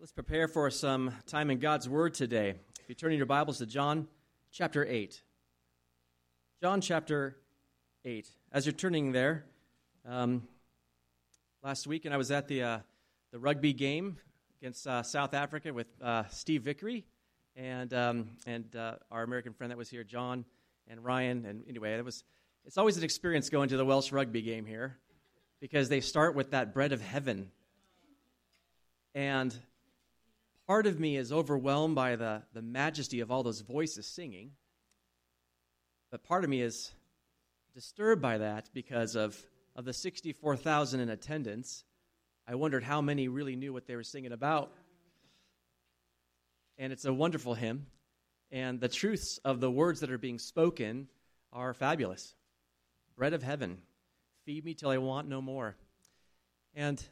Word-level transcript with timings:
Let's 0.00 0.12
prepare 0.12 0.48
for 0.48 0.70
some 0.70 1.12
time 1.26 1.50
in 1.50 1.58
God's 1.58 1.86
Word 1.86 2.14
today. 2.14 2.54
If 2.80 2.88
you 2.88 2.94
turn 2.94 3.12
in 3.12 3.18
your 3.18 3.26
Bibles 3.26 3.58
to 3.58 3.66
John 3.66 4.08
chapter 4.50 4.82
8. 4.82 5.20
John 6.62 6.80
chapter 6.80 7.36
8. 8.06 8.26
As 8.50 8.64
you're 8.64 8.72
turning 8.72 9.12
there, 9.12 9.44
um, 10.08 10.48
last 11.62 11.86
week, 11.86 12.06
and 12.06 12.14
I 12.14 12.16
was 12.16 12.30
at 12.30 12.48
the, 12.48 12.62
uh, 12.62 12.78
the 13.30 13.38
rugby 13.38 13.74
game 13.74 14.16
against 14.62 14.86
uh, 14.86 15.02
South 15.02 15.34
Africa 15.34 15.70
with 15.70 15.88
uh, 16.00 16.24
Steve 16.30 16.62
Vickery 16.62 17.04
and, 17.54 17.92
um, 17.92 18.30
and 18.46 18.74
uh, 18.74 18.94
our 19.10 19.22
American 19.22 19.52
friend 19.52 19.70
that 19.70 19.76
was 19.76 19.90
here, 19.90 20.02
John 20.02 20.46
and 20.88 21.04
Ryan. 21.04 21.44
And 21.44 21.62
anyway, 21.68 21.92
it 21.92 22.04
was, 22.06 22.24
it's 22.64 22.78
always 22.78 22.96
an 22.96 23.04
experience 23.04 23.50
going 23.50 23.68
to 23.68 23.76
the 23.76 23.84
Welsh 23.84 24.12
rugby 24.12 24.40
game 24.40 24.64
here 24.64 24.96
because 25.60 25.90
they 25.90 26.00
start 26.00 26.34
with 26.34 26.52
that 26.52 26.72
bread 26.72 26.92
of 26.92 27.02
heaven. 27.02 27.50
And 29.14 29.54
part 30.70 30.86
of 30.86 31.00
me 31.00 31.16
is 31.16 31.32
overwhelmed 31.32 31.96
by 31.96 32.14
the, 32.14 32.40
the 32.52 32.62
majesty 32.62 33.18
of 33.18 33.28
all 33.28 33.42
those 33.42 33.60
voices 33.60 34.06
singing, 34.06 34.52
but 36.12 36.22
part 36.22 36.44
of 36.44 36.50
me 36.50 36.62
is 36.62 36.92
disturbed 37.74 38.22
by 38.22 38.38
that 38.38 38.70
because 38.72 39.16
of, 39.16 39.36
of 39.74 39.84
the 39.84 39.92
64,000 39.92 41.00
in 41.00 41.08
attendance. 41.08 41.82
I 42.46 42.54
wondered 42.54 42.84
how 42.84 43.00
many 43.00 43.26
really 43.26 43.56
knew 43.56 43.72
what 43.72 43.88
they 43.88 43.96
were 43.96 44.04
singing 44.04 44.30
about. 44.30 44.70
And 46.78 46.92
it's 46.92 47.04
a 47.04 47.12
wonderful 47.12 47.54
hymn, 47.54 47.86
and 48.52 48.78
the 48.78 48.88
truths 48.88 49.38
of 49.38 49.58
the 49.58 49.72
words 49.72 49.98
that 49.98 50.10
are 50.12 50.18
being 50.18 50.38
spoken 50.38 51.08
are 51.52 51.74
fabulous. 51.74 52.36
Bread 53.16 53.32
of 53.32 53.42
heaven, 53.42 53.78
feed 54.44 54.64
me 54.64 54.74
till 54.74 54.90
I 54.90 54.98
want 54.98 55.26
no 55.26 55.42
more. 55.42 55.74
And 56.76 57.04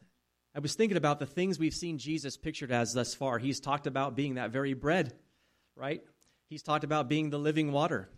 I 0.58 0.60
was 0.60 0.74
thinking 0.74 0.96
about 0.96 1.20
the 1.20 1.26
things 1.26 1.56
we've 1.56 1.72
seen 1.72 1.98
Jesus 1.98 2.36
pictured 2.36 2.72
as 2.72 2.92
thus 2.92 3.14
far. 3.14 3.38
He's 3.38 3.60
talked 3.60 3.86
about 3.86 4.16
being 4.16 4.34
that 4.34 4.50
very 4.50 4.74
bread, 4.74 5.12
right? 5.76 6.02
He's 6.48 6.64
talked 6.64 6.82
about 6.82 7.08
being 7.08 7.30
the 7.30 7.38
living 7.38 7.70
water. 7.70 8.08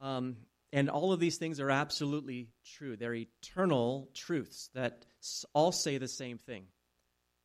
Um, 0.00 0.36
and 0.72 0.88
all 0.88 1.12
of 1.12 1.18
these 1.18 1.36
things 1.36 1.58
are 1.58 1.68
absolutely 1.68 2.50
true. 2.76 2.96
They're 2.96 3.12
eternal 3.12 4.08
truths 4.14 4.70
that 4.74 5.04
all 5.52 5.72
say 5.72 5.98
the 5.98 6.06
same 6.06 6.38
thing 6.38 6.66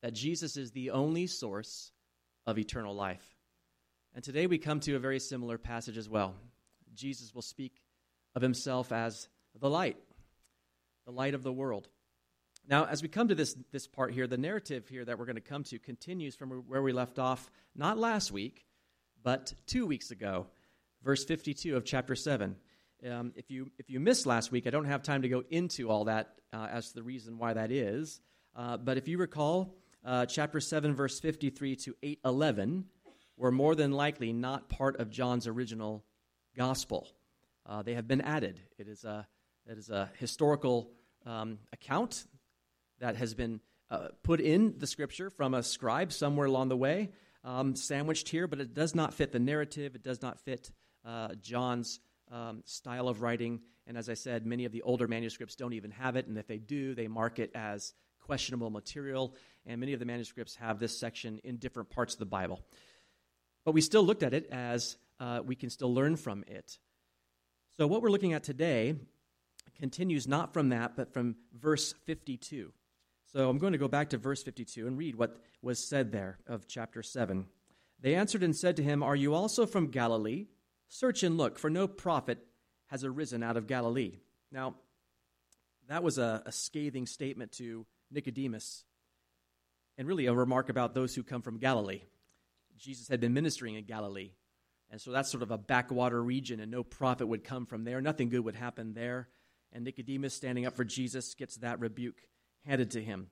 that 0.04 0.14
Jesus 0.14 0.58
is 0.58 0.70
the 0.70 0.92
only 0.92 1.26
source 1.26 1.92
of 2.46 2.60
eternal 2.60 2.94
life. 2.94 3.26
And 4.14 4.24
today 4.24 4.46
we 4.46 4.60
come 4.60 4.80
to 4.82 4.96
a 4.96 5.00
very 5.00 5.20
similar 5.20 5.58
passage 5.58 5.98
as 5.98 6.08
well. 6.08 6.36
Jesus 6.94 7.34
will 7.34 7.42
speak 7.42 7.82
of 8.36 8.44
himself 8.44 8.92
as 8.92 9.28
the 9.60 9.72
light, 9.72 9.98
the 11.08 11.12
light 11.12 11.34
of 11.34 11.42
the 11.42 11.52
world. 11.52 11.88
Now, 12.68 12.86
as 12.86 13.02
we 13.02 13.10
come 13.10 13.28
to 13.28 13.36
this, 13.36 13.56
this 13.72 13.88
part 13.88 14.14
here, 14.14 14.28
the 14.28 14.38
narrative 14.38 14.88
here 14.88 15.04
that 15.04 15.18
we're 15.18 15.26
going 15.26 15.36
to 15.36 15.42
come 15.42 15.64
to 15.66 15.80
continues 15.80 16.36
from 16.36 16.52
where 16.68 16.82
we 16.82 16.94
left 16.94 17.20
off, 17.20 17.50
not 17.76 17.98
last 17.98 18.32
week, 18.32 18.66
but 19.24 19.54
two 19.66 19.86
weeks 19.86 20.12
ago, 20.12 20.48
verse 21.04 21.26
52 21.26 21.76
of 21.76 21.84
chapter 21.84 22.16
7. 22.16 22.56
Um, 23.10 23.34
if, 23.36 23.50
you, 23.50 23.72
if 23.80 23.90
you 23.90 24.00
missed 24.00 24.26
last 24.26 24.52
week, 24.52 24.68
I 24.68 24.70
don't 24.70 24.86
have 24.86 25.02
time 25.02 25.24
to 25.24 25.30
go 25.30 25.44
into 25.50 25.90
all 25.90 26.06
that 26.06 26.36
uh, 26.54 26.68
as 26.72 26.90
to 26.90 26.96
the 26.96 27.04
reason 27.04 27.38
why 27.38 27.54
that 27.54 27.72
is. 27.72 28.22
Uh, 28.56 28.78
but 28.78 28.98
if 28.98 29.08
you 29.08 29.18
recall, 29.18 29.76
uh, 30.06 30.26
chapter 30.28 30.60
7, 30.60 30.94
verse 30.94 31.20
53 31.20 31.76
to 31.78 31.96
811 32.04 32.86
were 33.38 33.52
more 33.52 33.76
than 33.76 33.92
likely 33.92 34.34
not 34.34 34.70
part 34.70 35.00
of 35.00 35.10
John's 35.10 35.48
original 35.48 36.06
gospel. 36.56 37.08
Uh, 37.66 37.82
they 37.82 37.96
have 37.96 38.08
been 38.08 38.22
added. 38.22 38.62
It 38.78 38.88
is 38.88 39.04
a, 39.04 39.28
it 39.66 39.78
is 39.78 39.90
a 39.90 40.10
historical 40.20 40.92
um, 41.26 41.58
account 41.74 42.26
that 43.02 43.18
has 43.18 43.34
been 43.34 43.60
uh, 43.90 44.08
put 44.24 44.40
in 44.40 44.76
the 44.78 44.88
scripture 44.88 45.30
from 45.30 45.54
a 45.54 45.62
scribe 45.62 46.14
somewhere 46.14 46.48
along 46.48 46.70
the 46.70 46.78
way, 46.78 47.10
um, 47.44 47.76
sandwiched 47.76 48.30
here, 48.30 48.48
but 48.48 48.62
it 48.62 48.74
does 48.74 48.96
not 48.96 49.14
fit 49.14 49.32
the 49.32 49.40
narrative. 49.40 49.96
It 49.96 50.04
does 50.04 50.22
not 50.22 50.40
fit 50.40 50.72
uh, 51.06 51.36
John's 51.42 52.00
um, 52.32 52.62
style 52.66 53.10
of 53.10 53.22
writing. 53.22 53.60
And 53.88 53.98
as 53.98 54.08
I 54.08 54.14
said, 54.14 54.46
many 54.46 54.66
of 54.66 54.72
the 54.72 54.84
older 54.84 55.08
manuscripts 55.08 55.56
don't 55.56 55.74
even 55.74 55.92
have 55.92 56.16
it, 56.16 56.28
and 56.28 56.38
if 56.38 56.48
they 56.48 56.60
do, 56.60 56.96
they 56.96 57.08
mark 57.08 57.40
it 57.40 57.52
as 57.54 57.94
questionable 58.22 58.70
material. 58.70 59.36
And 59.66 59.80
many 59.80 59.94
of 59.94 60.00
the 60.00 60.06
manuscripts 60.06 60.56
have 60.56 60.80
this 60.80 60.98
section 60.98 61.42
in 61.44 61.58
different 61.58 61.90
parts 61.90 62.14
of 62.14 62.20
the 62.20 62.26
Bible. 62.26 62.62
But 63.66 63.74
we 63.74 63.82
still 63.82 64.04
looked 64.04 64.24
at 64.24 64.34
it 64.34 64.48
as 64.52 64.96
uh, 65.20 65.42
we 65.46 65.56
can 65.56 65.70
still 65.70 65.94
learn 65.94 66.16
from 66.16 66.44
it. 66.48 66.78
So, 67.78 67.88
what 67.88 68.02
we're 68.02 68.10
looking 68.10 68.34
at 68.34 68.44
today 68.44 68.96
continues 69.78 70.28
not 70.28 70.54
from 70.54 70.70
that, 70.70 70.96
but 70.96 71.14
from 71.14 71.36
verse 71.60 71.94
52. 72.06 72.72
So 73.34 73.50
I'm 73.50 73.60
going 73.60 73.72
to 73.72 73.80
go 73.80 73.88
back 73.88 74.10
to 74.10 74.18
verse 74.18 74.44
52 74.44 74.88
and 74.88 74.98
read 74.98 75.16
what 75.16 75.38
was 75.62 75.80
said 75.80 76.12
there 76.12 76.40
of 76.48 76.68
chapter 76.68 77.02
7. 77.02 77.46
They 78.02 78.16
answered 78.16 78.44
and 78.44 78.56
said 78.56 78.76
to 78.78 78.84
him, 78.84 79.02
Are 79.04 79.16
you 79.16 79.34
also 79.34 79.66
from 79.66 79.88
Galilee? 79.88 80.48
Search 80.90 81.24
and 81.24 81.38
look, 81.38 81.58
for 81.58 81.70
no 81.70 81.88
prophet 81.88 82.40
has 82.88 83.06
arisen 83.06 83.42
out 83.42 83.56
of 83.56 83.68
Galilee. 83.68 84.20
Now, 84.52 84.76
that 85.88 86.04
was 86.04 86.18
a, 86.18 86.44
a 86.46 86.52
scathing 86.52 87.06
statement 87.06 87.54
to 87.54 87.86
Nicodemus, 88.12 88.84
and 89.98 90.08
really 90.08 90.26
a 90.26 90.34
remark 90.34 90.68
about 90.68 90.94
those 90.94 91.16
who 91.16 91.24
come 91.24 91.42
from 91.42 91.58
Galilee. 91.58 92.02
Jesus 92.78 93.08
had 93.08 93.22
been 93.22 93.34
ministering 93.34 93.76
in 93.76 93.86
Galilee, 93.86 94.32
and 94.90 95.00
so 95.00 95.12
that's 95.12 95.32
sort 95.32 95.44
of 95.44 95.52
a 95.52 95.58
backwater 95.58 96.22
region, 96.22 96.60
and 96.60 96.70
no 96.70 96.84
prophet 96.84 97.28
would 97.28 97.46
come 97.46 97.66
from 97.66 97.86
there. 97.86 98.02
Nothing 98.02 98.28
good 98.28 98.44
would 98.44 98.56
happen 98.56 98.94
there. 98.94 99.30
And 99.72 99.86
Nicodemus, 99.86 100.34
standing 100.34 100.66
up 100.66 100.76
for 100.76 100.84
Jesus, 100.84 101.34
gets 101.34 101.56
that 101.58 101.80
rebuke 101.80 102.22
handed 102.66 102.92
to 102.92 103.02
him. 103.02 103.28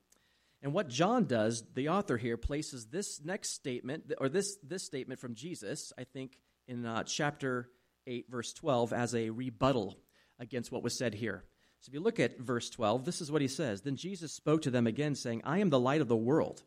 And 0.62 0.74
what 0.74 0.88
John 0.88 1.24
does, 1.24 1.64
the 1.74 1.88
author 1.88 2.16
here 2.16 2.36
places 2.36 2.86
this 2.86 3.20
next 3.24 3.50
statement, 3.50 4.12
or 4.18 4.28
this, 4.28 4.58
this 4.62 4.84
statement 4.84 5.20
from 5.20 5.34
Jesus, 5.34 5.92
I 5.98 6.04
think, 6.04 6.36
in 6.68 6.84
uh, 6.84 7.04
chapter 7.04 7.70
8, 8.06 8.26
verse 8.30 8.52
12, 8.52 8.92
as 8.92 9.14
a 9.14 9.30
rebuttal 9.30 9.98
against 10.38 10.70
what 10.70 10.82
was 10.82 10.96
said 10.96 11.14
here. 11.14 11.44
So 11.80 11.88
if 11.88 11.94
you 11.94 12.00
look 12.00 12.20
at 12.20 12.38
verse 12.38 12.68
12, 12.68 13.06
this 13.06 13.22
is 13.22 13.32
what 13.32 13.40
he 13.40 13.48
says 13.48 13.80
Then 13.80 13.96
Jesus 13.96 14.32
spoke 14.32 14.62
to 14.62 14.70
them 14.70 14.86
again, 14.86 15.14
saying, 15.14 15.42
I 15.44 15.58
am 15.58 15.70
the 15.70 15.80
light 15.80 16.02
of 16.02 16.08
the 16.08 16.16
world. 16.16 16.62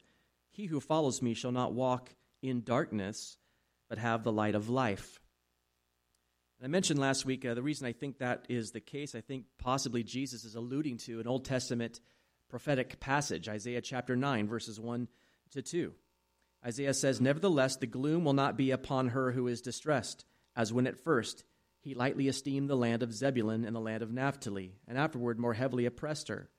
He 0.50 0.66
who 0.66 0.80
follows 0.80 1.22
me 1.22 1.34
shall 1.34 1.52
not 1.52 1.74
walk 1.74 2.10
in 2.42 2.64
darkness, 2.64 3.38
but 3.90 3.98
have 4.00 4.24
the 4.24 4.32
light 4.32 4.56
of 4.56 4.70
life. 4.70 5.20
And 6.60 6.66
I 6.66 6.70
mentioned 6.70 7.00
last 7.00 7.26
week 7.26 7.46
uh, 7.46 7.54
the 7.54 7.62
reason 7.62 7.88
I 7.88 7.92
think 7.92 8.20
that 8.20 8.46
is 8.50 8.72
the 8.72 8.80
case, 8.80 9.14
I 9.16 9.22
think 9.22 9.46
possibly 9.60 10.04
Jesus 10.04 10.46
is 10.46 10.56
alluding 10.56 10.98
to 11.00 11.20
an 11.20 11.28
Old 11.28 11.46
Testament 11.46 12.00
prophetic 12.54 13.00
passage, 13.00 13.50
Isaiah 13.50 13.82
chapter 13.82 14.16
9, 14.16 14.48
verses 14.48 14.80
1 14.80 15.08
to 15.54 15.64
2. 15.64 15.92
Isaiah 16.64 16.94
says, 16.94 17.20
Nevertheless, 17.20 17.78
the 17.78 17.88
gloom 17.88 18.24
will 18.24 18.34
not 18.34 18.58
be 18.58 18.70
upon 18.70 19.08
her 19.08 19.32
who 19.32 19.48
is 19.48 19.60
distressed, 19.60 20.24
as 20.56 20.72
when 20.72 20.86
at 20.86 21.04
first 21.04 21.46
he 21.82 21.96
lightly 21.96 22.28
esteemed 22.28 22.70
the 22.70 22.78
land 22.78 23.02
of 23.02 23.12
Zebulun 23.12 23.66
and 23.66 23.76
the 23.76 23.80
land 23.80 24.04
of 24.04 24.12
Naphtali, 24.12 24.76
and 24.88 25.00
afterward 25.00 25.40
more 25.40 25.56
heavily 25.56 25.88
oppressed 25.88 26.28
her, 26.28 26.52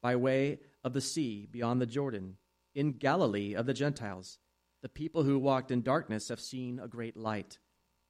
by 0.00 0.16
way 0.16 0.60
of 0.82 0.94
the 0.94 1.02
sea 1.02 1.46
beyond 1.50 1.78
the 1.78 1.84
Jordan, 1.84 2.38
in 2.74 2.92
Galilee 2.92 3.52
of 3.52 3.66
the 3.66 3.74
Gentiles. 3.74 4.38
The 4.80 4.88
people 4.88 5.24
who 5.24 5.38
walked 5.38 5.70
in 5.70 5.82
darkness 5.82 6.30
have 6.30 6.40
seen 6.40 6.80
a 6.80 6.88
great 6.88 7.18
light. 7.18 7.58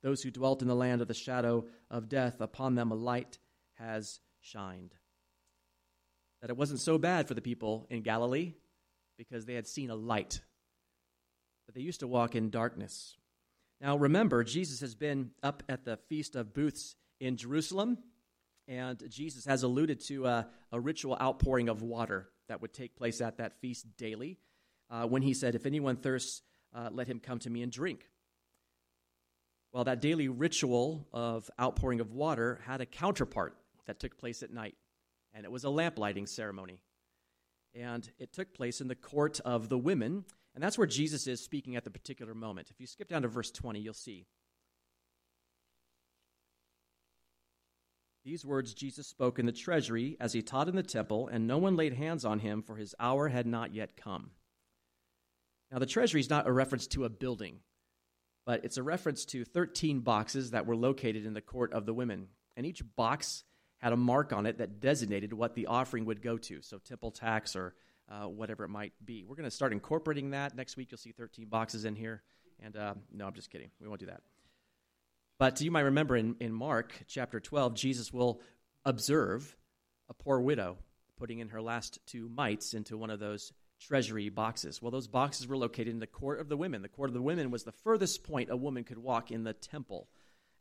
Those 0.05 0.23
who 0.23 0.31
dwelt 0.31 0.63
in 0.63 0.69
the 0.69 0.77
land 0.77 1.03
of 1.03 1.09
the 1.09 1.15
shadow 1.15 1.67
of 1.91 2.09
death, 2.09 2.41
upon 2.41 2.77
them 2.77 2.93
a 2.93 2.95
light 2.95 3.41
has 3.73 4.21
shined 4.41 4.95
that 6.45 6.51
it 6.51 6.59
wasn't 6.59 6.79
so 6.79 6.99
bad 6.99 7.27
for 7.27 7.33
the 7.33 7.41
people 7.41 7.87
in 7.89 8.03
Galilee 8.03 8.53
because 9.17 9.47
they 9.47 9.55
had 9.55 9.67
seen 9.67 9.89
a 9.89 9.95
light, 9.95 10.43
but 11.65 11.75
they 11.75 11.81
used 11.81 12.01
to 12.01 12.07
walk 12.07 12.35
in 12.35 12.51
darkness. 12.51 13.17
Now, 13.81 13.97
remember, 13.97 14.45
Jesus 14.45 14.81
has 14.81 14.95
been 14.95 15.31
up 15.43 15.63
at 15.71 15.87
the 15.87 15.97
Feast 16.11 16.37
of 16.37 16.53
Booths 16.53 16.97
in 17.19 17.39
Jerusalem, 17.39 17.97
and 18.69 19.03
Jesus 19.09 19.47
has 19.47 19.63
alluded 19.63 20.01
to 20.09 20.27
a, 20.27 20.47
a 20.71 20.79
ritual 20.79 21.17
outpouring 21.19 21.71
of 21.71 21.81
water 21.81 22.29
that 22.51 22.61
would 22.61 22.75
take 22.75 22.95
place 22.95 23.23
at 23.23 23.39
that 23.39 23.59
feast 23.63 23.87
daily 23.97 24.39
uh, 24.91 25.07
when 25.07 25.23
he 25.23 25.33
said, 25.33 25.55
If 25.55 25.65
anyone 25.65 25.97
thirsts, 25.97 26.43
uh, 26.75 26.91
let 26.93 27.09
him 27.09 27.21
come 27.21 27.39
to 27.39 27.49
me 27.49 27.63
and 27.63 27.73
drink. 27.73 28.11
Well, 29.73 29.85
that 29.85 30.03
daily 30.03 30.29
ritual 30.29 31.09
of 31.11 31.51
outpouring 31.59 32.01
of 32.01 32.13
water 32.13 32.61
had 32.67 32.83
a 32.83 32.87
counterpart 32.87 33.57
that 33.87 33.99
took 33.99 34.19
place 34.19 34.43
at 34.43 34.53
night 34.53 34.75
and 35.35 35.45
it 35.45 35.51
was 35.51 35.65
a 35.65 35.71
lamp 35.71 35.99
lighting 35.99 36.27
ceremony. 36.27 36.81
And 37.75 38.09
it 38.19 38.33
took 38.33 38.55
place 38.55 38.81
in 38.81 38.89
the 38.89 38.95
court 38.95 39.41
of 39.45 39.69
the 39.69 39.79
women, 39.79 40.25
and 40.55 40.63
that's 40.63 40.79
where 40.79 40.87
Jesus 40.87 41.27
is 41.27 41.43
speaking 41.43 41.75
at 41.75 41.85
the 41.85 41.91
particular 41.91 42.35
moment. 42.35 42.71
If 42.71 42.81
you 42.81 42.87
skip 42.87 43.09
down 43.09 43.23
to 43.23 43.29
verse 43.29 43.51
20, 43.51 43.81
you'll 43.81 43.95
see. 43.95 44.27
These 48.25 48.47
words 48.47 48.73
Jesus 48.73 49.07
spoke 49.07 49.39
in 49.39 49.45
the 49.45 49.53
treasury 49.53 50.17
as 50.19 50.33
he 50.33 50.41
taught 50.41 50.69
in 50.69 50.77
the 50.77 50.83
temple, 50.83 51.29
and 51.29 51.47
no 51.47 51.59
one 51.59 51.77
laid 51.77 51.93
hands 51.93 52.25
on 52.25 52.39
him, 52.39 52.63
for 52.63 52.77
his 52.77 52.95
hour 52.99 53.29
had 53.29 53.47
not 53.47 53.75
yet 53.75 53.97
come. 53.97 54.31
Now, 55.71 55.79
the 55.79 55.87
treasury 55.87 56.21
is 56.21 56.31
not 56.31 56.47
a 56.47 56.53
reference 56.53 56.87
to 56.89 57.05
a 57.05 57.11
building, 57.11 57.59
but 58.47 58.65
it's 58.65 58.77
a 58.77 58.83
reference 58.83 59.25
to 59.27 59.45
13 59.45 60.01
boxes 60.01 60.53
that 60.53 60.67
were 60.67 60.77
located 60.77 61.27
in 61.27 61.35
the 61.35 61.41
court 61.41 61.73
of 61.73 61.85
the 61.85 61.93
women. 61.93 62.29
And 62.57 62.65
each 62.65 62.83
box 62.97 63.43
had 63.85 63.93
a 63.93 63.97
mark 63.99 64.33
on 64.33 64.47
it 64.47 64.57
that 64.57 64.81
designated 64.81 65.31
what 65.35 65.55
the 65.55 65.67
offering 65.67 66.07
would 66.07 66.23
go 66.23 66.39
to. 66.39 66.63
So, 66.63 66.79
temple 66.79 67.11
tax 67.11 67.55
or 67.55 67.75
uh, 68.09 68.27
whatever 68.27 68.65
it 68.65 68.71
might 68.71 68.95
be. 69.05 69.25
We're 69.25 69.37
going 69.37 69.45
to 69.45 69.55
start 69.55 69.75
incorporating 69.75 70.31
that. 70.31 70.57
Next 70.57 70.79
week, 70.79 70.91
you'll 70.91 70.97
see 70.97 71.13
13 71.13 71.49
boxes 71.49 71.85
in 71.85 71.95
here. 71.95 72.23
And 72.63 72.75
uh, 72.79 72.95
no, 73.13 73.27
I'm 73.27 73.35
just 73.35 73.51
kidding. 73.51 73.69
We 73.83 73.87
won't 73.87 74.01
do 74.01 74.07
that. 74.07 74.23
But 75.39 75.61
you 75.61 75.71
might 75.71 75.83
remember 75.83 76.17
in, 76.17 76.35
in 76.41 76.51
Mark 76.51 76.95
chapter 77.09 77.41
12, 77.41 77.75
Jesus 77.75 78.11
will 78.11 78.41
observe 78.87 79.55
a 80.09 80.15
poor 80.15 80.41
widow 80.41 80.79
putting 81.19 81.41
in 81.41 81.51
her 81.51 81.61
last 81.61 81.99
two 82.07 82.31
mites 82.31 82.73
into 82.73 82.97
one 82.97 83.11
of 83.11 83.21
those 83.21 83.53
treasury 83.81 84.31
boxes. 84.31 84.81
Well, 84.81 84.93
those 84.93 85.09
boxes 85.09 85.47
were 85.47 85.59
located 85.59 85.89
in 85.89 85.99
the 85.99 86.07
court 86.07 86.41
of 86.41 86.49
the 86.49 86.57
women. 86.57 86.81
The 86.81 86.89
court 86.89 87.11
of 87.11 87.15
the 87.15 87.21
women 87.21 87.51
was 87.51 87.65
the 87.65 87.73
furthest 87.73 88.25
point 88.25 88.49
a 88.49 88.57
woman 88.57 88.85
could 88.85 88.99
walk 88.99 89.31
in 89.31 89.45
the 89.45 89.53
temple. 89.53 90.09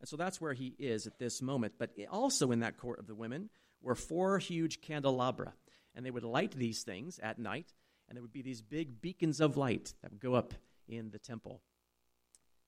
And 0.03 0.09
so 0.09 0.17
that's 0.17 0.41
where 0.41 0.51
he 0.51 0.75
is 0.79 1.07
at 1.07 1.17
this 1.17 1.41
moment. 1.41 1.75
But 1.79 1.91
also 2.11 2.51
in 2.51 2.59
that 2.59 2.75
court 2.75 2.99
of 2.99 3.07
the 3.07 3.15
women 3.15 3.49
were 3.81 3.95
four 3.95 4.37
huge 4.37 4.81
candelabra. 4.81 5.53
And 5.95 6.05
they 6.05 6.11
would 6.11 6.25
light 6.25 6.51
these 6.51 6.83
things 6.83 7.19
at 7.23 7.39
night, 7.39 7.73
and 8.09 8.17
there 8.17 8.21
would 8.21 8.33
be 8.33 8.41
these 8.41 8.61
big 8.61 8.99
beacons 8.99 9.39
of 9.39 9.55
light 9.55 9.93
that 10.01 10.11
would 10.11 10.19
go 10.19 10.33
up 10.33 10.55
in 10.89 11.11
the 11.11 11.19
temple, 11.19 11.61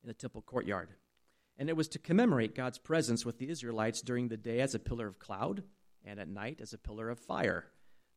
in 0.02 0.08
the 0.08 0.14
temple 0.14 0.44
courtyard. 0.44 0.92
And 1.58 1.68
it 1.68 1.76
was 1.76 1.90
to 1.90 2.00
commemorate 2.00 2.56
God's 2.56 2.78
presence 2.78 3.26
with 3.26 3.38
the 3.38 3.50
Israelites 3.50 4.02
during 4.02 4.30
the 4.30 4.38
day 4.38 4.62
as 4.62 4.74
a 4.74 4.80
pillar 4.80 5.08
of 5.08 5.20
cloud 5.20 5.64
and 6.06 6.22
at 6.22 6.30
night 6.30 6.60
as 6.62 6.72
a 6.72 6.78
pillar 6.78 7.10
of 7.10 7.20
fire 7.20 7.66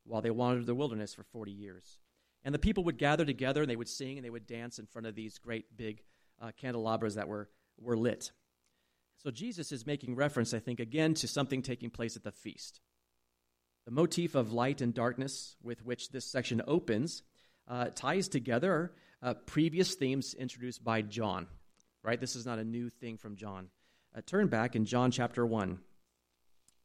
while 0.05 0.23
they 0.23 0.31
wandered 0.31 0.67
the 0.67 0.76
wilderness 0.76 1.12
for 1.12 1.25
40 1.25 1.50
years. 1.50 1.99
And 2.44 2.55
the 2.55 2.61
people 2.61 2.85
would 2.85 2.99
gather 2.99 3.25
together 3.25 3.62
and 3.62 3.71
they 3.71 3.75
would 3.75 3.88
sing 3.88 4.17
and 4.17 4.25
they 4.25 4.31
would 4.31 4.47
dance 4.47 4.79
in 4.79 4.87
front 4.87 5.09
of 5.09 5.17
these 5.17 5.38
great 5.38 5.76
big 5.76 6.05
uh, 6.41 6.53
candelabras 6.56 7.17
that 7.17 7.26
were, 7.26 7.49
were 7.81 7.97
lit. 7.97 8.31
So 9.19 9.32
Jesus 9.32 9.73
is 9.73 9.87
making 9.87 10.15
reference, 10.15 10.55
I 10.55 10.61
think, 10.61 10.79
again 10.79 11.15
to 11.15 11.29
something 11.29 11.61
taking 11.61 11.91
place 11.91 12.17
at 12.17 12.23
the 12.23 12.31
feast. 12.31 12.81
The 13.85 13.91
motif 13.91 14.35
of 14.35 14.53
light 14.53 14.81
and 14.81 14.94
darkness 14.94 15.56
with 15.62 15.85
which 15.85 16.11
this 16.11 16.31
section 16.31 16.62
opens 16.67 17.23
uh, 17.67 17.87
ties 17.94 18.29
together 18.29 18.93
uh, 19.20 19.35
previous 19.35 19.94
themes 19.94 20.35
introduced 20.35 20.85
by 20.85 21.03
John. 21.03 21.49
Right? 22.05 22.20
This 22.20 22.37
is 22.37 22.47
not 22.47 22.61
a 22.61 22.65
new 22.65 22.91
thing 22.91 23.17
from 23.17 23.35
John. 23.35 23.69
Uh, 24.17 24.20
turn 24.25 24.47
back 24.47 24.76
in 24.76 24.85
John 24.85 25.11
chapter 25.11 25.44
1. 25.44 25.79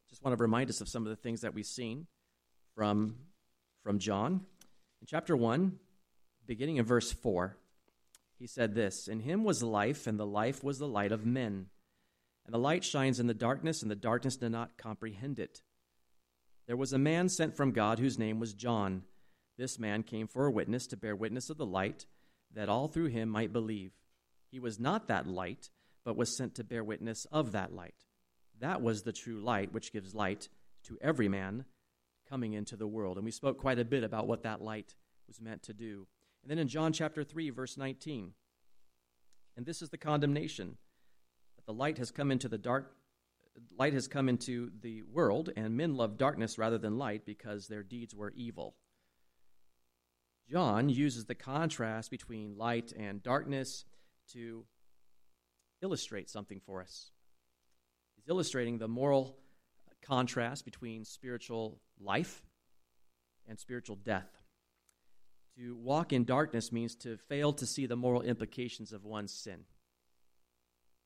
Just 0.09 0.24
want 0.24 0.36
to 0.36 0.41
remind 0.41 0.69
us 0.69 0.81
of 0.81 0.89
some 0.89 1.03
of 1.03 1.09
the 1.09 1.15
things 1.15 1.41
that 1.41 1.53
we've 1.53 1.65
seen 1.65 2.07
from, 2.75 3.15
from 3.83 4.00
John. 4.00 4.41
In 5.01 5.07
chapter 5.07 5.38
1, 5.38 5.77
beginning 6.47 6.77
in 6.77 6.86
verse 6.86 7.12
4, 7.12 7.56
he 8.39 8.47
said 8.47 8.74
this 8.74 9.07
In 9.07 9.19
him 9.19 9.44
was 9.44 9.62
life, 9.62 10.07
and 10.07 10.19
the 10.19 10.25
life 10.25 10.63
was 10.63 10.79
the 10.79 10.88
light 10.88 11.12
of 11.12 11.25
men. 11.25 11.68
And 12.45 12.54
the 12.54 12.60
light 12.60 12.84
shines 12.84 13.19
in 13.19 13.28
the 13.28 13.34
darkness, 13.34 13.81
and 13.81 13.90
the 13.90 13.95
darkness 13.95 14.36
did 14.36 14.51
not 14.51 14.78
comprehend 14.78 15.40
it. 15.40 15.62
There 16.68 16.78
was 16.78 16.94
a 16.94 16.98
man 16.98 17.30
sent 17.30 17.56
from 17.56 17.72
God 17.72 18.00
whose 18.00 18.19
name 18.19 18.40
was 18.40 18.54
John. 18.54 19.04
This 19.57 19.80
man 19.80 20.04
came 20.04 20.28
for 20.28 20.45
a 20.45 20.51
witness 20.51 20.88
to 20.88 20.98
bear 20.98 21.16
witness 21.16 21.50
of 21.50 21.57
the 21.57 21.66
light, 21.66 22.06
that 22.54 22.69
all 22.69 22.88
through 22.88 23.07
him 23.07 23.30
might 23.30 23.54
believe. 23.54 23.92
He 24.51 24.60
was 24.60 24.80
not 24.80 25.07
that 25.07 25.28
light, 25.28 25.69
but 26.04 26.18
was 26.18 26.36
sent 26.36 26.56
to 26.56 26.63
bear 26.63 26.84
witness 26.84 27.25
of 27.31 27.51
that 27.54 27.74
light. 27.74 28.06
That 28.60 28.81
was 28.81 29.04
the 29.04 29.13
true 29.13 29.42
light, 29.42 29.74
which 29.74 29.92
gives 29.92 30.13
light 30.13 30.50
to 30.86 30.98
every 31.01 31.28
man 31.28 31.66
coming 32.30 32.54
into 32.54 32.75
the 32.75 32.88
world. 32.88 33.18
And 33.18 33.25
we 33.25 33.31
spoke 33.31 33.57
quite 33.57 33.80
a 33.80 33.86
bit 33.86 34.04
about 34.04 34.28
what 34.28 34.44
that 34.44 34.62
light 34.62 34.96
was 35.28 35.42
meant 35.42 35.63
to 35.63 35.74
do. 35.74 36.07
And 36.42 36.51
then 36.51 36.60
in 36.60 36.68
John 36.68 36.94
chapter 36.94 37.24
3, 37.24 37.50
verse 37.50 37.78
19, 37.78 38.34
and 39.56 39.66
this 39.66 39.81
is 39.81 39.89
the 39.89 39.98
condemnation 39.98 40.78
that 41.65 41.71
the 41.71 41.77
light 41.77 41.98
has 41.98 42.12
come 42.12 42.31
into 42.31 42.48
the 42.48 42.57
dark 42.57 42.95
light 43.77 43.94
has 43.94 44.07
come 44.07 44.30
into 44.30 44.71
the 44.81 45.04
world 45.04 45.50
and 45.56 45.77
men 45.77 45.95
love 45.95 46.18
darkness 46.18 46.57
rather 46.57 46.77
than 46.77 46.98
light 46.98 47.25
because 47.25 47.68
their 47.68 47.83
deeds 47.83 48.15
were 48.15 48.33
evil. 48.36 48.75
John 50.50 50.89
uses 50.89 51.25
the 51.25 51.36
contrast 51.36 52.12
between 52.12 52.57
light 52.57 52.92
and 52.98 53.21
darkness 53.21 53.86
to 54.31 54.65
illustrate 55.81 56.30
something 56.30 56.62
for 56.65 56.81
us. 56.81 57.12
He's 58.15 58.27
illustrating 58.27 58.77
the 58.77 58.88
moral 58.88 59.38
contrast 60.01 60.65
between 60.65 61.06
spiritual 61.06 61.80
life 62.00 62.42
and 63.48 63.60
spiritual 63.60 63.95
death. 63.95 64.30
To 65.57 65.75
walk 65.75 66.12
in 66.13 66.25
darkness 66.25 66.71
means 66.71 66.95
to 66.98 67.18
fail 67.18 67.54
to 67.54 67.65
see 67.65 67.86
the 67.86 67.95
moral 67.95 68.21
implications 68.21 68.92
of 68.92 69.06
one's 69.06 69.31
sin. 69.31 69.65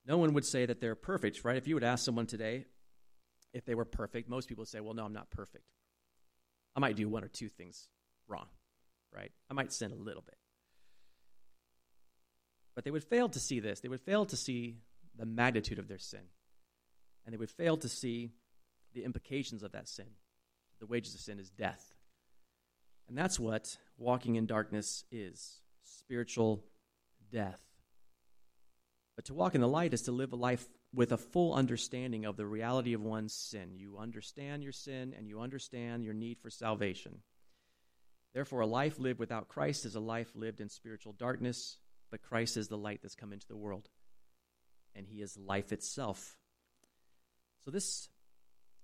No 0.08 0.18
one 0.18 0.34
would 0.34 0.46
say 0.46 0.66
that 0.66 0.80
they're 0.80 0.96
perfect, 0.96 1.44
right? 1.44 1.58
If 1.58 1.68
you 1.68 1.76
would 1.76 1.84
ask 1.84 2.06
someone 2.06 2.28
today 2.28 2.66
if 3.54 3.66
they 3.66 3.76
were 3.76 3.86
perfect, 3.86 4.30
most 4.30 4.48
people 4.48 4.62
would 4.62 4.70
say, 4.70 4.80
well, 4.80 4.94
no, 4.94 5.04
I'm 5.04 5.14
not 5.14 5.30
perfect. 5.30 5.66
I 6.76 6.80
might 6.80 6.96
do 6.96 7.10
one 7.10 7.24
or 7.24 7.28
two 7.28 7.50
things 7.50 7.90
wrong, 8.28 8.48
right? 9.14 9.32
I 9.50 9.54
might 9.54 9.74
sin 9.74 9.92
a 9.92 9.96
little 9.96 10.22
bit. 10.22 10.38
But 12.74 12.86
they 12.86 12.92
would 12.92 13.04
fail 13.04 13.28
to 13.30 13.40
see 13.40 13.60
this. 13.60 13.80
They 13.82 13.90
would 13.90 14.02
fail 14.02 14.26
to 14.28 14.38
see 14.38 14.78
the 15.18 15.26
magnitude 15.26 15.80
of 15.80 15.88
their 15.88 15.98
sin. 15.98 16.22
And 17.26 17.34
they 17.34 17.38
would 17.38 17.52
fail 17.52 17.76
to 17.78 17.90
see 17.90 18.32
the 18.94 19.04
implications 19.04 19.64
of 19.64 19.74
that 19.74 19.90
sin. 19.90 20.06
The 20.80 20.86
wages 20.86 21.16
of 21.16 21.22
sin 21.22 21.40
is 21.40 21.50
death. 21.50 21.94
And 23.10 23.18
that's 23.18 23.40
what 23.40 23.78
walking 23.98 24.36
in 24.36 24.46
darkness 24.46 25.04
is 25.12 25.60
spiritual 25.84 26.64
death. 27.32 27.67
But 29.18 29.26
to 29.26 29.34
walk 29.34 29.56
in 29.56 29.62
the 29.62 29.68
light 29.68 29.96
is 29.96 30.04
to 30.04 30.12
live 30.12 30.32
a 30.32 30.38
life 30.38 30.66
with 30.94 31.12
a 31.12 31.18
full 31.18 31.56
understanding 31.56 32.26
of 32.26 32.38
the 32.38 32.46
reality 32.46 32.94
of 32.94 33.02
one's 33.02 33.34
sin. 33.34 33.72
You 33.76 33.98
understand 33.98 34.64
your 34.64 34.72
sin 34.72 35.14
and 35.18 35.28
you 35.28 35.42
understand 35.42 36.06
your 36.06 36.14
need 36.14 36.38
for 36.40 36.52
salvation. 36.52 37.24
Therefore, 38.36 38.60
a 38.60 38.68
life 38.68 39.00
lived 39.00 39.20
without 39.20 39.48
Christ 39.48 39.86
is 39.86 39.96
a 39.96 40.00
life 40.00 40.32
lived 40.36 40.62
in 40.62 40.70
spiritual 40.70 41.14
darkness, 41.14 41.78
but 42.12 42.22
Christ 42.22 42.58
is 42.58 42.68
the 42.68 42.78
light 42.78 43.00
that's 43.02 43.16
come 43.16 43.34
into 43.34 43.48
the 43.48 43.58
world. 43.58 43.90
And 44.96 45.08
he 45.08 45.22
is 45.24 45.36
life 45.36 45.74
itself. 45.74 46.38
So, 47.66 47.72
this 47.72 48.10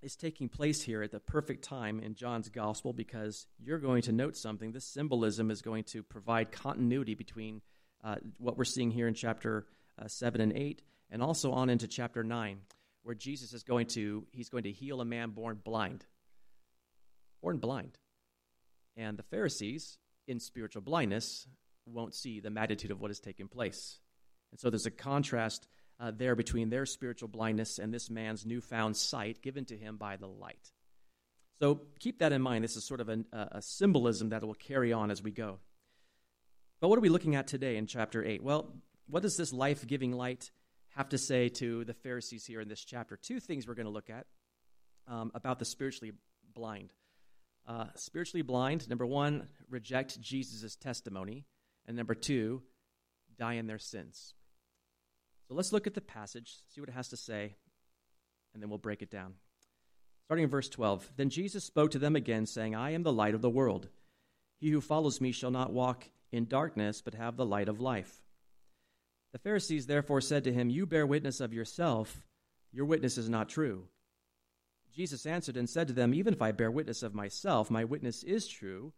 is 0.01 0.15
taking 0.15 0.49
place 0.49 0.81
here 0.81 1.03
at 1.03 1.11
the 1.11 1.19
perfect 1.19 1.63
time 1.63 1.99
in 1.99 2.15
John's 2.15 2.49
gospel 2.49 2.91
because 2.91 3.45
you're 3.63 3.77
going 3.77 4.01
to 4.03 4.11
note 4.11 4.35
something. 4.35 4.71
This 4.71 4.85
symbolism 4.85 5.51
is 5.51 5.61
going 5.61 5.83
to 5.85 6.01
provide 6.01 6.51
continuity 6.51 7.13
between 7.13 7.61
uh, 8.03 8.15
what 8.39 8.57
we're 8.57 8.65
seeing 8.65 8.89
here 8.89 9.07
in 9.07 9.13
chapter 9.13 9.67
uh, 10.01 10.07
7 10.07 10.41
and 10.41 10.53
8 10.53 10.81
and 11.11 11.21
also 11.21 11.51
on 11.51 11.69
into 11.69 11.87
chapter 11.87 12.23
9 12.23 12.59
where 13.03 13.15
Jesus 13.15 13.53
is 13.53 13.63
going 13.63 13.87
to 13.87 14.25
he's 14.31 14.49
going 14.49 14.63
to 14.63 14.71
heal 14.71 15.01
a 15.01 15.05
man 15.05 15.31
born 15.31 15.59
blind. 15.63 16.05
Born 17.41 17.57
blind. 17.57 17.97
And 18.95 19.17
the 19.17 19.23
Pharisees 19.23 19.97
in 20.27 20.39
spiritual 20.39 20.81
blindness 20.81 21.47
won't 21.85 22.13
see 22.13 22.39
the 22.39 22.49
magnitude 22.49 22.91
of 22.91 23.01
what 23.01 23.09
has 23.09 23.19
taken 23.19 23.47
place. 23.47 23.99
And 24.51 24.59
so 24.59 24.69
there's 24.69 24.85
a 24.85 24.91
contrast 24.91 25.67
uh, 25.99 26.11
there 26.15 26.35
between 26.35 26.69
their 26.69 26.85
spiritual 26.85 27.27
blindness 27.27 27.79
and 27.79 27.93
this 27.93 28.09
man's 28.09 28.45
newfound 28.45 28.95
sight 28.95 29.41
given 29.41 29.65
to 29.65 29.77
him 29.77 29.97
by 29.97 30.15
the 30.15 30.27
light. 30.27 30.71
So 31.59 31.81
keep 31.99 32.19
that 32.19 32.31
in 32.31 32.41
mind. 32.41 32.63
This 32.63 32.75
is 32.75 32.83
sort 32.83 33.01
of 33.01 33.09
a, 33.09 33.19
a 33.31 33.61
symbolism 33.61 34.29
that 34.29 34.43
will 34.43 34.53
carry 34.53 34.93
on 34.93 35.11
as 35.11 35.21
we 35.21 35.31
go. 35.31 35.59
But 36.79 36.89
what 36.89 36.97
are 36.97 37.01
we 37.01 37.09
looking 37.09 37.35
at 37.35 37.47
today 37.47 37.77
in 37.77 37.87
chapter 37.87 38.23
8? 38.23 38.43
Well, 38.43 38.73
what 39.07 39.23
does 39.23 39.37
this 39.37 39.53
life 39.53 39.85
giving 39.85 40.11
light 40.11 40.51
have 40.95 41.09
to 41.09 41.17
say 41.17 41.49
to 41.49 41.83
the 41.85 41.93
Pharisees 41.93 42.45
here 42.45 42.61
in 42.61 42.67
this 42.67 42.83
chapter? 42.83 43.17
Two 43.17 43.39
things 43.39 43.67
we're 43.67 43.75
going 43.75 43.85
to 43.85 43.91
look 43.91 44.09
at 44.09 44.25
um, 45.07 45.31
about 45.33 45.59
the 45.59 45.65
spiritually 45.65 46.13
blind. 46.53 46.93
Uh, 47.67 47.85
spiritually 47.95 48.41
blind, 48.41 48.89
number 48.89 49.05
one, 49.05 49.47
reject 49.69 50.19
Jesus' 50.21 50.75
testimony. 50.75 51.45
And 51.85 51.97
number 51.97 52.15
two, 52.15 52.61
die 53.37 53.53
in 53.53 53.67
their 53.67 53.79
sins. 53.79 54.33
So 55.47 55.55
let's 55.55 55.73
look 55.73 55.87
at 55.87 55.93
the 55.93 56.01
passage, 56.01 56.55
see 56.73 56.81
what 56.81 56.89
it 56.89 56.93
has 56.93 57.09
to 57.09 57.17
say, 57.17 57.55
and 58.53 58.61
then 58.61 58.69
we'll 58.69 58.79
break 58.79 59.01
it 59.01 59.11
down. 59.11 59.33
Starting 60.25 60.45
in 60.45 60.49
verse 60.49 60.69
12 60.69 61.11
Then 61.17 61.29
Jesus 61.29 61.63
spoke 61.65 61.91
to 61.91 61.99
them 61.99 62.15
again, 62.15 62.45
saying, 62.45 62.75
I 62.75 62.91
am 62.91 63.03
the 63.03 63.11
light 63.11 63.35
of 63.35 63.41
the 63.41 63.49
world. 63.49 63.89
He 64.59 64.69
who 64.69 64.79
follows 64.79 65.19
me 65.19 65.31
shall 65.31 65.51
not 65.51 65.73
walk 65.73 66.09
in 66.31 66.45
darkness, 66.45 67.01
but 67.01 67.13
have 67.15 67.35
the 67.35 67.45
light 67.45 67.67
of 67.67 67.81
life. 67.81 68.22
The 69.33 69.39
Pharisees 69.39 69.87
therefore 69.87 70.21
said 70.21 70.43
to 70.43 70.53
him, 70.53 70.69
You 70.69 70.85
bear 70.85 71.07
witness 71.07 71.41
of 71.41 71.53
yourself, 71.53 72.23
your 72.71 72.85
witness 72.85 73.17
is 73.17 73.29
not 73.29 73.49
true. 73.49 73.87
Jesus 74.93 75.25
answered 75.25 75.57
and 75.57 75.67
said 75.67 75.87
to 75.87 75.93
them, 75.93 76.13
Even 76.13 76.33
if 76.33 76.41
I 76.41 76.51
bear 76.51 76.69
witness 76.69 77.01
of 77.01 77.15
myself, 77.15 77.71
my 77.71 77.83
witness 77.83 78.21
is 78.23 78.47
true, 78.47 78.93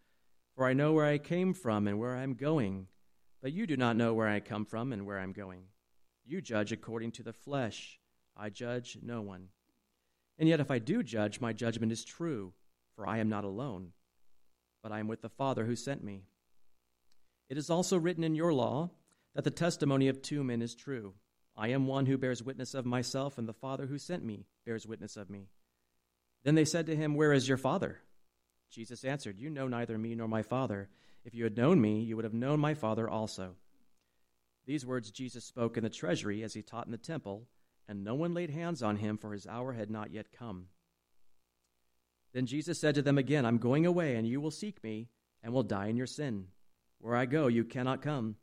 for 0.54 0.66
I 0.66 0.74
know 0.74 0.92
where 0.92 1.06
I 1.06 1.18
came 1.20 1.54
from 1.54 1.88
and 1.88 1.98
where 1.98 2.16
I 2.16 2.24
am 2.24 2.34
going. 2.34 2.88
But 3.42 3.54
you 3.54 3.66
do 3.66 3.78
not 3.78 3.96
know 3.96 4.14
where 4.14 4.28
I 4.28 4.42
come 4.42 4.66
from 4.66 4.92
and 4.92 5.06
where 5.06 5.20
I 5.20 5.24
am 5.24 5.32
going. 5.32 5.64
You 6.26 6.42
judge 6.42 6.74
according 6.74 7.14
to 7.14 7.24
the 7.24 7.34
flesh. 7.34 8.00
I 8.36 8.50
judge 8.50 8.98
no 9.02 9.22
one. 9.22 9.48
And 10.38 10.50
yet, 10.50 10.60
if 10.60 10.70
I 10.70 10.80
do 10.80 11.02
judge, 11.02 11.40
my 11.40 11.54
judgment 11.54 11.94
is 11.94 12.04
true, 12.04 12.52
for 12.98 13.08
I 13.08 13.20
am 13.20 13.30
not 13.30 13.46
alone, 13.46 13.92
but 14.84 14.92
I 14.92 15.00
am 15.00 15.08
with 15.08 15.22
the 15.22 15.30
Father 15.30 15.66
who 15.66 15.78
sent 15.78 16.04
me. 16.04 16.24
It 17.50 17.58
is 17.58 17.70
also 17.70 17.98
written 17.98 18.24
in 18.26 18.36
your 18.36 18.52
law 18.52 18.90
that 19.36 19.44
the 19.44 19.52
testimony 19.52 20.08
of 20.08 20.22
two 20.22 20.44
men 20.44 20.62
is 20.62 20.74
true. 20.74 21.14
I 21.58 21.70
am 21.70 21.88
one 21.88 22.06
who 22.06 22.18
bears 22.18 22.42
witness 22.42 22.74
of 22.74 22.86
myself, 22.86 23.38
and 23.38 23.48
the 23.48 23.54
Father 23.54 23.86
who 23.86 23.98
sent 23.98 24.24
me 24.24 24.46
bears 24.66 24.88
witness 24.88 25.16
of 25.18 25.30
me. 25.30 25.50
Then 26.44 26.56
they 26.56 26.66
said 26.66 26.88
to 26.88 26.96
him, 26.96 27.16
Where 27.16 27.34
is 27.34 27.48
your 27.48 27.58
Father? 27.58 28.00
Jesus 28.72 29.04
answered, 29.06 29.40
You 29.40 29.50
know 29.50 29.68
neither 29.68 29.98
me 29.98 30.16
nor 30.16 30.28
my 30.28 30.42
Father. 30.42 30.90
If 31.24 31.34
you 31.34 31.44
had 31.44 31.58
known 31.58 31.80
me, 31.82 32.02
you 32.02 32.16
would 32.16 32.26
have 32.26 32.34
known 32.34 32.60
my 32.60 32.74
Father 32.74 33.10
also. 33.10 33.56
These 34.66 34.86
words 34.86 35.12
Jesus 35.12 35.46
spoke 35.46 35.78
in 35.78 35.84
the 35.84 35.90
treasury 35.90 36.44
as 36.44 36.54
he 36.54 36.62
taught 36.62 36.86
in 36.86 36.92
the 36.92 36.98
temple, 36.98 37.48
and 37.88 38.04
no 38.04 38.16
one 38.16 38.34
laid 38.34 38.50
hands 38.50 38.82
on 38.82 38.98
him, 38.98 39.18
for 39.18 39.34
his 39.34 39.48
hour 39.48 39.74
had 39.74 39.90
not 39.90 40.12
yet 40.12 40.32
come. 40.32 40.68
Then 42.34 42.46
Jesus 42.46 42.80
said 42.80 42.96
to 42.96 43.02
them 43.02 43.18
again, 43.18 43.46
I'm 43.46 43.58
going 43.58 43.86
away, 43.86 44.16
and 44.16 44.28
you 44.28 44.42
will 44.42 44.52
seek 44.52 44.84
me, 44.84 45.10
and 45.42 45.54
will 45.54 45.64
die 45.64 45.88
in 45.88 45.98
your 45.98 46.08
sin. 46.08 46.48
Where 47.00 47.16
I 47.16 47.26
go, 47.26 47.48
you 47.48 47.64
cannot 47.64 48.02
come. 48.02 48.36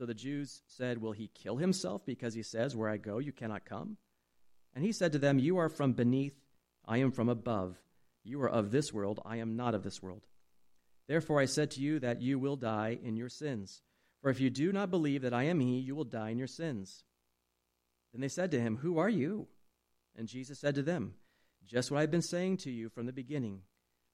So 0.00 0.06
the 0.06 0.14
Jews 0.14 0.62
said, 0.66 1.02
Will 1.02 1.12
he 1.12 1.28
kill 1.28 1.58
himself 1.58 2.06
because 2.06 2.32
he 2.32 2.42
says, 2.42 2.74
Where 2.74 2.88
I 2.88 2.96
go, 2.96 3.18
you 3.18 3.32
cannot 3.32 3.66
come? 3.66 3.98
And 4.74 4.82
he 4.82 4.92
said 4.92 5.12
to 5.12 5.18
them, 5.18 5.38
You 5.38 5.58
are 5.58 5.68
from 5.68 5.92
beneath, 5.92 6.40
I 6.86 6.96
am 6.96 7.12
from 7.12 7.28
above. 7.28 7.76
You 8.24 8.40
are 8.40 8.48
of 8.48 8.70
this 8.70 8.94
world, 8.94 9.20
I 9.26 9.36
am 9.36 9.56
not 9.56 9.74
of 9.74 9.82
this 9.82 10.02
world. 10.02 10.22
Therefore 11.06 11.38
I 11.38 11.44
said 11.44 11.70
to 11.72 11.82
you 11.82 11.98
that 11.98 12.22
you 12.22 12.38
will 12.38 12.56
die 12.56 12.98
in 13.02 13.14
your 13.14 13.28
sins. 13.28 13.82
For 14.22 14.30
if 14.30 14.40
you 14.40 14.48
do 14.48 14.72
not 14.72 14.90
believe 14.90 15.20
that 15.20 15.34
I 15.34 15.42
am 15.42 15.60
he, 15.60 15.78
you 15.80 15.94
will 15.94 16.04
die 16.04 16.30
in 16.30 16.38
your 16.38 16.46
sins. 16.46 17.04
Then 18.14 18.22
they 18.22 18.28
said 18.28 18.50
to 18.52 18.60
him, 18.60 18.78
Who 18.78 18.96
are 18.96 19.10
you? 19.10 19.48
And 20.16 20.26
Jesus 20.26 20.58
said 20.58 20.76
to 20.76 20.82
them, 20.82 21.12
Just 21.66 21.90
what 21.90 22.00
I've 22.00 22.10
been 22.10 22.22
saying 22.22 22.56
to 22.58 22.70
you 22.70 22.88
from 22.88 23.04
the 23.04 23.12
beginning. 23.12 23.60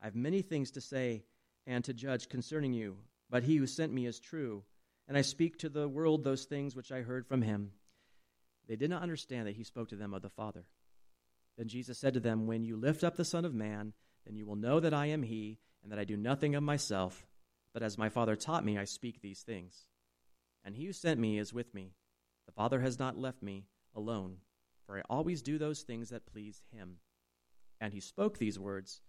I 0.02 0.06
have 0.06 0.16
many 0.16 0.42
things 0.42 0.72
to 0.72 0.80
say 0.80 1.22
and 1.64 1.84
to 1.84 1.94
judge 1.94 2.28
concerning 2.28 2.72
you, 2.72 2.96
but 3.30 3.44
he 3.44 3.54
who 3.54 3.68
sent 3.68 3.92
me 3.92 4.06
is 4.06 4.18
true, 4.18 4.64
and 5.08 5.16
I 5.16 5.22
speak 5.22 5.58
to 5.58 5.68
the 5.68 5.88
world 5.88 6.24
those 6.24 6.44
things 6.44 6.74
which 6.74 6.90
I 6.90 7.02
heard 7.02 7.26
from 7.26 7.42
him. 7.42 7.72
They 8.68 8.76
did 8.76 8.90
not 8.90 9.02
understand 9.02 9.46
that 9.46 9.56
he 9.56 9.64
spoke 9.64 9.88
to 9.90 9.96
them 9.96 10.14
of 10.14 10.22
the 10.22 10.30
Father. 10.30 10.64
Then 11.56 11.68
Jesus 11.68 11.98
said 11.98 12.14
to 12.14 12.20
them, 12.20 12.46
When 12.46 12.64
you 12.64 12.76
lift 12.76 13.04
up 13.04 13.16
the 13.16 13.24
Son 13.24 13.44
of 13.44 13.54
Man, 13.54 13.92
then 14.26 14.36
you 14.36 14.44
will 14.46 14.56
know 14.56 14.80
that 14.80 14.94
I 14.94 15.06
am 15.06 15.22
he, 15.22 15.58
and 15.82 15.92
that 15.92 15.98
I 15.98 16.04
do 16.04 16.16
nothing 16.16 16.54
of 16.56 16.62
myself, 16.62 17.26
but 17.72 17.82
as 17.82 17.96
my 17.96 18.08
Father 18.08 18.34
taught 18.34 18.64
me, 18.64 18.76
I 18.76 18.84
speak 18.84 19.20
these 19.20 19.42
things. 19.42 19.88
And 20.64 20.74
he 20.74 20.86
who 20.86 20.92
sent 20.92 21.20
me 21.20 21.38
is 21.38 21.52
with 21.52 21.72
me. 21.72 21.92
The 22.46 22.52
Father 22.52 22.80
has 22.80 22.98
not 22.98 23.18
left 23.18 23.42
me 23.42 23.66
alone, 23.94 24.38
for 24.84 24.98
I 24.98 25.02
always 25.08 25.42
do 25.42 25.58
those 25.58 25.82
things 25.82 26.10
that 26.10 26.26
please 26.26 26.60
him. 26.72 26.96
And 27.80 27.92
he 27.92 28.00
spoke 28.00 28.38
these 28.38 28.58
words. 28.58 29.00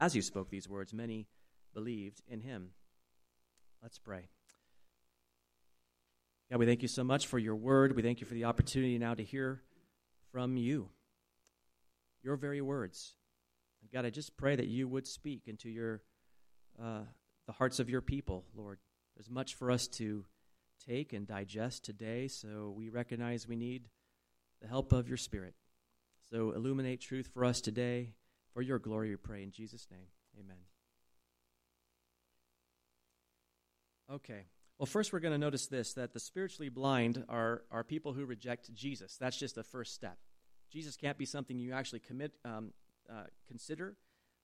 As 0.00 0.12
he 0.12 0.20
spoke 0.22 0.50
these 0.50 0.68
words, 0.68 0.92
many 0.92 1.28
believed 1.72 2.20
in 2.26 2.40
him. 2.40 2.70
Let's 3.80 3.98
pray. 3.98 4.28
God, 6.50 6.58
we 6.58 6.66
thank 6.66 6.82
you 6.82 6.88
so 6.88 7.02
much 7.02 7.26
for 7.26 7.38
your 7.38 7.56
word. 7.56 7.96
We 7.96 8.02
thank 8.02 8.20
you 8.20 8.26
for 8.26 8.34
the 8.34 8.44
opportunity 8.44 8.98
now 8.98 9.14
to 9.14 9.24
hear 9.24 9.62
from 10.30 10.56
you 10.56 10.90
your 12.22 12.36
very 12.36 12.60
words. 12.60 13.14
And 13.82 13.90
God, 13.90 14.06
I 14.06 14.10
just 14.10 14.36
pray 14.36 14.56
that 14.56 14.66
you 14.66 14.88
would 14.88 15.06
speak 15.06 15.42
into 15.46 15.68
your 15.68 16.02
uh, 16.82 17.02
the 17.46 17.52
hearts 17.52 17.78
of 17.78 17.88
your 17.90 18.00
people, 18.00 18.44
Lord. 18.56 18.78
There's 19.16 19.30
much 19.30 19.54
for 19.54 19.70
us 19.70 19.86
to 19.88 20.24
take 20.86 21.12
and 21.12 21.26
digest 21.26 21.84
today, 21.84 22.28
so 22.28 22.74
we 22.76 22.88
recognize 22.88 23.46
we 23.46 23.56
need 23.56 23.88
the 24.60 24.68
help 24.68 24.92
of 24.92 25.08
your 25.08 25.16
Spirit. 25.16 25.54
So 26.30 26.52
illuminate 26.52 27.00
truth 27.00 27.28
for 27.32 27.44
us 27.44 27.60
today. 27.60 28.14
For 28.54 28.62
your 28.62 28.78
glory, 28.78 29.10
we 29.10 29.16
pray 29.16 29.42
in 29.42 29.50
Jesus' 29.50 29.88
name. 29.90 30.06
Amen. 30.38 30.56
Okay. 34.10 34.46
Well, 34.78 34.86
first 34.86 35.12
we're 35.12 35.20
going 35.20 35.32
to 35.32 35.38
notice 35.38 35.66
this 35.66 35.92
that 35.94 36.12
the 36.12 36.20
spiritually 36.20 36.68
blind 36.68 37.24
are, 37.28 37.62
are 37.70 37.84
people 37.84 38.12
who 38.12 38.24
reject 38.24 38.74
Jesus. 38.74 39.16
That's 39.16 39.38
just 39.38 39.54
the 39.54 39.62
first 39.62 39.94
step. 39.94 40.18
Jesus 40.70 40.96
can't 40.96 41.16
be 41.16 41.26
something 41.26 41.56
you 41.56 41.72
actually 41.72 42.00
commit, 42.00 42.32
um, 42.44 42.72
uh, 43.08 43.24
consider. 43.46 43.96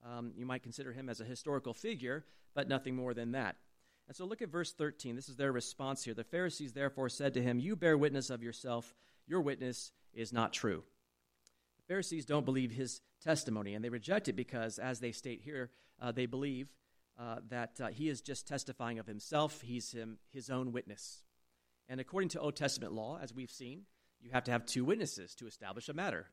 Um, 0.06 0.32
you 0.37 0.46
might 0.46 0.62
consider 0.62 0.92
him 0.92 1.08
as 1.08 1.20
a 1.20 1.25
historical 1.25 1.75
figure, 1.75 2.25
but 2.54 2.68
nothing 2.68 2.94
more 2.94 3.12
than 3.12 3.32
that. 3.32 3.56
And 4.06 4.16
so 4.16 4.25
look 4.25 4.40
at 4.40 4.49
verse 4.49 4.72
13. 4.72 5.16
This 5.16 5.28
is 5.28 5.37
their 5.37 5.52
response 5.52 6.04
here. 6.04 6.14
The 6.14 6.25
Pharisees 6.25 6.72
therefore 6.72 7.08
said 7.08 7.34
to 7.34 7.42
him, 7.42 7.58
You 7.58 7.75
bear 7.75 7.99
witness 7.99 8.30
of 8.30 8.42
yourself, 8.42 8.94
your 9.26 9.40
witness 9.40 9.90
is 10.14 10.32
not 10.32 10.52
true. 10.52 10.84
The 11.78 11.84
Pharisees 11.92 12.25
don't 12.25 12.44
believe 12.44 12.70
his 12.70 13.00
testimony, 13.22 13.75
and 13.75 13.84
they 13.84 13.88
reject 13.88 14.28
it 14.28 14.34
because, 14.34 14.78
as 14.78 15.00
they 15.00 15.12
state 15.12 15.42
here, 15.42 15.70
uh, 16.00 16.12
they 16.12 16.26
believe 16.26 16.68
uh, 17.20 17.36
that 17.48 17.80
uh, 17.80 17.88
he 17.88 18.08
is 18.08 18.22
just 18.22 18.48
testifying 18.48 18.98
of 18.98 19.06
himself, 19.06 19.60
he's 19.60 19.92
him, 19.92 20.18
his 20.30 20.48
own 20.48 20.72
witness. 20.72 21.22
And 21.88 22.00
according 22.00 22.30
to 22.30 22.40
Old 22.40 22.56
Testament 22.56 22.92
law, 22.92 23.18
as 23.20 23.34
we've 23.34 23.50
seen, 23.50 23.82
you 24.22 24.30
have 24.30 24.44
to 24.44 24.50
have 24.50 24.64
two 24.64 24.84
witnesses 24.84 25.34
to 25.34 25.46
establish 25.46 25.88
a 25.88 25.92
matter, 25.92 26.26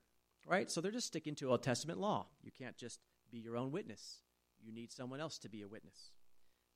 right? 0.45 0.71
So 0.71 0.79
they're 0.79 0.91
just 0.91 1.07
sticking 1.07 1.35
to 1.35 1.51
Old 1.51 1.63
Testament 1.63 1.99
law. 1.99 2.27
You 2.41 2.51
can't 2.57 2.77
just 2.77 2.99
be 3.29 3.39
your 3.39 3.57
own 3.57 3.71
witness, 3.71 4.21
you 4.63 4.71
need 4.71 4.91
someone 4.91 5.19
else 5.19 5.37
to 5.39 5.49
be 5.49 5.61
a 5.61 5.67
witness. 5.67 6.11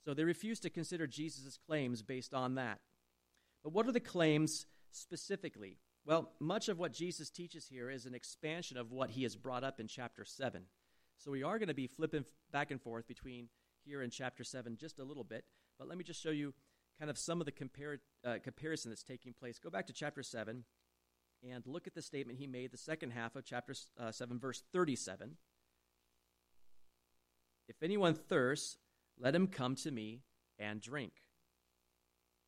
So 0.03 0.13
they 0.13 0.24
refuse 0.24 0.60
to 0.62 0.70
consider 0.70 1.08
Jesus' 1.08 1.58
claims 1.65 2.01
based 2.01 2.34
on 2.34 2.56
that. 2.56 2.80
But 3.63 3.72
what 3.72 3.88
are 3.88 3.91
the 3.91 4.00
claims 4.00 4.65
specifically? 4.91 5.77
Well, 6.06 6.32
much 6.39 6.68
of 6.68 6.80
what 6.80 6.91
Jesus 6.91 7.30
teaches 7.30 7.68
here 7.68 7.89
is 7.89 8.06
an 8.06 8.15
expansion 8.15 8.77
of 8.77 8.91
what 8.91 9.12
he 9.12 9.24
has 9.24 9.36
brought 9.36 9.63
up 9.63 9.80
in 9.80 9.88
chapter 9.88 10.25
7. 10.25 10.63
So 11.18 11.32
we 11.32 11.44
are 11.44 11.60
going 11.60 11.68
to 11.70 11.75
be 11.75 11.88
flipping 11.88 12.25
back 12.51 12.72
and 12.72 12.82
forth 12.82 13.08
between 13.08 13.48
here 13.86 14.02
in 14.02 14.10
chapter 14.10 14.44
7 14.44 14.78
just 14.78 15.00
a 15.00 15.04
little 15.04 15.24
bit. 15.24 15.46
But 15.78 15.88
let 15.88 15.98
me 15.98 16.04
just 16.04 16.22
show 16.22 16.32
you 16.32 16.54
kind 17.00 17.10
of 17.10 17.18
some 17.18 17.42
of 17.42 17.46
the 17.46 17.52
compar- 17.52 18.00
uh, 18.26 18.38
comparison 18.44 18.92
that's 18.92 19.04
taking 19.04 19.34
place. 19.34 19.60
Go 19.60 19.70
back 19.70 19.88
to 19.88 19.94
chapter 19.94 20.24
7 20.24 20.64
and 21.50 21.68
look 21.68 21.88
at 21.88 21.96
the 21.96 22.02
statement 22.02 22.38
he 22.38 22.48
made, 22.48 22.72
the 22.72 22.78
second 22.78 23.12
half 23.12 23.36
of 23.36 23.44
chapter 23.44 23.74
uh, 24.00 24.12
7, 24.12 24.40
verse 24.40 24.64
37. 24.72 25.38
If 27.68 27.82
anyone 27.82 28.14
thirsts, 28.14 28.78
let 29.20 29.34
him 29.34 29.48
come 29.48 29.76
to 29.78 29.92
me 29.92 30.22
and 30.60 30.82
drink. 30.82 31.14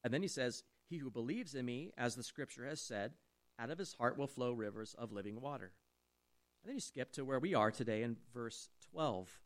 And 0.04 0.14
then 0.14 0.22
he 0.22 0.28
says, 0.28 0.64
He 0.90 0.98
who 0.98 1.10
believes 1.10 1.56
in 1.56 1.66
me, 1.66 1.92
as 1.98 2.16
the 2.16 2.24
scripture 2.24 2.66
has 2.66 2.82
said, 2.82 3.14
out 3.60 3.70
of 3.70 3.78
his 3.78 3.94
heart 3.94 4.18
will 4.18 4.28
flow 4.28 4.52
rivers 4.52 4.96
of 4.98 5.12
living 5.12 5.40
water. 5.40 5.72
And 6.64 6.70
then 6.70 6.76
you 6.76 6.82
skip 6.82 7.12
to 7.14 7.26
where 7.26 7.40
we 7.40 7.54
are 7.54 7.72
today 7.72 8.04
in 8.04 8.18
verse 8.34 8.70
12. 8.92 9.40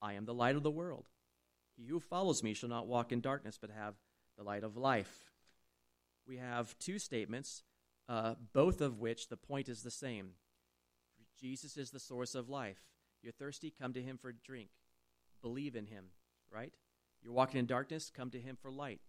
I 0.00 0.14
am 0.14 0.24
the 0.24 0.34
light 0.34 0.56
of 0.56 0.62
the 0.62 0.70
world. 0.70 1.06
He 1.76 1.86
who 1.86 2.00
follows 2.00 2.42
me 2.42 2.54
shall 2.54 2.68
not 2.68 2.86
walk 2.86 3.12
in 3.12 3.20
darkness, 3.20 3.58
but 3.60 3.70
have 3.70 3.94
the 4.36 4.44
light 4.44 4.64
of 4.64 4.76
life. 4.76 5.30
We 6.26 6.38
have 6.38 6.78
two 6.78 6.98
statements 6.98 7.62
uh, 8.08 8.34
both 8.52 8.80
of 8.80 9.00
which 9.00 9.28
the 9.28 9.36
point 9.36 9.68
is 9.68 9.82
the 9.82 9.90
same. 9.90 10.30
Jesus 11.40 11.76
is 11.76 11.90
the 11.90 12.00
source 12.00 12.34
of 12.34 12.48
life. 12.48 12.78
You're 13.22 13.32
thirsty, 13.32 13.72
come 13.76 13.92
to 13.94 14.02
him 14.02 14.16
for 14.16 14.32
drink. 14.32 14.70
Believe 15.42 15.76
in 15.76 15.86
him, 15.86 16.06
right? 16.52 16.72
You're 17.22 17.32
walking 17.32 17.58
in 17.58 17.66
darkness, 17.66 18.10
come 18.14 18.30
to 18.30 18.40
him 18.40 18.56
for 18.60 18.70
light. 18.70 19.00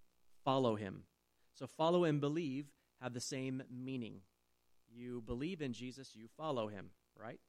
Follow 0.44 0.76
him. 0.76 1.04
So 1.54 1.68
follow 1.68 2.04
and 2.04 2.20
believe 2.20 2.68
have 3.02 3.14
the 3.14 3.22
same 3.22 3.64
meaning. 3.72 4.22
You 4.92 5.22
believe 5.26 5.62
in 5.62 5.74
Jesus, 5.74 6.16
you 6.16 6.28
follow 6.36 6.68
him, 6.68 6.90
right? 7.16 7.40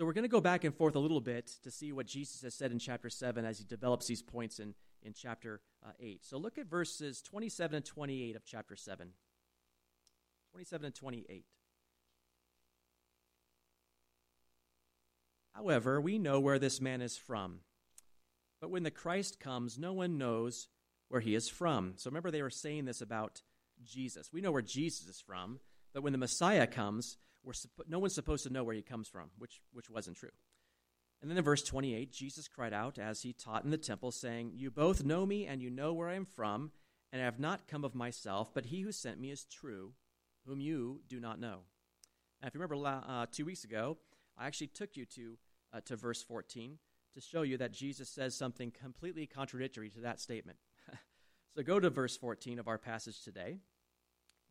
So 0.00 0.06
we're 0.06 0.14
going 0.14 0.22
to 0.22 0.28
go 0.28 0.40
back 0.40 0.64
and 0.64 0.74
forth 0.74 0.94
a 0.94 0.98
little 0.98 1.20
bit 1.20 1.52
to 1.62 1.70
see 1.70 1.92
what 1.92 2.06
Jesus 2.06 2.40
has 2.40 2.54
said 2.54 2.72
in 2.72 2.78
chapter 2.78 3.10
7 3.10 3.44
as 3.44 3.58
he 3.58 3.66
develops 3.66 4.06
these 4.06 4.22
points 4.22 4.58
in, 4.58 4.72
in 5.02 5.12
chapter 5.12 5.60
uh, 5.84 5.90
8. 6.00 6.24
So 6.24 6.38
look 6.38 6.56
at 6.56 6.70
verses 6.70 7.20
27 7.20 7.76
and 7.76 7.84
28 7.84 8.34
of 8.34 8.42
chapter 8.46 8.76
7. 8.76 9.10
27 10.52 10.86
and 10.86 10.94
28. 10.94 11.44
However, 15.52 16.00
we 16.00 16.18
know 16.18 16.40
where 16.40 16.58
this 16.58 16.80
man 16.80 17.02
is 17.02 17.18
from. 17.18 17.58
But 18.58 18.70
when 18.70 18.84
the 18.84 18.90
Christ 18.90 19.38
comes, 19.38 19.78
no 19.78 19.92
one 19.92 20.16
knows 20.16 20.68
where 21.10 21.20
he 21.20 21.34
is 21.34 21.50
from. 21.50 21.92
So 21.96 22.08
remember, 22.08 22.30
they 22.30 22.40
were 22.40 22.48
saying 22.48 22.86
this 22.86 23.02
about 23.02 23.42
Jesus. 23.84 24.32
We 24.32 24.40
know 24.40 24.50
where 24.50 24.62
Jesus 24.62 25.06
is 25.08 25.20
from, 25.20 25.60
but 25.92 26.02
when 26.02 26.12
the 26.12 26.18
Messiah 26.18 26.66
comes, 26.66 27.18
no 27.88 27.98
one's 27.98 28.14
supposed 28.14 28.44
to 28.44 28.52
know 28.52 28.64
where 28.64 28.74
he 28.74 28.82
comes 28.82 29.08
from, 29.08 29.30
which, 29.38 29.60
which 29.72 29.90
wasn't 29.90 30.16
true. 30.16 30.30
And 31.22 31.30
then 31.30 31.36
in 31.36 31.44
verse 31.44 31.62
28, 31.62 32.12
Jesus 32.12 32.48
cried 32.48 32.72
out 32.72 32.98
as 32.98 33.22
he 33.22 33.32
taught 33.32 33.64
in 33.64 33.70
the 33.70 33.78
temple, 33.78 34.10
saying, 34.10 34.52
You 34.54 34.70
both 34.70 35.04
know 35.04 35.26
me, 35.26 35.46
and 35.46 35.60
you 35.60 35.70
know 35.70 35.92
where 35.92 36.08
I 36.08 36.14
am 36.14 36.24
from, 36.24 36.70
and 37.12 37.20
I 37.20 37.24
have 37.26 37.38
not 37.38 37.68
come 37.68 37.84
of 37.84 37.94
myself, 37.94 38.54
but 38.54 38.66
he 38.66 38.80
who 38.80 38.92
sent 38.92 39.20
me 39.20 39.30
is 39.30 39.44
true 39.44 39.92
whom 40.46 40.60
you 40.60 41.00
do 41.08 41.20
not 41.20 41.38
know. 41.38 41.60
Now, 42.40 42.48
if 42.48 42.54
you 42.54 42.60
remember 42.60 42.86
uh, 42.86 43.26
two 43.30 43.44
weeks 43.44 43.64
ago, 43.64 43.98
I 44.38 44.46
actually 44.46 44.68
took 44.68 44.96
you 44.96 45.04
to, 45.06 45.38
uh, 45.74 45.80
to 45.86 45.96
verse 45.96 46.22
14 46.22 46.78
to 47.14 47.20
show 47.20 47.42
you 47.42 47.58
that 47.58 47.72
Jesus 47.72 48.08
says 48.08 48.36
something 48.36 48.70
completely 48.70 49.26
contradictory 49.26 49.90
to 49.90 50.00
that 50.00 50.20
statement. 50.20 50.58
so 51.54 51.62
go 51.62 51.78
to 51.78 51.90
verse 51.90 52.16
14 52.16 52.58
of 52.58 52.68
our 52.68 52.78
passage 52.78 53.22
today. 53.22 53.58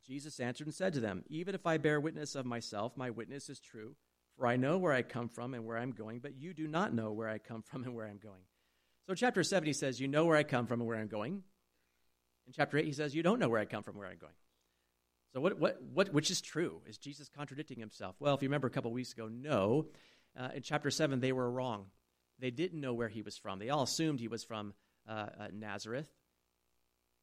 Jesus 0.09 0.39
answered 0.39 0.65
and 0.65 0.73
said 0.73 0.93
to 0.93 0.99
them, 0.99 1.23
Even 1.27 1.53
if 1.53 1.67
I 1.67 1.77
bear 1.77 1.99
witness 1.99 2.33
of 2.33 2.45
myself, 2.45 2.97
my 2.97 3.11
witness 3.11 3.47
is 3.47 3.59
true, 3.59 3.95
for 4.35 4.47
I 4.47 4.55
know 4.55 4.79
where 4.79 4.91
I 4.91 5.03
come 5.03 5.29
from 5.29 5.53
and 5.53 5.67
where 5.67 5.77
I'm 5.77 5.91
going, 5.91 6.19
but 6.19 6.35
you 6.35 6.53
do 6.53 6.67
not 6.67 6.93
know 6.93 7.11
where 7.11 7.29
I 7.29 7.37
come 7.37 7.61
from 7.61 7.83
and 7.83 7.95
where 7.95 8.07
I'm 8.07 8.17
going. 8.17 8.41
So, 9.07 9.13
chapter 9.13 9.43
7, 9.43 9.67
he 9.67 9.73
says, 9.73 9.99
You 9.99 10.07
know 10.07 10.25
where 10.25 10.37
I 10.37 10.43
come 10.43 10.65
from 10.65 10.81
and 10.81 10.87
where 10.87 10.97
I'm 10.97 11.09
going. 11.09 11.43
In 12.47 12.53
chapter 12.53 12.79
8, 12.79 12.85
he 12.85 12.91
says, 12.91 13.13
You 13.13 13.21
don't 13.21 13.37
know 13.37 13.49
where 13.49 13.61
I 13.61 13.65
come 13.65 13.83
from 13.83 13.91
and 13.91 13.99
where 13.99 14.09
I'm 14.09 14.17
going. 14.17 14.33
So, 15.33 15.41
what, 15.41 15.59
what, 15.59 15.79
what, 15.93 16.11
which 16.11 16.31
is 16.31 16.41
true? 16.41 16.81
Is 16.87 16.97
Jesus 16.97 17.29
contradicting 17.29 17.79
himself? 17.79 18.15
Well, 18.19 18.33
if 18.33 18.41
you 18.41 18.49
remember 18.49 18.67
a 18.67 18.71
couple 18.71 18.91
weeks 18.91 19.13
ago, 19.13 19.27
no. 19.31 19.85
Uh, 20.39 20.49
in 20.55 20.63
chapter 20.63 20.89
7, 20.89 21.19
they 21.19 21.33
were 21.33 21.49
wrong. 21.49 21.85
they 22.39 22.49
didn't 22.51 22.81
know 22.81 22.93
where 22.93 23.09
he 23.09 23.21
was 23.21 23.37
from. 23.37 23.59
They 23.59 23.69
all 23.69 23.83
assumed 23.83 24.19
he 24.19 24.27
was 24.27 24.43
from 24.43 24.73
uh, 25.07 25.27
uh, 25.39 25.47
Nazareth. 25.53 26.09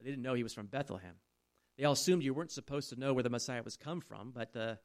They 0.00 0.08
didn't 0.08 0.22
know 0.22 0.34
he 0.34 0.42
was 0.44 0.54
from 0.54 0.66
Bethlehem. 0.66 1.14
They 1.76 1.84
all 1.84 1.92
assumed 1.92 2.22
you 2.22 2.34
weren't 2.34 2.50
supposed 2.50 2.88
to 2.90 2.98
know 2.98 3.12
where 3.12 3.22
the 3.22 3.30
Messiah 3.30 3.62
was 3.62 3.76
come 3.76 4.00
from, 4.00 4.32
but 4.34 4.52
the 4.52 4.78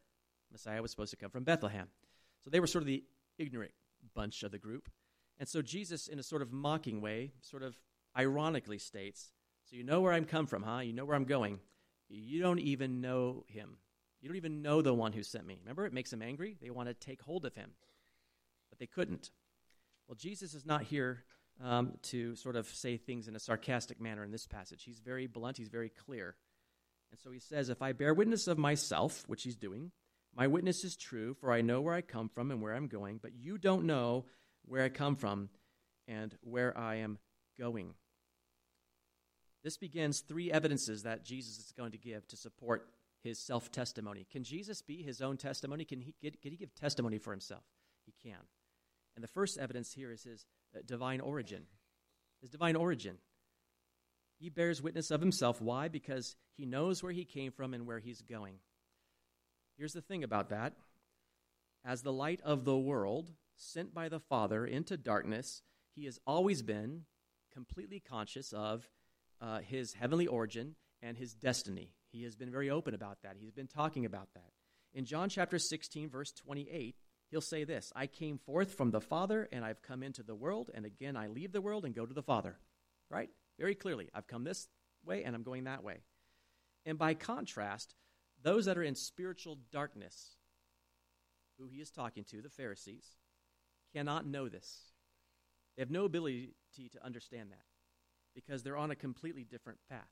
Messiah 0.52 0.82
was 0.82 0.92
supposed 0.92 1.12
to 1.12 1.18
come 1.18 1.30
from 1.30 1.44
Bethlehem. 1.44 1.88
So 2.44 2.50
they 2.50 2.60
were 2.60 2.68
sort 2.68 2.84
of 2.84 2.88
the 2.88 3.04
ignorant 3.38 3.72
bunch 4.14 4.44
of 4.44 4.52
the 4.52 4.58
group. 4.58 4.90
And 5.40 5.48
so 5.48 5.62
Jesus, 5.62 6.08
in 6.08 6.20
a 6.20 6.24
sort 6.24 6.42
of 6.42 6.52
mocking 6.52 7.02
way, 7.02 7.32
sort 7.42 7.64
of 7.64 7.76
ironically 8.18 8.78
states, 8.78 9.32
So 9.66 9.76
you 9.76 9.84
know 9.84 10.02
where 10.02 10.14
I'm 10.14 10.26
come 10.26 10.48
from, 10.48 10.64
huh? 10.64 10.80
You 10.80 10.94
know 10.94 11.06
where 11.06 11.16
I'm 11.16 11.26
going. 11.26 11.60
You 12.10 12.42
don't 12.42 12.60
even 12.60 13.00
know 13.00 13.46
him. 13.48 13.78
You 14.22 14.30
don't 14.30 14.38
even 14.38 14.62
know 14.62 14.82
the 14.82 14.94
one 14.94 15.14
who 15.14 15.24
sent 15.24 15.48
me. 15.48 15.58
Remember, 15.64 15.86
it 15.86 15.94
makes 15.94 16.12
them 16.12 16.22
angry. 16.22 16.58
They 16.62 16.70
want 16.70 16.90
to 16.90 16.94
take 16.94 17.22
hold 17.22 17.46
of 17.46 17.56
him, 17.56 17.72
but 18.70 18.80
they 18.80 18.86
couldn't. 18.86 19.32
Well, 20.08 20.16
Jesus 20.16 20.54
is 20.54 20.66
not 20.66 20.84
here 20.84 21.24
um, 21.64 21.94
to 22.04 22.36
sort 22.36 22.56
of 22.56 22.68
say 22.68 22.98
things 22.98 23.28
in 23.28 23.36
a 23.36 23.40
sarcastic 23.40 24.00
manner 24.00 24.24
in 24.24 24.32
this 24.32 24.46
passage. 24.46 24.84
He's 24.84 25.00
very 25.00 25.26
blunt, 25.26 25.58
he's 25.58 25.70
very 25.70 25.90
clear. 25.90 26.36
And 27.12 27.20
so 27.20 27.32
he 27.32 27.40
says, 27.40 27.70
If 27.70 27.82
I 27.82 27.92
bear 27.92 28.14
witness 28.14 28.48
of 28.48 28.58
myself, 28.58 29.24
which 29.28 29.44
he's 29.44 29.56
doing, 29.56 29.92
my 30.36 30.48
witness 30.48 30.84
is 30.84 30.96
true, 30.96 31.34
for 31.34 31.52
I 31.52 31.62
know 31.62 31.82
where 31.82 31.94
I 31.94 32.02
come 32.02 32.30
from 32.30 32.52
and 32.52 32.62
where 32.62 32.74
I'm 32.74 32.88
going, 32.88 33.20
but 33.22 33.34
you 33.36 33.58
don't 33.58 33.86
know 33.86 34.26
where 34.66 34.84
I 34.84 34.90
come 34.90 35.16
from 35.16 35.50
and 36.08 36.36
where 36.42 36.78
I 36.78 36.96
am 36.96 37.18
going. 37.60 37.94
This 39.64 39.78
begins 39.78 40.22
three 40.22 40.52
evidences 40.52 41.04
that 41.04 41.24
Jesus 41.24 41.58
is 41.58 41.74
going 41.78 41.92
to 41.92 41.98
give 41.98 42.28
to 42.30 42.38
support 42.38 42.88
his 43.24 43.40
self 43.40 43.72
testimony. 43.72 44.26
Can 44.32 44.44
Jesus 44.44 44.82
be 44.82 45.04
his 45.04 45.22
own 45.22 45.38
testimony? 45.38 45.86
Can 45.86 46.02
he, 46.02 46.16
can 46.22 46.52
he 46.52 46.58
give 46.58 46.74
testimony 46.74 47.18
for 47.18 47.32
himself? 47.32 47.64
He 48.06 48.14
can. 48.24 48.40
And 49.16 49.24
the 49.24 49.28
first 49.28 49.58
evidence 49.58 49.94
here 49.94 50.12
is 50.12 50.24
his 50.24 50.46
uh, 50.76 50.80
divine 50.86 51.20
origin. 51.20 51.64
His 52.42 52.50
divine 52.50 52.76
origin. 52.76 53.18
He 54.42 54.50
bears 54.50 54.82
witness 54.82 55.12
of 55.12 55.22
himself. 55.22 55.62
Why? 55.62 55.88
Because 55.88 56.36
he 56.58 56.66
knows 56.66 57.04
where 57.04 57.12
he 57.12 57.26
came 57.26 57.52
from 57.52 57.76
and 57.76 57.86
where 57.86 58.00
he's 58.00 58.24
going. 58.24 58.56
Here's 59.78 59.94
the 59.94 60.02
thing 60.02 60.24
about 60.24 60.50
that 60.50 60.74
as 61.86 62.02
the 62.02 62.12
light 62.12 62.42
of 62.44 62.66
the 62.66 62.78
world, 62.78 63.32
sent 63.56 63.94
by 63.94 64.10
the 64.10 64.20
Father 64.20 64.66
into 64.66 64.98
darkness, 64.98 65.62
he 65.96 66.06
has 66.06 66.20
always 66.26 66.64
been 66.64 67.04
completely 67.54 68.00
conscious 68.00 68.52
of 68.52 68.90
uh, 69.42 69.60
his 69.60 69.94
heavenly 69.94 70.26
origin 70.26 70.76
and 71.04 71.18
his 71.18 71.34
destiny. 71.36 71.92
He 72.12 72.24
has 72.24 72.36
been 72.36 72.52
very 72.52 72.70
open 72.70 72.96
about 72.96 73.20
that. 73.22 73.36
He's 73.40 73.52
been 73.52 73.68
talking 73.68 74.06
about 74.06 74.30
that. 74.34 74.52
In 74.94 75.06
John 75.06 75.30
chapter 75.30 75.60
16, 75.60 76.10
verse 76.10 76.32
28, 76.32 76.96
he'll 77.30 77.42
say 77.42 77.64
this 77.64 77.92
I 77.96 78.08
came 78.08 78.40
forth 78.40 78.74
from 78.74 78.90
the 78.90 79.02
Father, 79.02 79.48
and 79.52 79.64
I've 79.64 79.84
come 79.84 80.02
into 80.02 80.24
the 80.24 80.36
world, 80.36 80.72
and 80.74 80.86
again 80.86 81.16
I 81.16 81.28
leave 81.28 81.52
the 81.52 81.62
world 81.62 81.86
and 81.86 81.94
go 81.94 82.08
to 82.08 82.14
the 82.14 82.24
Father. 82.24 82.58
Right? 83.10 83.30
Very 83.60 83.76
clearly. 83.76 84.10
I've 84.14 84.28
come 84.28 84.44
this 84.44 84.68
way, 85.06 85.24
and 85.24 85.36
I'm 85.36 85.44
going 85.44 85.66
that 85.66 85.84
way. 85.84 86.02
And 86.86 86.98
by 86.98 87.14
contrast, 87.14 87.96
those 88.44 88.66
that 88.66 88.78
are 88.78 88.84
in 88.84 88.96
spiritual 88.96 89.60
darkness, 89.72 90.36
who 91.60 91.68
he 91.68 91.78
is 91.78 91.92
talking 91.92 92.24
to, 92.26 92.42
the 92.42 92.50
Pharisees, 92.50 93.06
cannot 93.94 94.26
know 94.26 94.50
this. 94.50 94.92
They 95.76 95.82
have 95.82 95.92
no 95.92 96.06
ability 96.06 96.54
to 96.76 97.06
understand 97.06 97.52
that 97.52 97.66
because 98.34 98.64
they're 98.64 98.78
on 98.78 98.92
a 98.92 98.96
completely 98.96 99.44
different 99.44 99.80
path. 99.90 100.10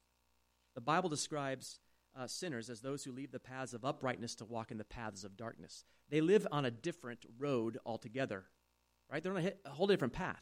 The 0.75 0.81
Bible 0.81 1.09
describes 1.09 1.79
uh, 2.17 2.27
sinners 2.27 2.69
as 2.69 2.81
those 2.81 3.03
who 3.03 3.11
leave 3.11 3.31
the 3.31 3.39
paths 3.39 3.73
of 3.73 3.85
uprightness 3.85 4.35
to 4.35 4.45
walk 4.45 4.71
in 4.71 4.77
the 4.77 4.83
paths 4.83 5.23
of 5.23 5.37
darkness. 5.37 5.85
They 6.09 6.21
live 6.21 6.47
on 6.51 6.65
a 6.65 6.71
different 6.71 7.25
road 7.37 7.77
altogether, 7.85 8.45
right? 9.11 9.23
They're 9.23 9.35
on 9.35 9.45
a, 9.45 9.53
a 9.65 9.69
whole 9.71 9.87
different 9.87 10.13
path. 10.13 10.41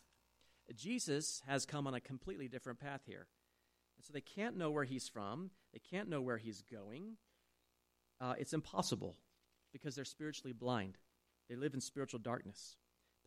Jesus 0.75 1.41
has 1.47 1.65
come 1.65 1.87
on 1.87 1.93
a 1.93 2.01
completely 2.01 2.47
different 2.47 2.79
path 2.79 3.01
here. 3.05 3.27
And 3.97 4.05
so 4.05 4.13
they 4.13 4.21
can't 4.21 4.57
know 4.57 4.69
where 4.69 4.83
he's 4.83 5.07
from, 5.07 5.51
they 5.73 5.79
can't 5.79 6.09
know 6.09 6.21
where 6.21 6.37
he's 6.37 6.61
going. 6.61 7.17
Uh, 8.19 8.33
it's 8.37 8.53
impossible 8.53 9.15
because 9.71 9.95
they're 9.95 10.05
spiritually 10.05 10.53
blind. 10.53 10.97
They 11.49 11.55
live 11.55 11.73
in 11.73 11.81
spiritual 11.81 12.19
darkness. 12.19 12.75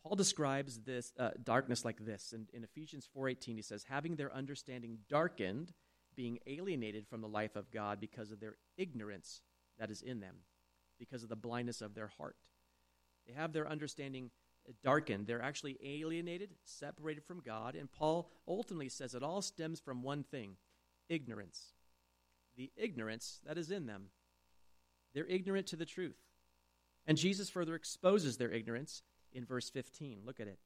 Paul 0.03 0.15
describes 0.15 0.79
this 0.79 1.13
uh, 1.17 1.31
darkness 1.43 1.85
like 1.85 2.03
this 2.03 2.33
in, 2.33 2.47
in 2.53 2.63
Ephesians 2.63 3.07
4:18. 3.15 3.55
He 3.55 3.61
says, 3.61 3.83
"Having 3.83 4.15
their 4.15 4.33
understanding 4.33 4.99
darkened, 5.07 5.73
being 6.15 6.39
alienated 6.47 7.07
from 7.07 7.21
the 7.21 7.27
life 7.27 7.55
of 7.55 7.71
God 7.71 7.99
because 7.99 8.31
of 8.31 8.39
their 8.39 8.57
ignorance 8.77 9.41
that 9.79 9.91
is 9.91 10.01
in 10.01 10.19
them, 10.19 10.37
because 10.99 11.23
of 11.23 11.29
the 11.29 11.35
blindness 11.35 11.81
of 11.81 11.93
their 11.93 12.07
heart. 12.07 12.35
They 13.27 13.33
have 13.33 13.53
their 13.53 13.67
understanding 13.67 14.31
darkened. 14.83 15.27
They're 15.27 15.41
actually 15.41 15.77
alienated, 15.83 16.51
separated 16.63 17.23
from 17.23 17.41
God. 17.45 17.75
And 17.75 17.91
Paul 17.91 18.29
ultimately 18.47 18.89
says 18.89 19.13
it 19.13 19.23
all 19.23 19.41
stems 19.41 19.79
from 19.79 20.03
one 20.03 20.23
thing 20.23 20.57
ignorance. 21.09 21.73
The 22.57 22.71
ignorance 22.75 23.39
that 23.45 23.57
is 23.57 23.71
in 23.71 23.85
them. 23.85 24.07
They're 25.13 25.25
ignorant 25.25 25.67
to 25.67 25.75
the 25.75 25.85
truth. 25.85 26.17
And 27.05 27.17
Jesus 27.17 27.49
further 27.49 27.75
exposes 27.75 28.37
their 28.37 28.51
ignorance 28.51 29.03
in 29.33 29.45
verse 29.45 29.69
15. 29.69 30.19
Look 30.25 30.39
at 30.39 30.47
it. 30.47 30.59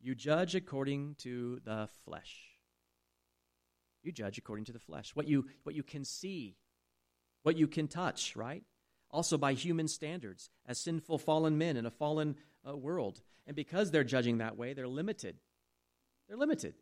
You 0.00 0.14
judge 0.14 0.54
according 0.54 1.16
to 1.18 1.60
the 1.64 1.88
flesh. 2.04 2.36
You 4.02 4.12
judge 4.12 4.38
according 4.38 4.64
to 4.66 4.72
the 4.72 4.78
flesh. 4.78 5.14
What 5.14 5.28
you, 5.28 5.46
what 5.62 5.74
you 5.74 5.82
can 5.82 6.04
see, 6.04 6.56
what 7.42 7.56
you 7.56 7.66
can 7.66 7.86
touch, 7.86 8.34
right? 8.34 8.62
Also 9.10 9.36
by 9.36 9.52
human 9.52 9.88
standards, 9.88 10.50
as 10.66 10.78
sinful 10.78 11.18
fallen 11.18 11.58
men 11.58 11.76
in 11.76 11.84
a 11.84 11.90
fallen 11.90 12.36
uh, 12.68 12.76
world. 12.76 13.22
And 13.46 13.56
because 13.56 13.90
they're 13.90 14.04
judging 14.04 14.38
that 14.38 14.56
way, 14.56 14.72
they're 14.72 14.88
limited. 14.88 15.36
They're 16.28 16.36
limited 16.36 16.74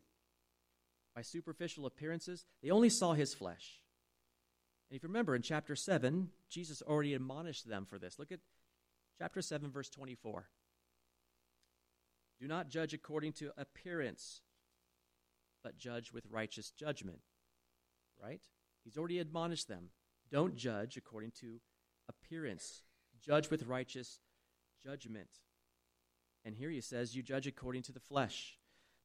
by 1.15 1.21
superficial 1.21 1.85
appearances. 1.85 2.45
They 2.61 2.69
only 2.69 2.89
saw 2.89 3.13
his 3.13 3.33
flesh. 3.33 3.81
And 4.89 4.95
if 4.95 5.03
you 5.03 5.09
remember 5.09 5.35
in 5.35 5.41
chapter 5.41 5.75
7, 5.75 6.29
Jesus 6.49 6.81
already 6.81 7.13
admonished 7.13 7.67
them 7.67 7.85
for 7.85 7.97
this. 7.97 8.17
Look 8.17 8.31
at 8.31 8.39
chapter 9.17 9.41
7, 9.41 9.71
verse 9.71 9.89
24. 9.89 10.49
Do 12.39 12.47
not 12.47 12.69
judge 12.69 12.93
according 12.93 13.33
to 13.33 13.51
appearance, 13.57 14.41
but 15.63 15.77
judge 15.77 16.11
with 16.13 16.25
righteous 16.29 16.71
judgment. 16.71 17.19
Right? 18.21 18.41
He's 18.83 18.97
already 18.97 19.19
admonished 19.19 19.67
them. 19.67 19.89
Don't 20.31 20.55
judge 20.55 20.95
according 20.95 21.31
to 21.41 21.59
appearance, 22.07 22.83
judge 23.21 23.49
with 23.49 23.63
righteous 23.63 24.19
judgment. 24.83 25.29
And 26.45 26.55
here 26.55 26.69
he 26.69 26.81
says, 26.81 27.15
You 27.15 27.23
judge 27.23 27.47
according 27.47 27.83
to 27.83 27.91
the 27.91 27.99
flesh. 27.99 28.57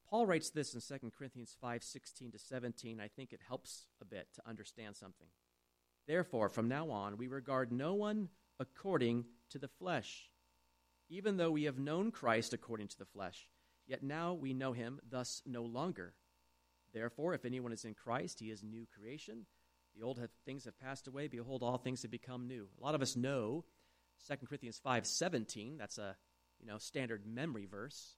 Paul 0.09 0.27
writes 0.27 0.51
this 0.51 0.75
in 0.75 0.81
2 0.81 1.11
Corinthians 1.17 1.57
5 1.61 1.83
16 1.83 2.33
to 2.33 2.39
17. 2.39 3.01
I 3.01 3.09
think 3.09 3.33
it 3.33 3.41
helps 3.47 3.87
a 4.01 4.05
bit 4.05 4.29
to 4.35 4.49
understand 4.49 4.97
something. 4.97 5.27
Therefore, 6.07 6.49
from 6.49 6.69
now 6.69 6.91
on, 6.91 7.17
we 7.17 7.27
regard 7.27 7.73
no 7.73 7.95
one 7.95 8.29
according 8.61 9.25
to 9.51 9.59
the 9.59 9.69
flesh. 9.69 10.29
Even 11.09 11.37
though 11.37 11.51
we 11.51 11.65
have 11.65 11.79
known 11.79 12.11
Christ 12.11 12.53
according 12.53 12.89
to 12.89 12.99
the 12.99 13.05
flesh, 13.05 13.49
yet 13.87 14.03
now 14.03 14.35
we 14.35 14.55
know 14.55 14.73
him 14.73 15.01
thus 15.09 15.43
no 15.47 15.63
longer. 15.63 16.15
Therefore, 16.93 17.35
if 17.35 17.45
anyone 17.45 17.73
is 17.73 17.85
in 17.85 17.95
Christ, 17.95 18.39
he 18.41 18.51
is 18.51 18.63
new 18.63 18.87
creation. 18.97 19.47
The 19.97 20.05
old 20.05 20.19
have, 20.19 20.31
things 20.45 20.65
have 20.65 20.79
passed 20.79 21.09
away. 21.09 21.29
Behold, 21.29 21.63
all 21.63 21.79
things 21.79 22.03
have 22.03 22.11
become 22.11 22.47
new. 22.47 22.69
A 22.81 22.85
lot 22.85 22.95
of 22.95 23.03
us 23.03 23.17
know 23.17 23.65
2 24.29 24.37
Corinthians 24.47 24.79
5 24.83 25.07
17. 25.07 25.77
That's 25.77 25.99
a 25.99 26.17
you 26.65 26.71
know, 26.71 26.79
standard 26.79 27.27
memory 27.27 27.67
verse. 27.67 28.15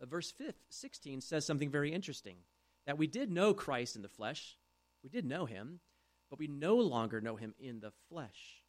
But 0.00 0.10
verse 0.10 0.32
5, 0.32 0.52
16 0.68 1.20
says 1.20 1.46
something 1.46 1.70
very 1.70 1.92
interesting 1.92 2.36
that 2.86 2.98
we 2.98 3.06
did 3.06 3.30
know 3.30 3.54
Christ 3.54 3.96
in 3.96 4.02
the 4.02 4.08
flesh. 4.08 4.58
We 5.02 5.08
did 5.08 5.24
know 5.24 5.46
him, 5.46 5.80
but 6.28 6.38
we 6.38 6.48
no 6.48 6.76
longer 6.76 7.20
know 7.20 7.36
him 7.36 7.54
in 7.58 7.80
the 7.80 7.92
flesh, 8.08 8.62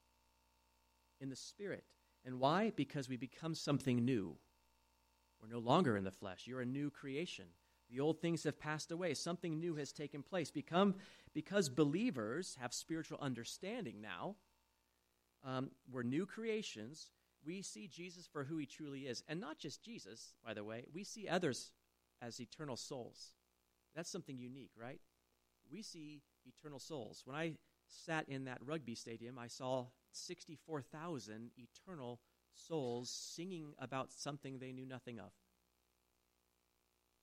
in 1.19 1.29
the 1.29 1.35
spirit. 1.35 1.83
And 2.25 2.39
why? 2.39 2.71
Because 2.75 3.09
we 3.09 3.17
become 3.17 3.55
something 3.55 4.05
new. 4.05 4.37
We're 5.41 5.49
no 5.49 5.59
longer 5.59 5.97
in 5.97 6.03
the 6.03 6.11
flesh. 6.11 6.43
You're 6.45 6.61
a 6.61 6.65
new 6.65 6.89
creation. 6.89 7.45
The 7.89 7.99
old 7.99 8.21
things 8.21 8.43
have 8.43 8.59
passed 8.59 8.91
away. 8.91 9.13
Something 9.13 9.59
new 9.59 9.75
has 9.75 9.91
taken 9.91 10.23
place. 10.23 10.51
Become, 10.51 10.95
because 11.33 11.69
believers 11.69 12.57
have 12.59 12.73
spiritual 12.73 13.19
understanding 13.21 14.01
now, 14.01 14.35
um, 15.43 15.69
we're 15.91 16.03
new 16.03 16.25
creations. 16.25 17.07
We 17.47 17.61
see 17.61 17.87
Jesus 17.87 18.27
for 18.27 18.43
who 18.43 18.57
he 18.57 18.65
truly 18.65 19.07
is. 19.07 19.23
And 19.29 19.39
not 19.39 19.57
just 19.57 19.81
Jesus, 19.81 20.33
by 20.45 20.53
the 20.53 20.65
way, 20.65 20.83
we 20.93 21.05
see 21.05 21.29
others 21.29 21.71
as 22.21 22.41
eternal 22.41 22.75
souls. 22.75 23.31
That's 23.95 24.11
something 24.11 24.37
unique, 24.37 24.71
right? 24.77 24.99
We 25.71 25.81
see 25.81 26.23
eternal 26.45 26.79
souls. 26.79 27.21
When 27.25 27.37
I 27.37 27.53
sat 27.87 28.27
in 28.27 28.45
that 28.45 28.59
rugby 28.65 28.95
stadium, 28.95 29.39
I 29.39 29.47
saw 29.47 29.85
64,000 30.11 31.51
eternal 31.57 32.19
souls 32.53 33.09
singing 33.09 33.73
about 33.79 34.11
something 34.11 34.59
they 34.59 34.73
knew 34.73 34.85
nothing 34.85 35.17
of. 35.17 35.31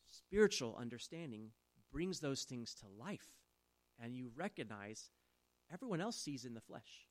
Spiritual 0.06 0.76
understanding 0.80 1.50
brings 1.92 2.20
those 2.20 2.44
things 2.44 2.74
to 2.76 2.86
life, 2.98 3.36
and 4.02 4.16
you 4.16 4.30
recognize 4.34 5.10
everyone 5.72 6.00
else 6.00 6.16
sees 6.16 6.46
in 6.46 6.54
the 6.54 6.60
flesh. 6.60 7.08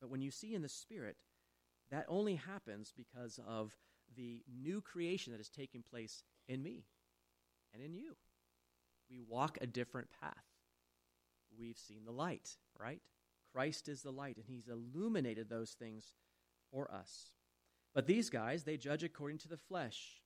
But 0.00 0.10
when 0.10 0.22
you 0.22 0.30
see 0.30 0.54
in 0.54 0.62
the 0.62 0.68
spirit, 0.68 1.16
that 1.90 2.06
only 2.08 2.36
happens 2.36 2.92
because 2.96 3.38
of 3.46 3.72
the 4.16 4.42
new 4.62 4.80
creation 4.80 5.32
that 5.32 5.40
is 5.40 5.48
taking 5.48 5.82
place 5.82 6.22
in 6.48 6.62
me 6.62 6.84
and 7.72 7.82
in 7.82 7.94
you. 7.94 8.16
We 9.10 9.20
walk 9.20 9.58
a 9.60 9.66
different 9.66 10.08
path. 10.20 10.44
We've 11.58 11.78
seen 11.78 12.04
the 12.04 12.12
light, 12.12 12.56
right? 12.78 13.00
Christ 13.52 13.88
is 13.88 14.02
the 14.02 14.12
light, 14.12 14.36
and 14.36 14.46
He's 14.46 14.68
illuminated 14.68 15.48
those 15.48 15.72
things 15.72 16.14
for 16.72 16.90
us. 16.92 17.32
But 17.94 18.06
these 18.06 18.30
guys, 18.30 18.62
they 18.62 18.76
judge 18.76 19.02
according 19.02 19.38
to 19.38 19.48
the 19.48 19.56
flesh. 19.56 20.22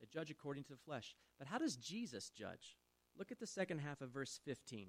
They 0.00 0.08
judge 0.12 0.30
according 0.30 0.64
to 0.64 0.70
the 0.70 0.78
flesh. 0.84 1.14
But 1.38 1.46
how 1.46 1.58
does 1.58 1.76
Jesus 1.76 2.30
judge? 2.30 2.76
Look 3.16 3.30
at 3.30 3.38
the 3.38 3.46
second 3.46 3.78
half 3.78 4.00
of 4.00 4.10
verse 4.10 4.40
15. 4.44 4.88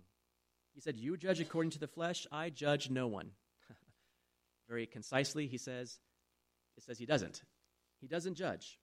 He 0.74 0.82
said, 0.82 0.98
You 0.98 1.18
judge 1.18 1.40
according 1.40 1.72
to 1.72 1.80
the 1.80 1.88
flesh, 1.88 2.26
I 2.32 2.50
judge 2.50 2.90
no 2.90 3.08
one. 3.08 3.32
Very 4.72 4.86
concisely, 4.86 5.48
he 5.48 5.58
says, 5.58 6.00
it 6.78 6.84
says 6.84 6.98
he 6.98 7.06
doesn't. 7.06 7.42
He 8.00 8.08
doesn't 8.08 8.36
judge. 8.36 8.80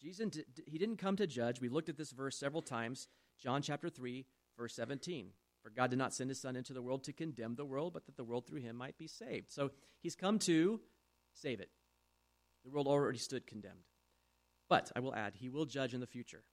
Jesus, 0.00 0.38
he 0.68 0.78
didn't 0.78 0.98
come 0.98 1.16
to 1.16 1.26
judge. 1.26 1.60
We 1.60 1.68
looked 1.68 1.88
at 1.88 1.96
this 1.96 2.12
verse 2.12 2.38
several 2.38 2.62
times. 2.62 3.08
John 3.42 3.60
chapter 3.60 3.88
3, 3.88 4.24
verse 4.56 4.76
17. 4.76 5.30
For 5.64 5.70
God 5.70 5.90
did 5.90 5.98
not 5.98 6.14
send 6.14 6.30
his 6.30 6.40
Son 6.40 6.54
into 6.54 6.72
the 6.72 6.80
world 6.80 7.02
to 7.04 7.12
condemn 7.12 7.56
the 7.56 7.64
world, 7.64 7.92
but 7.92 8.06
that 8.06 8.16
the 8.16 8.22
world 8.22 8.46
through 8.46 8.60
him 8.60 8.76
might 8.76 8.98
be 8.98 9.08
saved. 9.08 9.50
So 9.50 9.72
he's 10.00 10.14
come 10.14 10.38
to 10.40 10.80
save 11.34 11.58
it. 11.58 11.70
The 12.62 12.70
world 12.70 12.86
already 12.86 13.18
stood 13.18 13.48
condemned. 13.48 13.82
But 14.68 14.92
I 14.94 15.00
will 15.00 15.14
add, 15.14 15.34
he 15.34 15.48
will 15.48 15.66
judge 15.66 15.92
in 15.92 15.98
the 15.98 16.06
future. 16.06 16.44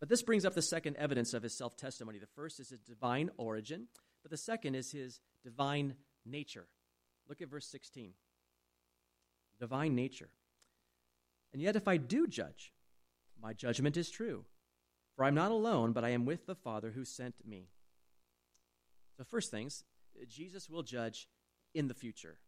But 0.00 0.08
this 0.08 0.22
brings 0.22 0.46
up 0.46 0.54
the 0.54 0.62
second 0.62 0.96
evidence 0.96 1.34
of 1.34 1.42
his 1.42 1.52
self 1.52 1.76
testimony. 1.76 2.18
The 2.18 2.28
first 2.34 2.60
is 2.60 2.70
his 2.70 2.80
divine 2.80 3.28
origin, 3.36 3.88
but 4.22 4.30
the 4.30 4.38
second 4.38 4.74
is 4.74 4.90
his 4.90 5.20
divine 5.42 5.96
nature. 6.24 6.66
Look 7.28 7.40
at 7.40 7.48
verse 7.48 7.66
16. 7.66 8.12
Divine 9.58 9.94
nature. 9.94 10.30
And 11.52 11.62
yet, 11.62 11.76
if 11.76 11.86
I 11.86 11.96
do 11.96 12.26
judge, 12.26 12.72
my 13.40 13.52
judgment 13.52 13.96
is 13.96 14.10
true. 14.10 14.44
For 15.16 15.24
I'm 15.24 15.34
not 15.34 15.52
alone, 15.52 15.92
but 15.92 16.04
I 16.04 16.10
am 16.10 16.24
with 16.24 16.46
the 16.46 16.56
Father 16.56 16.90
who 16.90 17.04
sent 17.04 17.46
me. 17.46 17.68
So, 19.16 19.24
first 19.24 19.50
things, 19.50 19.84
Jesus 20.28 20.68
will 20.68 20.82
judge 20.82 21.28
in 21.72 21.88
the 21.88 21.94
future. 21.94 22.38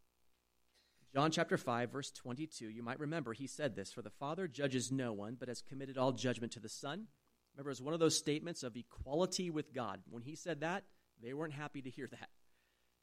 John 1.13 1.31
chapter 1.31 1.57
5, 1.57 1.91
verse 1.91 2.11
22, 2.11 2.69
you 2.69 2.83
might 2.83 2.99
remember 2.99 3.33
he 3.33 3.47
said 3.47 3.75
this 3.75 3.93
For 3.93 4.01
the 4.01 4.09
Father 4.09 4.47
judges 4.47 4.91
no 4.91 5.13
one, 5.13 5.37
but 5.39 5.47
has 5.47 5.61
committed 5.61 5.97
all 5.97 6.11
judgment 6.11 6.51
to 6.53 6.59
the 6.59 6.69
Son. 6.69 7.07
Remember, 7.55 7.69
it 7.69 7.71
was 7.71 7.81
one 7.81 7.93
of 7.93 7.99
those 7.99 8.17
statements 8.17 8.61
of 8.63 8.75
equality 8.75 9.49
with 9.49 9.73
God. 9.73 10.01
When 10.09 10.21
he 10.21 10.35
said 10.35 10.59
that, 10.59 10.83
they 11.23 11.33
weren't 11.33 11.53
happy 11.53 11.81
to 11.81 11.89
hear 11.89 12.07
that 12.11 12.29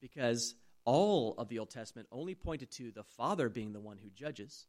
because 0.01 0.55
all 0.85 1.35
of 1.39 1.49
the 1.49 1.59
Old 1.59 1.71
Testament 1.71 2.09
only 2.13 2.35
pointed 2.35 2.71
to 2.73 2.91
the 2.91 3.03
Father 3.03 3.49
being 3.49 3.73
the 3.73 3.81
one 3.81 3.99
who 4.03 4.11
judges. 4.11 4.67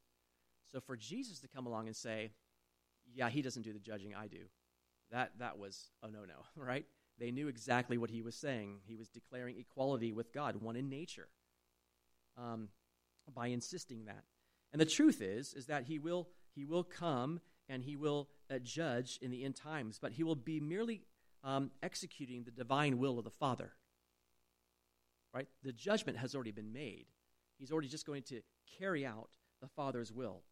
So 0.71 0.79
for 0.79 0.95
Jesus 0.95 1.39
to 1.39 1.47
come 1.47 1.65
along 1.65 1.87
and 1.87 1.95
say, 1.95 2.31
yeah, 3.13 3.29
he 3.29 3.41
doesn't 3.41 3.63
do 3.63 3.73
the 3.73 3.79
judging, 3.79 4.15
I 4.15 4.27
do, 4.27 4.45
that, 5.11 5.31
that 5.39 5.57
was 5.57 5.91
a 6.03 6.09
no 6.09 6.21
no, 6.21 6.45
right? 6.55 6.85
They 7.17 7.31
knew 7.31 7.47
exactly 7.47 7.97
what 7.97 8.09
he 8.09 8.21
was 8.21 8.35
saying. 8.35 8.79
He 8.85 8.95
was 8.95 9.09
declaring 9.09 9.57
equality 9.57 10.11
with 10.11 10.33
God, 10.33 10.61
one 10.61 10.75
in 10.75 10.89
nature, 10.89 11.29
um, 12.37 12.69
by 13.33 13.47
insisting 13.47 14.05
that. 14.05 14.23
And 14.73 14.81
the 14.81 14.85
truth 14.85 15.21
is, 15.21 15.53
is 15.53 15.67
that 15.67 15.85
he 15.85 15.99
will, 15.99 16.27
he 16.53 16.65
will 16.65 16.83
come 16.83 17.39
and 17.69 17.81
he 17.81 17.95
will 17.95 18.27
uh, 18.51 18.59
judge 18.59 19.17
in 19.21 19.31
the 19.31 19.45
end 19.45 19.55
times, 19.55 19.97
but 20.01 20.11
he 20.11 20.23
will 20.23 20.35
be 20.35 20.59
merely 20.59 21.03
um, 21.43 21.71
executing 21.81 22.43
the 22.43 22.51
divine 22.51 22.97
will 22.97 23.17
of 23.17 23.23
the 23.23 23.31
Father. 23.31 23.71
Right? 25.35 25.47
The 25.63 25.73
judgment 25.73 26.17
has 26.17 26.33
already 26.33 26.51
been 26.51 26.71
made. 26.71 27.07
He's 27.57 27.71
already 27.71 27.89
just 27.89 28.05
going 28.05 28.23
to 28.23 28.41
carry 28.79 29.05
out 29.05 29.29
the 29.61 29.67
Father's 29.67 30.11
will 30.11 30.43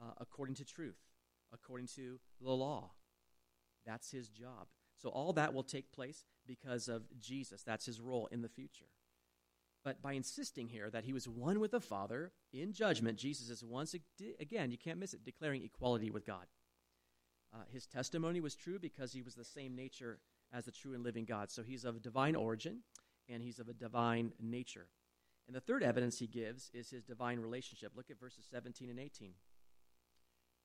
uh, 0.00 0.12
according 0.20 0.56
to 0.56 0.64
truth, 0.64 0.98
according 1.52 1.86
to 1.94 2.18
the 2.40 2.50
law. 2.50 2.90
That's 3.86 4.10
his 4.10 4.28
job. 4.28 4.66
So 4.96 5.08
all 5.08 5.32
that 5.34 5.54
will 5.54 5.62
take 5.62 5.92
place 5.92 6.24
because 6.46 6.88
of 6.88 7.04
Jesus. 7.20 7.62
That's 7.62 7.86
his 7.86 8.00
role 8.00 8.28
in 8.32 8.42
the 8.42 8.48
future. 8.48 8.86
But 9.84 10.02
by 10.02 10.12
insisting 10.12 10.68
here 10.68 10.90
that 10.90 11.04
he 11.04 11.12
was 11.12 11.28
one 11.28 11.58
with 11.58 11.72
the 11.72 11.80
Father 11.80 12.32
in 12.52 12.72
judgment, 12.72 13.18
Jesus 13.18 13.50
is 13.50 13.64
once 13.64 13.94
again, 14.40 14.70
you 14.70 14.78
can't 14.78 14.98
miss 14.98 15.14
it, 15.14 15.24
declaring 15.24 15.64
equality 15.64 16.10
with 16.10 16.24
God. 16.24 16.46
Uh, 17.52 17.64
his 17.72 17.86
testimony 17.86 18.40
was 18.40 18.54
true 18.54 18.78
because 18.78 19.12
he 19.12 19.22
was 19.22 19.34
the 19.34 19.44
same 19.44 19.74
nature 19.74 20.20
as 20.52 20.64
the 20.64 20.70
true 20.70 20.94
and 20.94 21.02
living 21.02 21.24
God. 21.24 21.50
So 21.50 21.62
he's 21.62 21.84
of 21.84 22.00
divine 22.00 22.36
origin 22.36 22.82
and 23.28 23.42
he's 23.42 23.58
of 23.58 23.68
a 23.68 23.74
divine 23.74 24.32
nature. 24.40 24.86
And 25.46 25.56
the 25.56 25.60
third 25.60 25.82
evidence 25.82 26.18
he 26.18 26.26
gives 26.26 26.70
is 26.72 26.90
his 26.90 27.04
divine 27.04 27.40
relationship. 27.40 27.92
Look 27.96 28.10
at 28.10 28.20
verses 28.20 28.46
17 28.50 28.88
and 28.90 28.98
18. 28.98 29.32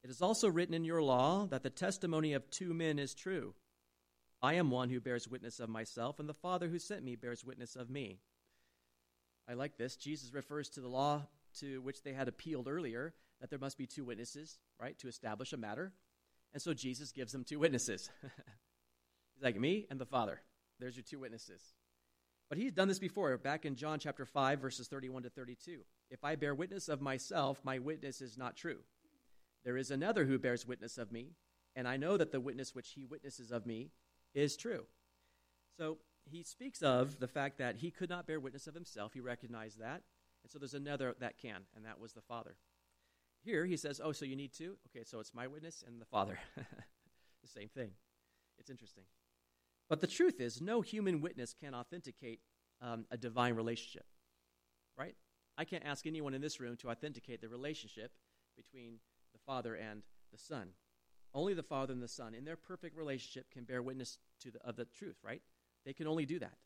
It 0.04 0.10
is 0.10 0.22
also 0.22 0.50
written 0.50 0.74
in 0.74 0.84
your 0.84 1.02
law 1.02 1.48
that 1.48 1.64
the 1.64 1.70
testimony 1.70 2.34
of 2.34 2.50
two 2.50 2.74
men 2.74 3.00
is 3.00 3.14
true. 3.14 3.56
I 4.42 4.54
am 4.54 4.70
one 4.70 4.90
who 4.90 5.00
bears 5.00 5.28
witness 5.28 5.60
of 5.60 5.70
myself, 5.70 6.20
and 6.20 6.30
the 6.30 6.34
Father 6.34 6.68
who 6.68 6.78
sent 6.78 7.04
me 7.04 7.16
bears 7.16 7.44
witness 7.44 7.76
of 7.76 7.90
me. 7.90 8.20
I 9.50 9.54
like 9.54 9.78
this. 9.78 9.96
Jesus 9.96 10.34
refers 10.34 10.70
to 10.70 10.82
the 10.82 10.88
law 10.88 11.24
to 11.60 11.82
which 11.82 12.04
they 12.04 12.14
had 12.14 12.28
appealed 12.28 12.68
earlier 12.68 13.14
that 13.42 13.50
there 13.50 13.60
must 13.60 13.78
be 13.78 13.88
two 13.88 14.04
witnesses, 14.04 14.60
right, 14.80 14.98
to 15.00 15.08
establish 15.08 15.54
a 15.54 15.58
matter. 15.58 15.94
And 16.54 16.62
so 16.62 16.74
Jesus 16.74 17.12
gives 17.12 17.32
them 17.32 17.44
two 17.44 17.60
witnesses. 17.60 18.10
He's 18.22 19.44
like, 19.44 19.60
me 19.60 19.86
and 19.90 20.00
the 20.00 20.06
Father. 20.06 20.42
There's 20.80 20.96
your 20.96 21.04
two 21.04 21.20
witnesses. 21.20 21.62
But 22.50 22.58
he's 22.58 22.72
done 22.72 22.88
this 22.88 23.00
before, 23.00 23.38
back 23.38 23.66
in 23.66 23.76
John 23.76 24.00
chapter 24.00 24.26
5, 24.26 24.60
verses 24.60 24.88
31 24.88 25.24
to 25.24 25.30
32. 25.30 25.82
If 26.10 26.24
I 26.24 26.36
bear 26.36 26.56
witness 26.56 26.88
of 26.88 27.02
myself, 27.02 27.60
my 27.64 27.80
witness 27.80 28.22
is 28.22 28.38
not 28.38 28.56
true. 28.56 28.80
There 29.66 29.76
is 29.76 29.92
another 29.92 30.26
who 30.26 30.40
bears 30.40 30.66
witness 30.66 30.98
of 30.98 31.12
me, 31.12 31.34
and 31.76 31.88
I 31.88 31.98
know 31.98 32.16
that 32.16 32.32
the 32.32 32.40
witness 32.40 32.74
which 32.74 32.92
he 32.92 33.04
witnesses 33.04 33.52
of 33.52 33.66
me 33.66 33.92
is 34.34 34.56
true. 34.56 34.86
So 35.78 35.98
he 36.26 36.44
speaks 36.44 36.82
of 36.82 37.20
the 37.20 37.28
fact 37.28 37.58
that 37.58 37.78
he 37.78 37.92
could 37.92 38.10
not 38.10 38.28
bear 38.28 38.40
witness 38.40 38.68
of 38.68 38.74
himself. 38.74 39.14
He 39.14 39.20
recognized 39.20 39.80
that. 39.80 40.04
And 40.44 40.52
so 40.52 40.60
there's 40.60 40.74
another 40.74 41.16
that 41.20 41.38
can, 41.38 41.64
and 41.76 41.86
that 41.86 42.00
was 42.00 42.14
the 42.14 42.22
Father. 42.22 42.56
Here 43.44 43.66
he 43.66 43.78
says, 43.78 44.00
Oh, 44.04 44.12
so 44.12 44.26
you 44.26 44.36
need 44.36 44.54
two? 44.54 44.78
Okay, 44.90 45.04
so 45.04 45.20
it's 45.20 45.34
my 45.34 45.48
witness 45.48 45.84
and 45.86 46.00
the 46.00 46.06
Father. 46.06 46.40
the 46.56 47.48
same 47.48 47.70
thing. 47.70 47.92
It's 48.58 48.70
interesting. 48.70 49.04
But 49.90 50.02
the 50.02 50.08
truth 50.08 50.40
is, 50.40 50.62
no 50.62 50.82
human 50.82 51.22
witness 51.22 51.54
can 51.54 51.74
authenticate 51.74 52.42
um, 52.82 53.06
a 53.10 53.18
divine 53.18 53.56
relationship, 53.56 54.06
right? 54.98 55.16
I 55.58 55.66
can't 55.66 55.86
ask 55.86 56.06
anyone 56.06 56.34
in 56.34 56.42
this 56.42 56.60
room 56.60 56.76
to 56.78 56.90
authenticate 56.90 57.42
the 57.42 57.50
relationship 57.50 58.12
between 58.56 59.00
the 59.34 59.40
Father 59.46 59.76
and 59.76 60.04
the 60.32 60.38
Son. 60.38 60.70
Only 61.34 61.54
the 61.54 61.64
Father 61.64 61.94
and 61.94 62.02
the 62.02 62.08
Son, 62.08 62.34
in 62.34 62.46
their 62.46 62.56
perfect 62.56 62.98
relationship, 62.98 63.50
can 63.52 63.64
bear 63.64 63.82
witness 63.82 64.20
to 64.42 64.52
the, 64.52 64.60
of 64.64 64.76
the 64.76 64.86
truth, 64.86 65.18
right? 65.24 65.42
They 65.86 65.94
can 65.94 66.08
only 66.08 66.26
do 66.26 66.40
that. 66.40 66.58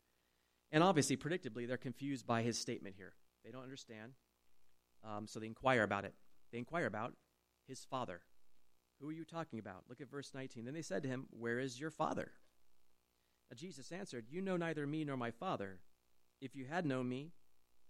And 0.70 0.82
obviously, 0.82 1.16
predictably, 1.16 1.68
they're 1.68 1.76
confused 1.76 2.26
by 2.26 2.42
his 2.42 2.58
statement 2.58 2.96
here. 2.96 3.12
They 3.44 3.50
don't 3.50 3.62
understand, 3.62 4.12
um, 5.04 5.26
so 5.26 5.38
they 5.38 5.46
inquire 5.46 5.82
about 5.82 6.04
it. 6.04 6.14
They 6.50 6.58
inquire 6.58 6.86
about 6.86 7.14
his 7.66 7.84
Father. 7.84 8.20
Who 9.00 9.08
are 9.08 9.12
you 9.12 9.24
talking 9.24 9.58
about? 9.58 9.84
Look 9.88 10.00
at 10.00 10.10
verse 10.10 10.32
19. 10.34 10.64
Then 10.64 10.74
they 10.74 10.82
said 10.82 11.02
to 11.02 11.08
him, 11.08 11.26
Where 11.30 11.58
is 11.58 11.80
your 11.80 11.90
Father? 11.90 12.32
Jesus 13.56 13.92
answered, 13.92 14.26
You 14.30 14.40
know 14.40 14.56
neither 14.56 14.86
me 14.86 15.04
nor 15.04 15.16
my 15.16 15.30
Father. 15.30 15.78
If 16.40 16.56
you 16.56 16.64
had 16.64 16.86
known 16.86 17.08
me, 17.08 17.32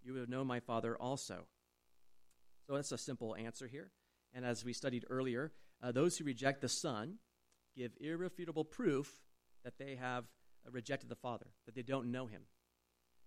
you 0.02 0.12
would 0.12 0.20
have 0.20 0.28
known 0.28 0.46
my 0.46 0.60
Father 0.60 0.96
also. 0.96 1.46
So 2.66 2.74
that's 2.74 2.92
a 2.92 2.98
simple 2.98 3.36
answer 3.36 3.66
here. 3.66 3.90
And 4.34 4.44
as 4.44 4.64
we 4.64 4.72
studied 4.72 5.04
earlier, 5.08 5.52
uh, 5.82 5.92
those 5.92 6.16
who 6.16 6.24
reject 6.24 6.60
the 6.60 6.68
Son 6.68 7.18
give 7.76 7.92
irrefutable 8.00 8.64
proof 8.64 9.22
that 9.64 9.78
they 9.78 9.96
have 9.96 10.24
uh, 10.66 10.70
rejected 10.70 11.08
the 11.08 11.16
Father, 11.16 11.46
that 11.66 11.74
they 11.74 11.82
don't 11.82 12.10
know 12.10 12.26
him. 12.26 12.42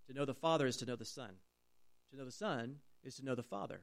To 0.07 0.13
know 0.13 0.25
the 0.25 0.33
Father 0.33 0.67
is 0.67 0.77
to 0.77 0.85
know 0.85 0.95
the 0.95 1.05
Son. 1.05 1.31
To 2.11 2.17
know 2.17 2.25
the 2.25 2.31
Son 2.31 2.77
is 3.03 3.15
to 3.15 3.25
know 3.25 3.35
the 3.35 3.43
Father. 3.43 3.81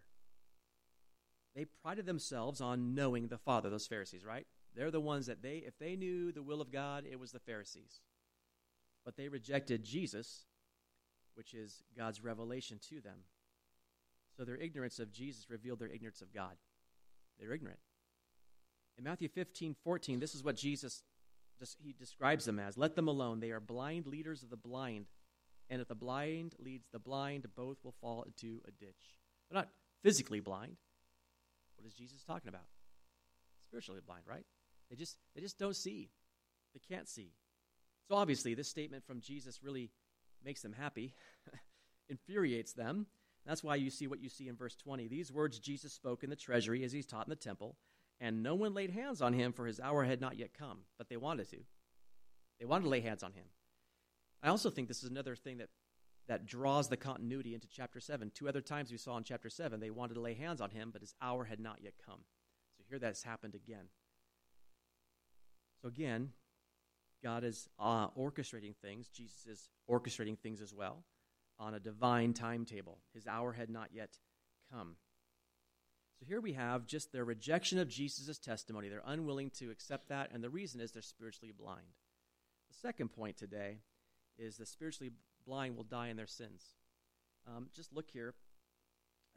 They 1.54 1.66
prided 1.82 2.06
themselves 2.06 2.60
on 2.60 2.94
knowing 2.94 3.28
the 3.28 3.38
Father, 3.38 3.68
those 3.68 3.86
Pharisees, 3.86 4.24
right? 4.24 4.46
They're 4.74 4.90
the 4.90 5.00
ones 5.00 5.26
that 5.26 5.42
they, 5.42 5.58
if 5.58 5.78
they 5.78 5.96
knew 5.96 6.32
the 6.32 6.42
will 6.42 6.60
of 6.60 6.72
God, 6.72 7.04
it 7.10 7.20
was 7.20 7.32
the 7.32 7.40
Pharisees. 7.40 8.00
But 9.04 9.16
they 9.16 9.28
rejected 9.28 9.84
Jesus, 9.84 10.44
which 11.34 11.54
is 11.54 11.82
God's 11.96 12.22
revelation 12.22 12.78
to 12.90 13.00
them. 13.00 13.24
So 14.36 14.44
their 14.44 14.56
ignorance 14.56 14.98
of 14.98 15.12
Jesus 15.12 15.50
revealed 15.50 15.78
their 15.78 15.88
ignorance 15.88 16.22
of 16.22 16.32
God. 16.32 16.56
They're 17.38 17.52
ignorant. 17.52 17.80
In 18.98 19.04
Matthew 19.04 19.28
15, 19.28 19.74
14, 19.82 20.20
this 20.20 20.34
is 20.34 20.44
what 20.44 20.56
Jesus 20.56 21.02
he 21.82 21.92
describes 21.92 22.44
them 22.44 22.58
as. 22.58 22.76
Let 22.76 22.96
them 22.96 23.08
alone. 23.08 23.40
They 23.40 23.50
are 23.50 23.60
blind 23.60 24.06
leaders 24.06 24.42
of 24.42 24.50
the 24.50 24.56
blind. 24.56 25.06
And 25.70 25.80
if 25.80 25.88
the 25.88 25.94
blind 25.94 26.54
leads 26.58 26.88
the 26.92 26.98
blind, 26.98 27.46
both 27.54 27.78
will 27.84 27.94
fall 28.00 28.24
into 28.24 28.60
a 28.66 28.70
ditch. 28.72 29.16
They're 29.48 29.60
not 29.60 29.68
physically 30.02 30.40
blind. 30.40 30.76
What 31.76 31.86
is 31.86 31.94
Jesus 31.94 32.24
talking 32.24 32.48
about? 32.48 32.66
Spiritually 33.68 34.00
blind, 34.04 34.24
right? 34.26 34.44
They 34.90 34.96
just 34.96 35.16
they 35.34 35.40
just 35.40 35.58
don't 35.58 35.76
see. 35.76 36.10
They 36.74 36.80
can't 36.94 37.08
see. 37.08 37.32
So 38.08 38.16
obviously, 38.16 38.54
this 38.54 38.68
statement 38.68 39.06
from 39.06 39.20
Jesus 39.20 39.62
really 39.62 39.90
makes 40.44 40.62
them 40.62 40.72
happy, 40.72 41.14
infuriates 42.08 42.72
them. 42.72 43.06
That's 43.46 43.64
why 43.64 43.76
you 43.76 43.90
see 43.90 44.06
what 44.06 44.20
you 44.20 44.28
see 44.28 44.48
in 44.48 44.56
verse 44.56 44.76
20. 44.76 45.08
These 45.08 45.32
words 45.32 45.58
Jesus 45.58 45.92
spoke 45.92 46.22
in 46.22 46.30
the 46.30 46.36
treasury 46.36 46.84
as 46.84 46.92
he's 46.92 47.06
taught 47.06 47.26
in 47.26 47.30
the 47.30 47.36
temple, 47.36 47.76
and 48.20 48.42
no 48.42 48.54
one 48.54 48.74
laid 48.74 48.90
hands 48.90 49.20
on 49.20 49.32
him, 49.32 49.52
for 49.52 49.66
his 49.66 49.80
hour 49.80 50.04
had 50.04 50.20
not 50.20 50.38
yet 50.38 50.54
come. 50.56 50.78
But 50.98 51.08
they 51.08 51.16
wanted 51.16 51.50
to. 51.50 51.58
They 52.60 52.66
wanted 52.66 52.84
to 52.84 52.90
lay 52.90 53.00
hands 53.00 53.22
on 53.22 53.32
him. 53.32 53.46
I 54.42 54.48
also 54.48 54.70
think 54.70 54.88
this 54.88 55.02
is 55.02 55.10
another 55.10 55.34
thing 55.34 55.58
that, 55.58 55.68
that 56.28 56.46
draws 56.46 56.88
the 56.88 56.96
continuity 56.96 57.54
into 57.54 57.68
chapter 57.68 58.00
7. 58.00 58.30
Two 58.34 58.48
other 58.48 58.60
times 58.60 58.90
we 58.90 58.96
saw 58.96 59.16
in 59.16 59.24
chapter 59.24 59.48
7, 59.48 59.80
they 59.80 59.90
wanted 59.90 60.14
to 60.14 60.20
lay 60.20 60.34
hands 60.34 60.60
on 60.60 60.70
him, 60.70 60.90
but 60.92 61.00
his 61.00 61.14
hour 61.20 61.44
had 61.44 61.60
not 61.60 61.78
yet 61.82 61.94
come. 62.04 62.20
So 62.76 62.84
here 62.88 62.98
that's 62.98 63.22
happened 63.22 63.54
again. 63.54 63.86
So 65.80 65.88
again, 65.88 66.30
God 67.22 67.44
is 67.44 67.68
uh, 67.78 68.08
orchestrating 68.10 68.74
things. 68.76 69.08
Jesus 69.08 69.46
is 69.46 69.68
orchestrating 69.90 70.38
things 70.38 70.60
as 70.60 70.74
well 70.74 71.04
on 71.58 71.74
a 71.74 71.80
divine 71.80 72.34
timetable. 72.34 72.98
His 73.14 73.26
hour 73.26 73.52
had 73.52 73.70
not 73.70 73.90
yet 73.92 74.18
come. 74.72 74.96
So 76.18 76.26
here 76.26 76.40
we 76.40 76.52
have 76.54 76.86
just 76.86 77.12
their 77.12 77.24
rejection 77.24 77.78
of 77.78 77.88
Jesus' 77.88 78.38
testimony. 78.38 78.88
They're 78.88 79.02
unwilling 79.04 79.50
to 79.58 79.70
accept 79.70 80.08
that, 80.08 80.30
and 80.32 80.42
the 80.42 80.50
reason 80.50 80.80
is 80.80 80.92
they're 80.92 81.02
spiritually 81.02 81.52
blind. 81.56 81.86
The 82.70 82.78
second 82.78 83.08
point 83.08 83.36
today 83.36 83.78
is 84.38 84.56
the 84.56 84.66
spiritually 84.66 85.12
blind 85.46 85.76
will 85.76 85.84
die 85.84 86.08
in 86.08 86.16
their 86.16 86.26
sins. 86.26 86.62
Um, 87.46 87.68
just 87.74 87.92
look 87.92 88.10
here, 88.10 88.34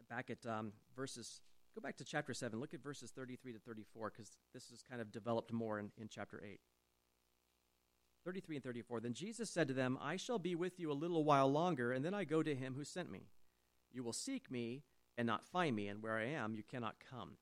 back 0.09 0.29
at 0.29 0.45
um, 0.45 0.73
verses, 0.95 1.41
go 1.73 1.81
back 1.81 1.97
to 1.97 2.05
chapter 2.05 2.33
7, 2.33 2.59
look 2.59 2.73
at 2.73 2.83
verses 2.83 3.11
33 3.11 3.53
to 3.53 3.59
34, 3.59 4.11
because 4.11 4.37
this 4.53 4.69
is 4.71 4.83
kind 4.87 5.01
of 5.01 5.11
developed 5.11 5.51
more 5.51 5.79
in, 5.79 5.91
in 5.97 6.07
chapter 6.07 6.43
8. 6.45 6.59
33 8.25 8.57
and 8.57 8.63
34. 8.63 8.99
Then 9.01 9.13
Jesus 9.13 9.49
said 9.49 9.67
to 9.67 9.73
them, 9.73 9.97
I 10.01 10.15
shall 10.15 10.39
be 10.39 10.55
with 10.55 10.79
you 10.79 10.91
a 10.91 10.93
little 10.93 11.23
while 11.23 11.49
longer, 11.51 11.93
and 11.93 12.03
then 12.03 12.15
I 12.15 12.23
go 12.23 12.41
to 12.41 12.55
him 12.55 12.73
who 12.75 12.83
sent 12.83 13.11
me. 13.11 13.27
You 13.93 14.03
will 14.03 14.13
seek 14.13 14.49
me 14.49 14.83
and 15.17 15.27
not 15.27 15.45
find 15.45 15.75
me, 15.75 15.87
and 15.87 16.01
where 16.01 16.17
I 16.17 16.25
am, 16.25 16.55
you 16.55 16.63
cannot 16.63 16.95
come. 17.09 17.37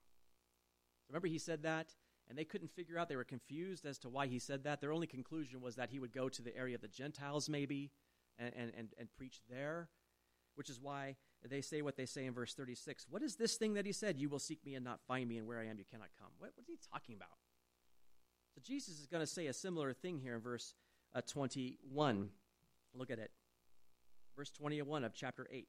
Remember, 1.09 1.27
he 1.27 1.39
said 1.39 1.63
that, 1.63 1.95
and 2.29 2.37
they 2.37 2.43
couldn't 2.43 2.71
figure 2.71 2.97
out. 2.97 3.09
They 3.09 3.15
were 3.15 3.23
confused 3.23 3.85
as 3.85 3.97
to 3.99 4.09
why 4.09 4.27
he 4.27 4.39
said 4.39 4.63
that. 4.65 4.81
Their 4.81 4.91
only 4.91 5.07
conclusion 5.07 5.61
was 5.61 5.75
that 5.75 5.89
he 5.89 5.99
would 5.99 6.13
go 6.13 6.29
to 6.29 6.41
the 6.41 6.55
area 6.55 6.75
of 6.75 6.81
the 6.81 6.87
Gentiles, 6.87 7.49
maybe, 7.49 7.91
and, 8.37 8.51
and, 8.55 8.71
and, 8.77 8.89
and 8.99 9.13
preach 9.17 9.41
there, 9.49 9.89
which 10.55 10.69
is 10.69 10.79
why 10.79 11.15
they 11.49 11.61
say 11.61 11.81
what 11.81 11.97
they 11.97 12.05
say 12.05 12.25
in 12.25 12.33
verse 12.33 12.53
36. 12.53 13.05
What 13.09 13.23
is 13.23 13.35
this 13.35 13.55
thing 13.55 13.73
that 13.73 13.85
he 13.85 13.91
said? 13.91 14.19
You 14.19 14.29
will 14.29 14.39
seek 14.39 14.65
me 14.65 14.75
and 14.75 14.83
not 14.83 14.99
find 15.07 15.27
me, 15.27 15.37
and 15.37 15.47
where 15.47 15.59
I 15.59 15.65
am, 15.65 15.77
you 15.77 15.85
cannot 15.89 16.09
come. 16.19 16.29
What, 16.37 16.51
what 16.55 16.63
is 16.63 16.69
he 16.69 16.77
talking 16.91 17.15
about? 17.15 17.29
So 18.55 18.61
Jesus 18.63 18.99
is 18.99 19.07
going 19.07 19.21
to 19.21 19.27
say 19.27 19.47
a 19.47 19.53
similar 19.53 19.93
thing 19.93 20.19
here 20.19 20.35
in 20.35 20.41
verse 20.41 20.73
uh, 21.15 21.21
21. 21.21 22.29
Look 22.93 23.11
at 23.11 23.19
it. 23.19 23.31
Verse 24.35 24.51
21 24.51 25.03
of 25.03 25.13
chapter 25.13 25.47
8. 25.51 25.67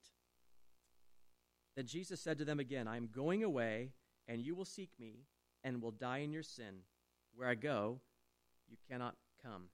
Then 1.76 1.86
Jesus 1.86 2.20
said 2.20 2.38
to 2.38 2.44
them 2.44 2.60
again, 2.60 2.86
I 2.86 2.96
am 2.96 3.08
going 3.12 3.42
away, 3.42 3.90
and 4.28 4.40
you 4.40 4.54
will 4.54 4.64
seek 4.64 4.90
me, 4.98 5.24
and 5.62 5.82
will 5.82 5.90
die 5.90 6.18
in 6.18 6.32
your 6.32 6.42
sin. 6.42 6.82
Where 7.34 7.48
I 7.48 7.54
go, 7.54 8.00
you 8.68 8.76
cannot 8.88 9.16
come. 9.42 9.64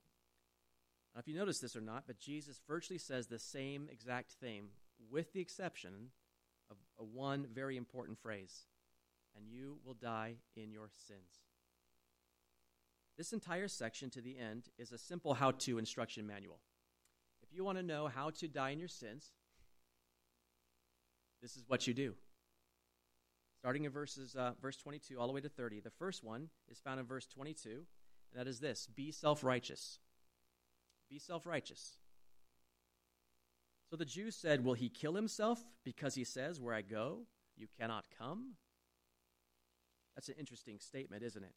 Now, 1.14 1.20
if 1.20 1.29
you 1.29 1.37
notice 1.37 1.59
this 1.59 1.77
or 1.77 1.81
not, 1.81 2.05
but 2.07 2.18
Jesus 2.18 2.61
virtually 2.66 2.99
says 2.99 3.27
the 3.27 3.38
same 3.38 3.88
exact 3.90 4.33
thing, 4.33 4.68
with 5.11 5.33
the 5.33 5.40
exception 5.40 6.11
of 6.70 6.77
one 7.12 7.46
very 7.53 7.77
important 7.77 8.18
phrase 8.18 8.66
and 9.37 9.49
you 9.49 9.79
will 9.85 9.94
die 9.94 10.35
in 10.57 10.73
your 10.73 10.90
sins. 11.07 11.49
This 13.16 13.33
entire 13.33 13.68
section 13.68 14.11
to 14.11 14.20
the 14.20 14.38
end 14.38 14.68
is 14.79 14.92
a 14.92 14.99
simple 14.99 15.35
how 15.35 15.51
to 15.51 15.79
instruction 15.79 16.27
manual. 16.27 16.61
If 17.42 17.55
you 17.55 17.64
want 17.64 17.79
to 17.79 17.83
know 17.83 18.07
how 18.07 18.31
to 18.31 18.49
die 18.49 18.70
in 18.70 18.79
your 18.79 18.88
sins, 18.88 19.33
this 21.42 21.57
is 21.57 21.64
what 21.66 21.87
you 21.87 21.94
do. 21.94 22.14
Starting 23.59 23.85
in 23.85 23.92
verses, 23.92 24.37
uh, 24.37 24.53
verse 24.62 24.77
22 24.77 25.18
all 25.18 25.27
the 25.27 25.33
way 25.33 25.40
to 25.40 25.49
30. 25.49 25.81
The 25.81 25.90
first 25.90 26.25
one 26.25 26.49
is 26.70 26.81
found 26.81 26.99
in 26.99 27.07
verse 27.07 27.27
22, 27.27 27.70
and 27.70 27.85
that 28.35 28.49
is 28.49 28.61
this 28.61 28.87
Be 28.87 29.12
self 29.12 29.44
righteous. 29.44 29.99
Be 31.11 31.18
self 31.18 31.46
righteous. 31.46 31.99
So 33.90 33.96
the 33.96 34.05
Jews 34.05 34.37
said, 34.37 34.64
Will 34.64 34.75
he 34.75 34.88
kill 34.88 35.14
himself 35.14 35.62
because 35.85 36.14
he 36.14 36.25
says, 36.25 36.61
Where 36.61 36.75
I 36.75 36.83
go, 36.83 37.27
you 37.57 37.66
cannot 37.79 38.05
come? 38.16 38.55
That's 40.14 40.29
an 40.29 40.37
interesting 40.38 40.79
statement, 40.79 41.23
isn't 41.23 41.42
it? 41.42 41.55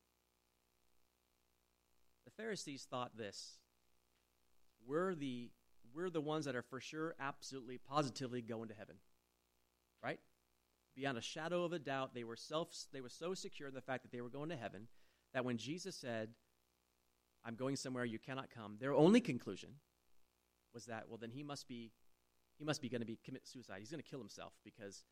Pharisees 2.38 2.88
thought 2.89 3.15
this 3.17 3.60
we're 4.86 5.15
the, 5.15 5.50
we're 5.93 6.10
the 6.10 6.22
ones 6.22 6.46
that 6.46 6.56
are 6.56 6.62
for 6.62 6.80
sure, 6.80 7.15
absolutely, 7.19 7.78
positively 7.78 8.41
going 8.41 8.67
to 8.69 8.76
heaven. 8.76 8.96
Right? 10.04 10.19
Beyond 10.96 11.17
a 11.17 11.22
shadow 11.22 11.63
of 11.63 11.74
a 11.74 11.80
doubt, 11.80 12.13
they 12.13 12.24
were, 12.24 12.36
self, 12.36 12.69
they 12.91 13.02
were 13.02 13.10
so 13.10 13.34
secure 13.34 13.69
in 13.69 13.76
the 13.76 13.82
fact 13.82 14.04
that 14.04 14.12
they 14.12 14.22
were 14.22 14.30
going 14.30 14.50
to 14.50 14.56
heaven 14.56 14.88
that 15.34 15.46
when 15.46 15.58
Jesus 15.58 15.96
said, 15.96 16.30
I'm 17.46 17.56
going 17.56 17.76
somewhere 17.76 18.06
you 18.06 18.19
cannot 18.19 18.50
come, 18.54 18.78
their 18.80 18.93
only 18.93 19.22
conclusion 19.22 19.69
was 20.74 20.86
that, 20.86 21.06
well, 21.08 21.17
then 21.17 21.32
he 21.32 21.43
must 21.43 21.67
be 21.67 21.91
he 22.58 22.65
must 22.65 22.82
be 22.82 22.89
going 22.89 23.02
to 23.02 23.08
be 23.08 23.17
commit 23.26 23.48
suicide. 23.48 23.78
He's 23.80 23.89
going 23.89 24.04
to 24.04 24.08
kill 24.08 24.19
himself 24.19 24.54
because 24.63 25.04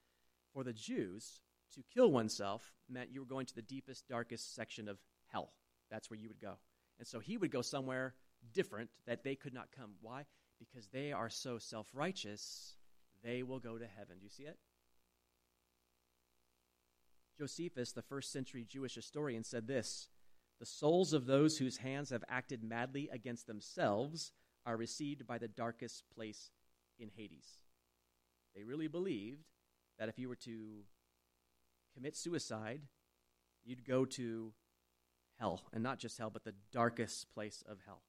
for 0.53 0.63
the 0.63 0.73
Jews, 0.73 1.41
to 1.73 1.81
kill 1.93 2.11
oneself 2.11 2.71
meant 2.89 3.09
you 3.11 3.19
were 3.19 3.25
going 3.25 3.47
to 3.47 3.55
the 3.55 3.61
deepest, 3.61 4.07
darkest 4.07 4.53
section 4.53 4.87
of 4.87 4.99
hell. 5.27 5.53
That's 5.89 6.09
where 6.09 6.19
you 6.19 6.27
would 6.27 6.39
go. 6.39 6.57
And 7.01 7.07
so 7.07 7.19
he 7.19 7.35
would 7.35 7.49
go 7.49 7.63
somewhere 7.63 8.13
different 8.53 8.91
that 9.07 9.23
they 9.23 9.33
could 9.33 9.55
not 9.55 9.69
come. 9.75 9.93
Why? 10.01 10.25
Because 10.59 10.87
they 10.89 11.11
are 11.11 11.31
so 11.31 11.57
self 11.57 11.87
righteous, 11.95 12.75
they 13.23 13.41
will 13.41 13.59
go 13.59 13.79
to 13.79 13.87
heaven. 13.97 14.17
Do 14.19 14.23
you 14.23 14.29
see 14.29 14.43
it? 14.43 14.59
Josephus, 17.39 17.91
the 17.91 18.03
first 18.03 18.31
century 18.31 18.63
Jewish 18.69 18.93
historian, 18.93 19.43
said 19.43 19.65
this 19.65 20.09
The 20.59 20.65
souls 20.67 21.11
of 21.11 21.25
those 21.25 21.57
whose 21.57 21.77
hands 21.77 22.11
have 22.11 22.23
acted 22.29 22.63
madly 22.63 23.09
against 23.11 23.47
themselves 23.47 24.31
are 24.63 24.77
received 24.77 25.25
by 25.25 25.39
the 25.39 25.47
darkest 25.47 26.03
place 26.13 26.51
in 26.99 27.09
Hades. 27.09 27.57
They 28.55 28.61
really 28.61 28.87
believed 28.87 29.45
that 29.97 30.07
if 30.07 30.19
you 30.19 30.29
were 30.29 30.35
to 30.35 30.83
commit 31.95 32.15
suicide, 32.15 32.83
you'd 33.65 33.85
go 33.85 34.05
to 34.05 34.53
hell, 35.41 35.63
and 35.73 35.83
not 35.83 35.99
just 35.99 36.17
hell, 36.17 36.29
but 36.29 36.43
the 36.43 36.53
darkest 36.71 37.33
place 37.33 37.63
of 37.67 37.79
hell. 37.85 38.03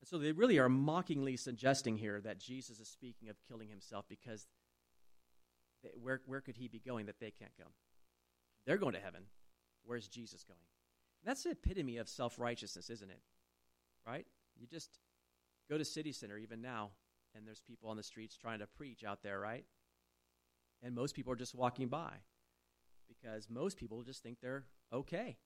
And 0.00 0.08
so 0.08 0.18
they 0.18 0.32
really 0.32 0.58
are 0.58 0.68
mockingly 0.68 1.36
suggesting 1.36 1.96
here 1.96 2.20
that 2.22 2.40
Jesus 2.40 2.80
is 2.80 2.88
speaking 2.88 3.28
of 3.28 3.36
killing 3.46 3.68
himself 3.68 4.06
because 4.08 4.48
they, 5.82 5.90
where, 6.00 6.22
where 6.26 6.40
could 6.40 6.56
he 6.56 6.68
be 6.68 6.80
going 6.80 7.06
that 7.06 7.20
they 7.20 7.30
can't 7.30 7.52
come? 7.60 7.72
They're 8.66 8.78
going 8.78 8.94
to 8.94 9.00
heaven. 9.00 9.24
Where's 9.84 10.08
Jesus 10.08 10.42
going? 10.42 10.58
And 11.22 11.30
that's 11.30 11.42
the 11.42 11.50
epitome 11.50 11.98
of 11.98 12.08
self 12.08 12.38
righteousness, 12.38 12.90
isn't 12.90 13.10
it? 13.10 13.20
Right? 14.06 14.26
You 14.58 14.66
just 14.66 14.98
go 15.70 15.78
to 15.78 15.84
City 15.84 16.12
Center 16.12 16.38
even 16.38 16.62
now, 16.62 16.90
and 17.34 17.46
there's 17.46 17.60
people 17.60 17.90
on 17.90 17.96
the 17.96 18.02
streets 18.02 18.36
trying 18.36 18.60
to 18.60 18.66
preach 18.66 19.04
out 19.04 19.22
there, 19.22 19.38
right? 19.38 19.64
And 20.82 20.94
most 20.94 21.14
people 21.14 21.32
are 21.32 21.36
just 21.36 21.54
walking 21.54 21.88
by 21.88 22.12
because 23.08 23.48
most 23.50 23.76
people 23.76 24.02
just 24.02 24.22
think 24.22 24.38
they're 24.40 24.64
okay. 24.92 25.36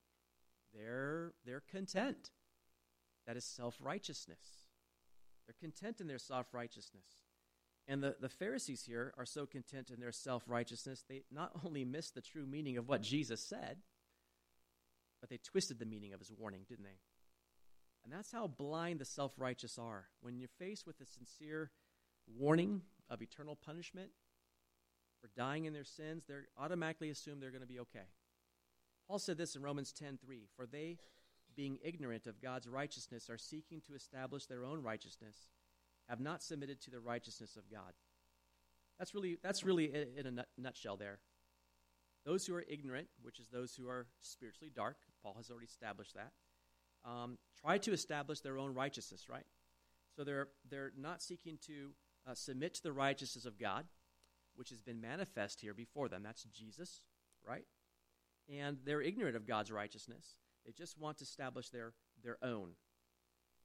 They're, 0.74 1.32
they're 1.44 1.62
content. 1.70 2.30
That 3.26 3.36
is 3.36 3.44
self 3.44 3.76
righteousness. 3.80 4.66
They're 5.46 5.54
content 5.60 6.00
in 6.00 6.06
their 6.06 6.18
self 6.18 6.52
righteousness. 6.52 7.24
And 7.86 8.02
the, 8.02 8.16
the 8.20 8.28
Pharisees 8.28 8.84
here 8.84 9.14
are 9.16 9.24
so 9.24 9.46
content 9.46 9.90
in 9.90 9.98
their 9.98 10.12
self 10.12 10.44
righteousness, 10.46 11.04
they 11.08 11.22
not 11.30 11.52
only 11.64 11.84
missed 11.84 12.14
the 12.14 12.20
true 12.20 12.46
meaning 12.46 12.76
of 12.76 12.88
what 12.88 13.02
Jesus 13.02 13.42
said, 13.42 13.78
but 15.20 15.30
they 15.30 15.38
twisted 15.38 15.78
the 15.78 15.86
meaning 15.86 16.12
of 16.12 16.20
his 16.20 16.30
warning, 16.30 16.62
didn't 16.68 16.84
they? 16.84 16.98
And 18.04 18.12
that's 18.12 18.32
how 18.32 18.46
blind 18.46 19.00
the 19.00 19.04
self 19.04 19.32
righteous 19.38 19.78
are. 19.78 20.06
When 20.20 20.38
you're 20.38 20.48
faced 20.58 20.86
with 20.86 21.00
a 21.00 21.06
sincere 21.06 21.70
warning 22.26 22.82
of 23.10 23.22
eternal 23.22 23.56
punishment 23.56 24.10
for 25.20 25.30
dying 25.36 25.64
in 25.64 25.72
their 25.72 25.84
sins, 25.84 26.24
they 26.28 26.34
automatically 26.58 27.10
assume 27.10 27.40
they're 27.40 27.50
going 27.50 27.62
to 27.62 27.66
be 27.66 27.80
okay. 27.80 28.06
Paul 29.08 29.18
said 29.18 29.38
this 29.38 29.56
in 29.56 29.62
Romans 29.62 29.92
10:3, 29.92 30.46
"For 30.54 30.66
they, 30.66 30.98
being 31.54 31.78
ignorant 31.82 32.26
of 32.26 32.40
God's 32.40 32.68
righteousness, 32.68 33.30
are 33.30 33.38
seeking 33.38 33.80
to 33.82 33.94
establish 33.94 34.46
their 34.46 34.64
own 34.64 34.82
righteousness, 34.82 35.48
have 36.08 36.20
not 36.20 36.42
submitted 36.42 36.80
to 36.82 36.90
the 36.90 37.00
righteousness 37.00 37.56
of 37.56 37.70
God." 37.70 37.96
That's 38.98 39.14
really 39.14 39.36
that's 39.36 39.64
really 39.64 39.92
in 39.94 40.38
a 40.38 40.46
nutshell 40.58 40.98
there. 40.98 41.20
Those 42.24 42.46
who 42.46 42.54
are 42.54 42.62
ignorant, 42.68 43.08
which 43.22 43.40
is 43.40 43.48
those 43.48 43.74
who 43.74 43.88
are 43.88 44.06
spiritually 44.20 44.70
dark, 44.70 44.98
Paul 45.22 45.34
has 45.34 45.50
already 45.50 45.66
established 45.66 46.14
that, 46.14 46.34
um, 47.02 47.38
try 47.54 47.78
to 47.78 47.92
establish 47.92 48.40
their 48.40 48.58
own 48.58 48.74
righteousness, 48.74 49.28
right? 49.28 49.46
So 50.14 50.24
they're 50.24 50.50
they're 50.68 50.92
not 50.96 51.22
seeking 51.22 51.58
to 51.66 51.94
uh, 52.26 52.34
submit 52.34 52.74
to 52.74 52.82
the 52.82 52.92
righteousness 52.92 53.46
of 53.46 53.58
God, 53.58 53.88
which 54.54 54.68
has 54.68 54.82
been 54.82 55.00
manifest 55.00 55.62
here 55.62 55.72
before 55.72 56.08
them. 56.10 56.22
That's 56.22 56.44
Jesus, 56.44 57.00
right? 57.46 57.64
And 58.48 58.78
they're 58.84 59.02
ignorant 59.02 59.36
of 59.36 59.46
God's 59.46 59.70
righteousness. 59.70 60.36
They 60.64 60.72
just 60.72 60.98
want 60.98 61.18
to 61.18 61.24
establish 61.24 61.68
their, 61.70 61.92
their 62.22 62.38
own. 62.42 62.70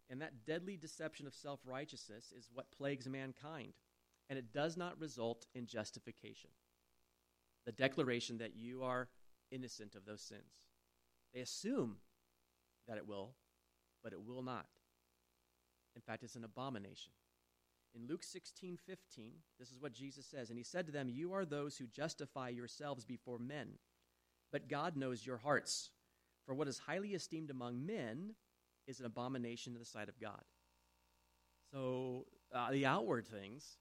And 0.09 0.21
that 0.21 0.45
deadly 0.45 0.77
deception 0.77 1.27
of 1.27 1.33
self 1.33 1.59
righteousness 1.65 2.33
is 2.37 2.49
what 2.53 2.71
plagues 2.71 3.07
mankind. 3.07 3.73
And 4.29 4.39
it 4.39 4.53
does 4.53 4.77
not 4.77 4.99
result 4.99 5.45
in 5.53 5.65
justification. 5.67 6.49
The 7.65 7.71
declaration 7.71 8.37
that 8.39 8.55
you 8.55 8.83
are 8.83 9.09
innocent 9.51 9.95
of 9.95 10.05
those 10.05 10.21
sins. 10.21 10.61
They 11.33 11.41
assume 11.41 11.97
that 12.87 12.97
it 12.97 13.07
will, 13.07 13.35
but 14.03 14.13
it 14.13 14.21
will 14.21 14.43
not. 14.43 14.67
In 15.95 16.01
fact, 16.01 16.23
it's 16.23 16.35
an 16.35 16.43
abomination. 16.43 17.11
In 17.95 18.07
Luke 18.07 18.23
16 18.23 18.77
15, 18.77 19.31
this 19.59 19.71
is 19.71 19.79
what 19.79 19.93
Jesus 19.93 20.25
says. 20.25 20.49
And 20.49 20.57
he 20.57 20.63
said 20.63 20.85
to 20.87 20.91
them, 20.91 21.09
You 21.09 21.33
are 21.33 21.45
those 21.45 21.77
who 21.77 21.85
justify 21.85 22.49
yourselves 22.49 23.05
before 23.05 23.37
men, 23.37 23.73
but 24.53 24.69
God 24.69 24.95
knows 24.95 25.25
your 25.25 25.37
hearts. 25.37 25.89
For 26.45 26.53
what 26.53 26.67
is 26.67 26.77
highly 26.77 27.15
esteemed 27.15 27.49
among 27.49 27.85
men 27.85 28.35
is 28.87 28.99
an 28.99 29.05
abomination 29.05 29.73
in 29.73 29.79
the 29.79 29.85
sight 29.85 30.07
of 30.07 30.19
God. 30.21 30.43
So 31.71 32.27
uh, 32.53 32.71
the 32.71 32.85
outward 32.85 33.27
things 33.27 33.77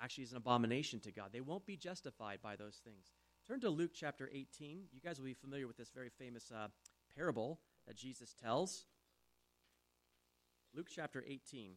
actually 0.00 0.24
is 0.24 0.30
an 0.30 0.36
abomination 0.36 1.00
to 1.00 1.10
God. 1.10 1.30
They 1.32 1.40
won't 1.40 1.66
be 1.66 1.76
justified 1.76 2.38
by 2.40 2.54
those 2.54 2.80
things. 2.84 3.12
Turn 3.48 3.60
to 3.60 3.70
Luke 3.70 3.90
chapter 3.92 4.30
18. 4.32 4.84
You 4.92 5.00
guys 5.04 5.18
will 5.18 5.26
be 5.26 5.34
familiar 5.34 5.66
with 5.66 5.76
this 5.76 5.90
very 5.90 6.10
famous 6.10 6.52
uh, 6.54 6.68
parable 7.16 7.58
that 7.88 7.96
Jesus 7.96 8.32
tells. 8.40 8.84
Luke 10.74 10.88
chapter 10.94 11.24
18, 11.26 11.72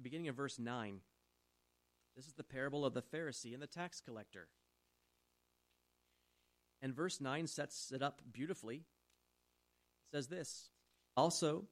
beginning 0.00 0.28
of 0.28 0.36
verse 0.36 0.58
9. 0.58 1.00
This 2.16 2.26
is 2.26 2.34
the 2.34 2.44
parable 2.44 2.86
of 2.86 2.94
the 2.94 3.02
Pharisee 3.02 3.52
and 3.52 3.62
the 3.62 3.66
tax 3.66 4.00
collector. 4.00 4.48
And 6.80 6.94
verse 6.94 7.20
9 7.20 7.46
sets 7.46 7.92
it 7.92 8.02
up 8.02 8.22
beautifully. 8.32 8.76
It 8.76 10.16
says 10.16 10.28
this 10.28 10.70
Also, 11.16 11.64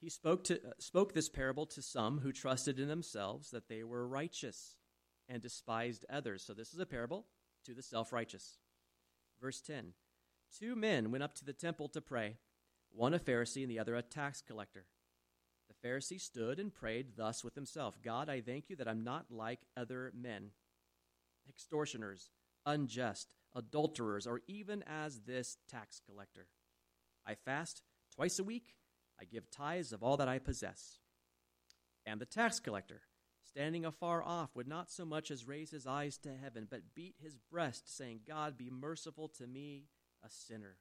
he 0.00 0.08
spoke, 0.08 0.44
to, 0.44 0.56
uh, 0.56 0.72
spoke 0.78 1.12
this 1.12 1.28
parable 1.28 1.66
to 1.66 1.82
some 1.82 2.20
who 2.20 2.32
trusted 2.32 2.78
in 2.78 2.88
themselves 2.88 3.50
that 3.50 3.68
they 3.68 3.84
were 3.84 4.06
righteous 4.08 4.76
and 5.28 5.42
despised 5.42 6.06
others. 6.08 6.42
So, 6.42 6.54
this 6.54 6.72
is 6.72 6.80
a 6.80 6.86
parable 6.86 7.26
to 7.66 7.74
the 7.74 7.82
self 7.82 8.12
righteous. 8.12 8.58
Verse 9.40 9.60
10 9.60 9.92
Two 10.58 10.74
men 10.74 11.10
went 11.10 11.22
up 11.22 11.34
to 11.36 11.44
the 11.44 11.52
temple 11.52 11.88
to 11.90 12.00
pray, 12.00 12.36
one 12.90 13.14
a 13.14 13.18
Pharisee 13.18 13.62
and 13.62 13.70
the 13.70 13.78
other 13.78 13.94
a 13.94 14.02
tax 14.02 14.42
collector. 14.42 14.86
The 15.68 15.88
Pharisee 15.88 16.20
stood 16.20 16.58
and 16.58 16.74
prayed 16.74 17.16
thus 17.16 17.44
with 17.44 17.54
himself 17.54 17.98
God, 18.02 18.28
I 18.28 18.40
thank 18.40 18.68
you 18.68 18.76
that 18.76 18.88
I'm 18.88 19.04
not 19.04 19.26
like 19.30 19.60
other 19.76 20.12
men, 20.14 20.50
extortioners, 21.48 22.30
unjust, 22.66 23.28
adulterers, 23.54 24.26
or 24.26 24.40
even 24.46 24.82
as 24.86 25.20
this 25.20 25.58
tax 25.68 26.00
collector. 26.04 26.46
I 27.26 27.34
fast 27.34 27.82
twice 28.14 28.38
a 28.38 28.44
week, 28.44 28.74
I 29.20 29.24
give 29.24 29.50
tithes 29.50 29.92
of 29.92 30.02
all 30.02 30.16
that 30.16 30.28
I 30.28 30.38
possess. 30.38 30.98
And 32.06 32.20
the 32.20 32.26
tax 32.26 32.60
collector, 32.60 33.02
standing 33.42 33.84
afar 33.84 34.22
off, 34.22 34.54
would 34.54 34.68
not 34.68 34.90
so 34.90 35.04
much 35.04 35.30
as 35.30 35.46
raise 35.46 35.70
his 35.70 35.86
eyes 35.86 36.16
to 36.18 36.34
heaven, 36.34 36.66
but 36.70 36.94
beat 36.94 37.16
his 37.22 37.36
breast, 37.36 37.94
saying, 37.94 38.20
God, 38.26 38.56
be 38.56 38.70
merciful 38.70 39.28
to 39.28 39.46
me, 39.46 39.84
a 40.24 40.30
sinner. 40.30 40.78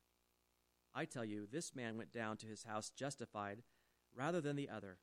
I 0.93 1.05
tell 1.05 1.25
you, 1.25 1.47
this 1.51 1.75
man 1.75 1.97
went 1.97 2.11
down 2.13 2.37
to 2.37 2.47
his 2.47 2.63
house 2.63 2.89
justified 2.89 3.63
rather 4.15 4.41
than 4.41 4.55
the 4.55 4.69
other. 4.69 4.97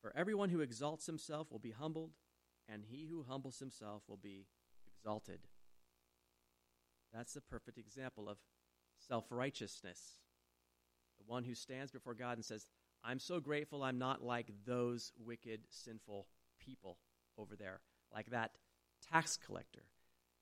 For 0.00 0.12
everyone 0.16 0.48
who 0.48 0.60
exalts 0.60 1.06
himself 1.06 1.52
will 1.52 1.60
be 1.60 1.70
humbled, 1.70 2.12
and 2.68 2.84
he 2.84 3.06
who 3.06 3.24
humbles 3.28 3.58
himself 3.58 4.02
will 4.08 4.16
be 4.16 4.46
exalted. 4.96 5.40
That's 7.12 7.34
the 7.34 7.40
perfect 7.40 7.78
example 7.78 8.28
of 8.28 8.38
self 9.08 9.26
righteousness. 9.30 10.16
The 11.18 11.30
one 11.30 11.44
who 11.44 11.54
stands 11.54 11.92
before 11.92 12.14
God 12.14 12.38
and 12.38 12.44
says, 12.44 12.66
I'm 13.04 13.18
so 13.18 13.40
grateful 13.40 13.82
I'm 13.82 13.98
not 13.98 14.22
like 14.22 14.52
those 14.66 15.12
wicked, 15.18 15.60
sinful 15.70 16.26
people 16.58 16.98
over 17.36 17.56
there, 17.56 17.80
like 18.14 18.30
that 18.30 18.52
tax 19.10 19.36
collector. 19.36 19.84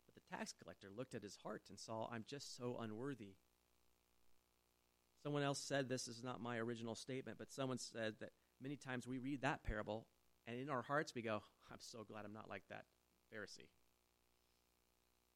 But 0.06 0.14
the 0.14 0.36
tax 0.36 0.52
collector 0.52 0.88
looked 0.94 1.14
at 1.14 1.22
his 1.22 1.36
heart 1.42 1.62
and 1.68 1.78
saw, 1.78 2.08
I'm 2.10 2.24
just 2.28 2.56
so 2.56 2.78
unworthy. 2.80 3.34
Someone 5.22 5.42
else 5.42 5.58
said, 5.58 5.88
this 5.88 6.08
is 6.08 6.22
not 6.22 6.40
my 6.40 6.58
original 6.58 6.94
statement, 6.94 7.38
but 7.38 7.52
someone 7.52 7.78
said 7.78 8.14
that 8.20 8.30
many 8.62 8.76
times 8.76 9.06
we 9.06 9.18
read 9.18 9.42
that 9.42 9.64
parable, 9.64 10.06
and 10.46 10.58
in 10.58 10.70
our 10.70 10.82
hearts 10.82 11.14
we 11.14 11.22
go, 11.22 11.42
I'm 11.70 11.78
so 11.80 12.04
glad 12.04 12.24
I'm 12.24 12.32
not 12.32 12.48
like 12.48 12.62
that 12.70 12.84
Pharisee. 13.34 13.68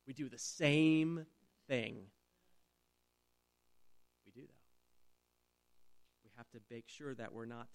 We 0.07 0.13
do 0.13 0.29
the 0.29 0.39
same 0.39 1.27
thing. 1.69 1.97
We 4.27 4.33
do, 4.33 4.43
though. 4.47 4.55
We 6.25 6.31
have 6.37 6.51
to 6.51 6.61
make 6.71 6.89
sure 6.89 7.15
that 7.15 7.33
we're 7.33 7.47
not 7.47 7.69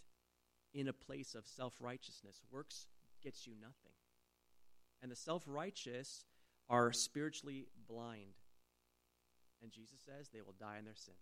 in 0.74 0.88
a 0.88 0.94
place 0.94 1.36
of 1.36 1.48
self 1.48 1.74
righteousness. 1.80 2.42
Works 2.52 2.88
gets 3.24 3.48
you 3.48 3.54
nothing. 3.60 3.94
And 5.02 5.12
the 5.12 5.16
self 5.16 5.44
righteous 5.48 6.26
are 6.70 6.92
spiritually 6.92 7.68
blind. 7.88 8.36
And 9.62 9.72
Jesus 9.72 10.00
says 10.06 10.30
they 10.30 10.42
will 10.42 10.56
die 10.60 10.78
in 10.78 10.86
their 10.86 10.96
sins. 10.96 11.18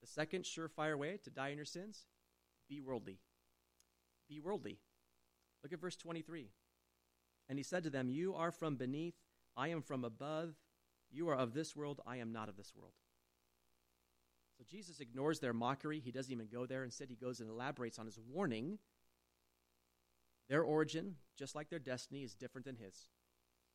The 0.00 0.06
second 0.06 0.44
surefire 0.44 0.96
way 0.96 1.18
to 1.24 1.30
die 1.30 1.48
in 1.48 1.56
your 1.56 1.64
sins 1.64 2.06
be 2.68 2.80
worldly. 2.80 3.18
Be 4.28 4.40
worldly. 4.40 4.78
Look 5.62 5.72
at 5.72 5.80
verse 5.80 5.96
23. 5.96 6.50
And 7.48 7.58
he 7.58 7.62
said 7.62 7.82
to 7.84 7.90
them, 7.90 8.08
You 8.08 8.34
are 8.34 8.52
from 8.52 8.76
beneath, 8.76 9.16
I 9.58 9.68
am 9.68 9.82
from 9.82 10.04
above. 10.04 10.54
You 11.10 11.28
are 11.28 11.34
of 11.34 11.52
this 11.52 11.74
world, 11.74 12.00
I 12.06 12.18
am 12.18 12.32
not 12.32 12.48
of 12.48 12.56
this 12.56 12.72
world. 12.76 12.92
So 14.56 14.64
Jesus 14.68 15.00
ignores 15.00 15.40
their 15.40 15.52
mockery. 15.52 16.00
He 16.00 16.12
doesn't 16.12 16.32
even 16.32 16.48
go 16.52 16.64
there. 16.64 16.84
Instead, 16.84 17.10
he 17.10 17.16
goes 17.16 17.40
and 17.40 17.50
elaborates 17.50 17.98
on 17.98 18.06
his 18.06 18.18
warning. 18.18 18.78
Their 20.48 20.62
origin, 20.62 21.16
just 21.36 21.54
like 21.54 21.70
their 21.70 21.78
destiny, 21.78 22.22
is 22.22 22.34
different 22.34 22.66
than 22.66 22.76
his. 22.76 23.08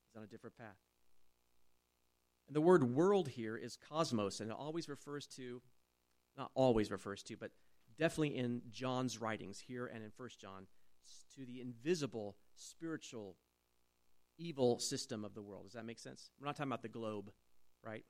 He's 0.08 0.18
on 0.18 0.24
a 0.24 0.28
different 0.28 0.58
path. 0.58 0.78
And 2.48 2.56
the 2.56 2.62
word 2.62 2.84
world 2.84 3.30
here 3.30 3.56
is 3.56 3.78
cosmos, 3.78 4.40
and 4.40 4.52
it 4.52 4.58
always 4.58 4.90
refers 4.90 5.28
to, 5.28 5.62
not 6.38 6.52
always 6.56 6.92
refers 6.92 7.24
to, 7.24 7.38
but 7.38 7.52
definitely 7.98 8.38
in 8.38 8.62
John's 8.70 9.22
writings 9.22 9.60
here 9.60 9.86
and 9.86 10.04
in 10.04 10.12
First 10.12 10.40
John, 10.40 10.68
to 11.36 11.46
the 11.46 11.62
invisible 11.62 12.36
spiritual 12.56 13.38
evil 14.38 14.80
system 14.80 15.24
of 15.24 15.34
the 15.34 15.42
world. 15.42 15.66
Does 15.66 15.74
that 15.74 15.86
make 15.86 16.00
sense? 16.00 16.32
We're 16.40 16.46
not 16.46 16.56
talking 16.56 16.72
about 16.72 16.82
the 16.82 16.88
globe, 16.90 17.32
right? 17.84 18.04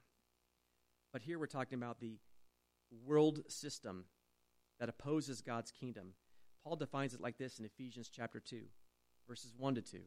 But 1.12 1.22
here 1.22 1.38
we're 1.38 1.46
talking 1.48 1.78
about 1.78 2.00
the 2.00 2.18
world 3.06 3.44
system 3.48 4.06
that 4.80 4.90
opposes 4.90 5.42
God's 5.42 5.72
kingdom. 5.72 6.14
Paul 6.64 6.76
defines 6.76 7.14
it 7.14 7.22
like 7.22 7.38
this 7.38 7.60
in 7.60 7.66
Ephesians 7.66 8.10
chapter 8.10 8.40
2, 8.40 8.62
verses 9.28 9.54
1 9.58 9.76
to 9.76 9.82
2. 9.82 10.00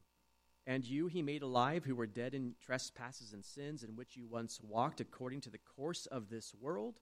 And 0.66 0.85
you 0.85 1.07
he 1.07 1.22
made 1.22 1.42
alive 1.42 1.85
who 1.85 1.94
were 1.94 2.07
dead 2.07 2.35
in 2.35 2.55
trespasses 2.61 3.33
and 3.33 3.44
sins, 3.44 3.85
in 3.85 3.94
which 3.94 4.16
you 4.16 4.26
once 4.26 4.61
walked 4.61 5.00
according 5.00 5.42
to 5.42 5.50
the 5.50 5.59
course 5.59 6.07
of 6.07 6.29
this 6.29 6.52
world, 6.61 6.98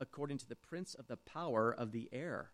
according 0.00 0.38
to 0.38 0.48
the 0.48 0.56
prince 0.56 0.94
of 0.94 1.06
the 1.06 1.16
power 1.16 1.74
of 1.74 1.92
the 1.92 2.08
air, 2.12 2.50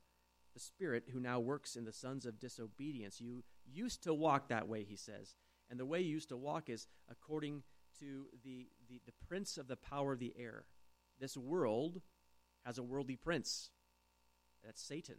the 0.53 0.61
spirit 0.61 1.09
who 1.13 1.19
now 1.19 1.41
works 1.41 1.75
in 1.75 1.85
the 1.85 1.93
sons 1.93 2.25
of 2.25 2.39
disobedience. 2.39 3.21
You 3.21 3.43
used 3.67 4.05
to 4.05 4.15
walk 4.15 4.49
that 4.49 4.69
way, 4.69 4.85
he 4.85 4.97
says 4.97 5.35
and 5.71 5.79
the 5.79 5.87
way 5.87 6.01
you 6.01 6.11
used 6.11 6.29
to 6.29 6.37
walk 6.37 6.69
is 6.69 6.87
according 7.11 7.63
to 8.01 8.27
the, 8.45 8.69
the, 8.89 9.01
the 9.07 9.27
prince 9.27 9.57
of 9.57 9.69
the 9.69 9.77
power 9.77 10.13
of 10.13 10.19
the 10.19 10.35
air. 10.39 10.65
This 11.21 11.37
world 11.37 12.01
has 12.65 12.79
a 12.79 12.83
worldly 12.83 13.17
prince. 13.17 13.71
That's 14.65 14.83
Satan. 14.83 15.17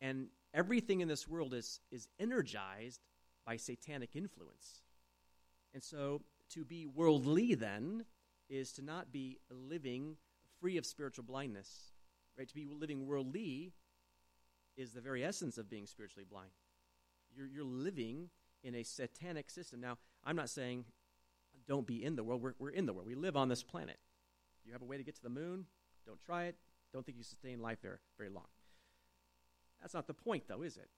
And 0.00 0.28
everything 0.54 1.00
in 1.00 1.08
this 1.08 1.26
world 1.26 1.54
is, 1.54 1.80
is 1.90 2.08
energized 2.20 3.00
by 3.44 3.56
satanic 3.56 4.14
influence. 4.14 4.82
And 5.74 5.82
so 5.82 6.22
to 6.50 6.64
be 6.64 6.86
worldly 6.86 7.54
then 7.54 8.04
is 8.48 8.72
to 8.72 8.82
not 8.82 9.12
be 9.12 9.38
living 9.50 10.16
free 10.60 10.76
of 10.76 10.86
spiritual 10.86 11.24
blindness. 11.24 11.92
Right? 12.38 12.48
To 12.48 12.54
be 12.54 12.66
living 12.66 13.06
worldly 13.06 13.72
is 14.76 14.92
the 14.92 15.00
very 15.00 15.24
essence 15.24 15.58
of 15.58 15.70
being 15.70 15.86
spiritually 15.86 16.26
blind. 16.28 16.50
You're, 17.34 17.46
you're 17.46 17.64
living 17.64 18.28
in 18.66 18.74
a 18.74 18.82
satanic 18.82 19.48
system. 19.48 19.80
Now, 19.80 19.96
I'm 20.24 20.36
not 20.36 20.50
saying 20.50 20.84
don't 21.68 21.86
be 21.86 22.02
in 22.02 22.16
the 22.16 22.24
world. 22.24 22.42
We're, 22.42 22.54
we're 22.58 22.70
in 22.70 22.86
the 22.86 22.92
world. 22.92 23.06
We 23.06 23.14
live 23.14 23.36
on 23.36 23.48
this 23.48 23.62
planet. 23.62 23.98
You 24.64 24.72
have 24.72 24.82
a 24.82 24.84
way 24.84 24.96
to 24.96 25.04
get 25.04 25.14
to 25.16 25.22
the 25.22 25.30
moon. 25.30 25.66
Don't 26.04 26.20
try 26.20 26.44
it. 26.44 26.56
Don't 26.92 27.06
think 27.06 27.16
you 27.16 27.24
sustain 27.24 27.60
life 27.60 27.78
there 27.80 28.00
very 28.18 28.30
long. 28.30 28.46
That's 29.80 29.94
not 29.94 30.06
the 30.06 30.14
point, 30.14 30.44
though, 30.48 30.62
is 30.62 30.76
it? 30.76 30.88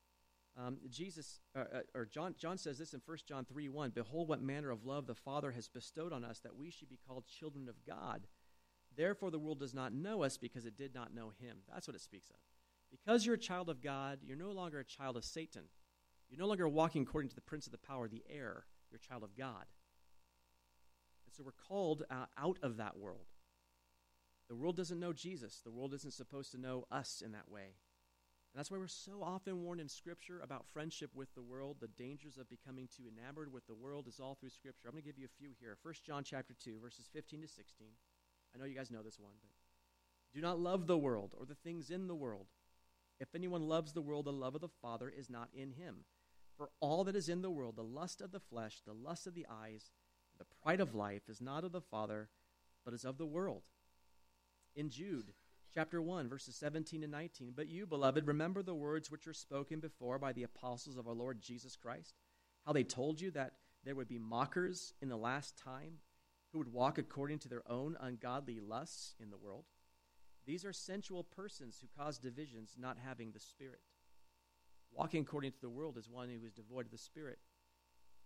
Um, 0.57 0.79
Jesus, 0.89 1.41
uh, 1.55 1.64
uh, 1.73 1.81
or 1.95 2.07
John, 2.07 2.35
John 2.39 2.59
says 2.59 2.79
this 2.79 2.95
in 2.95 3.01
1 3.05 3.19
John 3.29 3.45
3 3.45 3.69
1 3.69 3.91
Behold, 3.91 4.29
what 4.29 4.43
manner 4.43 4.71
of 4.71 4.85
love 4.85 5.07
the 5.07 5.14
Father 5.14 5.53
has 5.53 5.69
bestowed 5.69 6.12
on 6.12 6.25
us 6.25 6.41
that 6.41 6.57
we 6.57 6.71
should 6.71 6.89
be 6.89 6.99
called 7.07 7.25
children 7.27 7.69
of 7.69 7.77
God. 7.87 8.27
Therefore, 8.97 9.31
the 9.31 9.39
world 9.39 9.61
does 9.61 9.75
not 9.75 9.93
know 9.93 10.25
us 10.25 10.37
because 10.37 10.64
it 10.64 10.77
did 10.77 10.95
not 10.95 11.14
know 11.14 11.33
him. 11.39 11.59
That's 11.73 11.87
what 11.87 11.95
it 11.95 12.01
speaks 12.01 12.31
of. 12.31 12.37
Because 12.91 13.25
you're 13.25 13.37
a 13.37 13.39
child 13.39 13.69
of 13.69 13.83
God, 13.83 14.21
you're 14.25 14.37
no 14.37 14.51
longer 14.51 14.81
a 14.81 14.85
child 14.85 15.16
of 15.16 15.25
Satan. 15.25 15.64
You're 16.31 16.39
no 16.39 16.47
longer 16.47 16.68
walking 16.68 17.03
according 17.03 17.31
to 17.31 17.35
the 17.35 17.41
prince 17.41 17.66
of 17.66 17.72
the 17.72 17.79
power 17.79 18.05
of 18.05 18.11
the 18.11 18.24
air. 18.29 18.64
You're 18.91 19.01
a 19.03 19.09
child 19.09 19.22
of 19.22 19.37
God. 19.37 19.64
And 21.26 21.35
so 21.35 21.43
we're 21.43 21.53
called 21.68 22.05
uh, 22.11 22.26
out 22.37 22.59
of 22.62 22.76
that 22.76 22.99
world. 22.99 23.26
The 24.49 24.57
world 24.57 24.76
doesn't 24.76 25.01
know 25.01 25.12
Jesus. 25.12 25.61
The 25.62 25.70
world 25.70 25.93
isn't 25.95 26.14
supposed 26.14 26.53
to 26.53 26.61
know 26.61 26.85
us 26.91 27.22
in 27.24 27.33
that 27.33 27.51
way. 27.51 27.74
And 28.53 28.59
that's 28.59 28.70
why 28.70 28.79
we're 28.79 28.87
so 28.87 29.22
often 29.22 29.62
warned 29.62 29.81
in 29.81 29.89
Scripture 29.89 30.41
about 30.43 30.66
friendship 30.66 31.11
with 31.14 31.35
the 31.35 31.43
world. 31.43 31.76
The 31.81 31.89
dangers 31.89 32.39
of 32.39 32.49
becoming 32.49 32.89
too 32.89 33.05
enamored 33.07 33.53
with 33.53 33.66
the 33.66 33.74
world 33.74 34.09
is 34.09 34.20
all 34.20 34.35
through 34.35 34.51
Scripture. 34.51 34.89
I'm 34.89 34.93
going 34.93 35.03
to 35.03 35.09
give 35.09 35.18
you 35.18 35.26
a 35.26 35.39
few 35.39 35.51
here. 35.61 35.76
1 35.83 35.95
John 36.07 36.24
chapter 36.24 36.55
2, 36.59 36.79
verses 36.81 37.11
15 37.12 37.43
to 37.43 37.49
16. 37.49 37.89
I 38.55 38.59
know 38.59 38.64
you 38.64 38.74
guys 38.74 38.91
know 38.91 39.03
this 39.03 39.18
one, 39.18 39.35
but 39.43 39.51
do 40.35 40.41
not 40.41 40.59
love 40.59 40.87
the 40.87 40.97
world 40.97 41.35
or 41.39 41.45
the 41.45 41.55
things 41.55 41.91
in 41.91 42.07
the 42.07 42.14
world. 42.14 42.47
If 43.20 43.35
anyone 43.35 43.68
loves 43.68 43.93
the 43.93 44.01
world, 44.01 44.24
the 44.24 44.33
love 44.33 44.55
of 44.55 44.61
the 44.61 44.68
Father 44.81 45.12
is 45.14 45.29
not 45.29 45.49
in 45.53 45.72
him. 45.72 46.05
For 46.59 46.71
all 46.81 47.05
that 47.05 47.17
is 47.17 47.29
in 47.29 47.41
the 47.41 47.51
world, 47.51 47.77
the 47.77 47.83
lust 47.85 48.21
of 48.21 48.33
the 48.33 48.41
flesh, 48.41 48.81
the 48.85 48.93
lust 48.93 49.29
of 49.29 49.35
the 49.35 49.47
eyes, 49.49 49.93
the 50.39 50.47
pride 50.63 50.81
of 50.81 50.95
life, 50.95 51.23
is 51.29 51.41
not 51.41 51.63
of 51.63 51.71
the 51.71 51.81
Father, 51.81 52.29
but 52.85 52.93
is 52.93 53.05
of 53.05 53.17
the 53.17 53.27
world. 53.27 53.63
In 54.75 54.91
Jude 54.91 55.33
chapter 55.73 56.03
1, 56.03 56.29
verses 56.29 56.57
17 56.57 57.05
and 57.05 57.13
19, 57.13 57.53
But 57.55 57.69
you, 57.69 57.87
beloved, 57.87 58.27
remember 58.27 58.63
the 58.63 58.75
words 58.75 59.09
which 59.09 59.25
were 59.25 59.33
spoken 59.33 59.79
before 59.79 60.19
by 60.19 60.33
the 60.33 60.43
apostles 60.43 60.97
of 60.97 61.07
our 61.07 61.15
Lord 61.15 61.41
Jesus 61.41 61.77
Christ, 61.77 62.15
how 62.67 62.73
they 62.73 62.85
told 62.85 63.21
you 63.21 63.31
that 63.31 63.53
there 63.85 63.95
would 63.95 64.09
be 64.09 64.19
mockers 64.19 64.93
in 65.01 65.09
the 65.09 65.17
last 65.17 65.57
time 65.57 65.99
who 66.53 66.59
would 66.59 66.73
walk 66.73 66.99
according 66.99 67.39
to 67.41 67.49
their 67.49 67.71
own 67.71 67.97
ungodly 68.01 68.59
lusts 68.59 69.15
in 69.23 69.31
the 69.31 69.37
world. 69.37 69.67
These 70.45 70.65
are 70.65 70.73
sensual 70.73 71.23
persons 71.23 71.79
who 71.81 72.03
cause 72.03 72.19
divisions, 72.19 72.75
not 72.77 72.97
having 72.99 73.31
the 73.31 73.39
Spirit. 73.39 73.81
Walking 74.99 75.23
according 75.23 75.53
to 75.53 75.61
the 75.61 75.69
world 75.69 75.97
is 75.97 76.11
one 76.11 76.29
who 76.29 76.45
is 76.45 76.53
devoid 76.53 76.87
of 76.87 76.91
the 76.91 76.99
Spirit, 76.99 77.39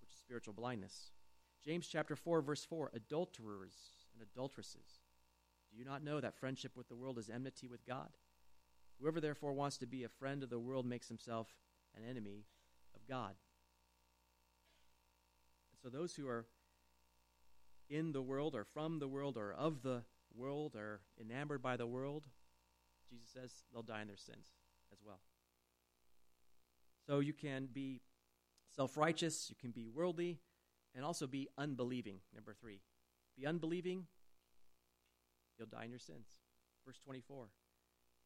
which 0.00 0.10
is 0.10 0.18
spiritual 0.18 0.54
blindness. 0.54 1.10
James 1.62 1.86
chapter 1.86 2.16
4, 2.16 2.40
verse 2.40 2.64
4 2.64 2.90
Adulterers 2.94 3.74
and 4.14 4.26
adulteresses, 4.26 5.02
do 5.70 5.78
you 5.78 5.84
not 5.84 6.02
know 6.02 6.18
that 6.18 6.34
friendship 6.34 6.72
with 6.74 6.88
the 6.88 6.96
world 6.96 7.18
is 7.18 7.28
enmity 7.28 7.68
with 7.68 7.84
God? 7.84 8.08
Whoever 8.98 9.20
therefore 9.20 9.52
wants 9.52 9.76
to 9.78 9.86
be 9.86 10.04
a 10.04 10.08
friend 10.08 10.42
of 10.42 10.48
the 10.48 10.58
world 10.58 10.86
makes 10.86 11.08
himself 11.08 11.48
an 11.94 12.08
enemy 12.08 12.46
of 12.96 13.06
God. 13.06 13.34
And 15.72 15.78
so 15.82 15.90
those 15.90 16.14
who 16.14 16.26
are 16.26 16.46
in 17.90 18.12
the 18.12 18.22
world 18.22 18.54
or 18.54 18.64
from 18.64 18.98
the 18.98 19.08
world 19.08 19.36
or 19.36 19.52
of 19.52 19.82
the 19.82 20.04
world 20.34 20.74
or 20.74 21.02
enamored 21.20 21.60
by 21.60 21.76
the 21.76 21.86
world, 21.86 22.24
Jesus 23.10 23.28
says 23.28 23.52
they'll 23.74 23.82
die 23.82 24.00
in 24.00 24.08
their 24.08 24.16
sins 24.16 24.46
as 24.90 25.00
well. 25.04 25.20
So 27.12 27.20
you 27.20 27.34
can 27.34 27.68
be 27.70 28.00
self 28.74 28.96
righteous, 28.96 29.50
you 29.50 29.56
can 29.60 29.70
be 29.70 29.86
worldly, 29.86 30.38
and 30.94 31.04
also 31.04 31.26
be 31.26 31.46
unbelieving. 31.58 32.20
Number 32.34 32.54
three. 32.58 32.80
Be 33.38 33.46
unbelieving, 33.46 34.06
you'll 35.58 35.68
die 35.68 35.84
in 35.84 35.90
your 35.90 35.98
sins. 35.98 36.40
Verse 36.86 36.98
24. 37.04 37.48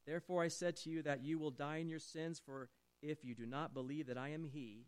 Therefore 0.06 0.44
I 0.44 0.46
said 0.46 0.76
to 0.76 0.90
you 0.90 1.02
that 1.02 1.24
you 1.24 1.36
will 1.36 1.50
die 1.50 1.78
in 1.78 1.88
your 1.88 1.98
sins, 1.98 2.40
for 2.44 2.68
if 3.02 3.24
you 3.24 3.34
do 3.34 3.44
not 3.44 3.74
believe 3.74 4.06
that 4.06 4.18
I 4.18 4.28
am 4.28 4.44
He, 4.44 4.86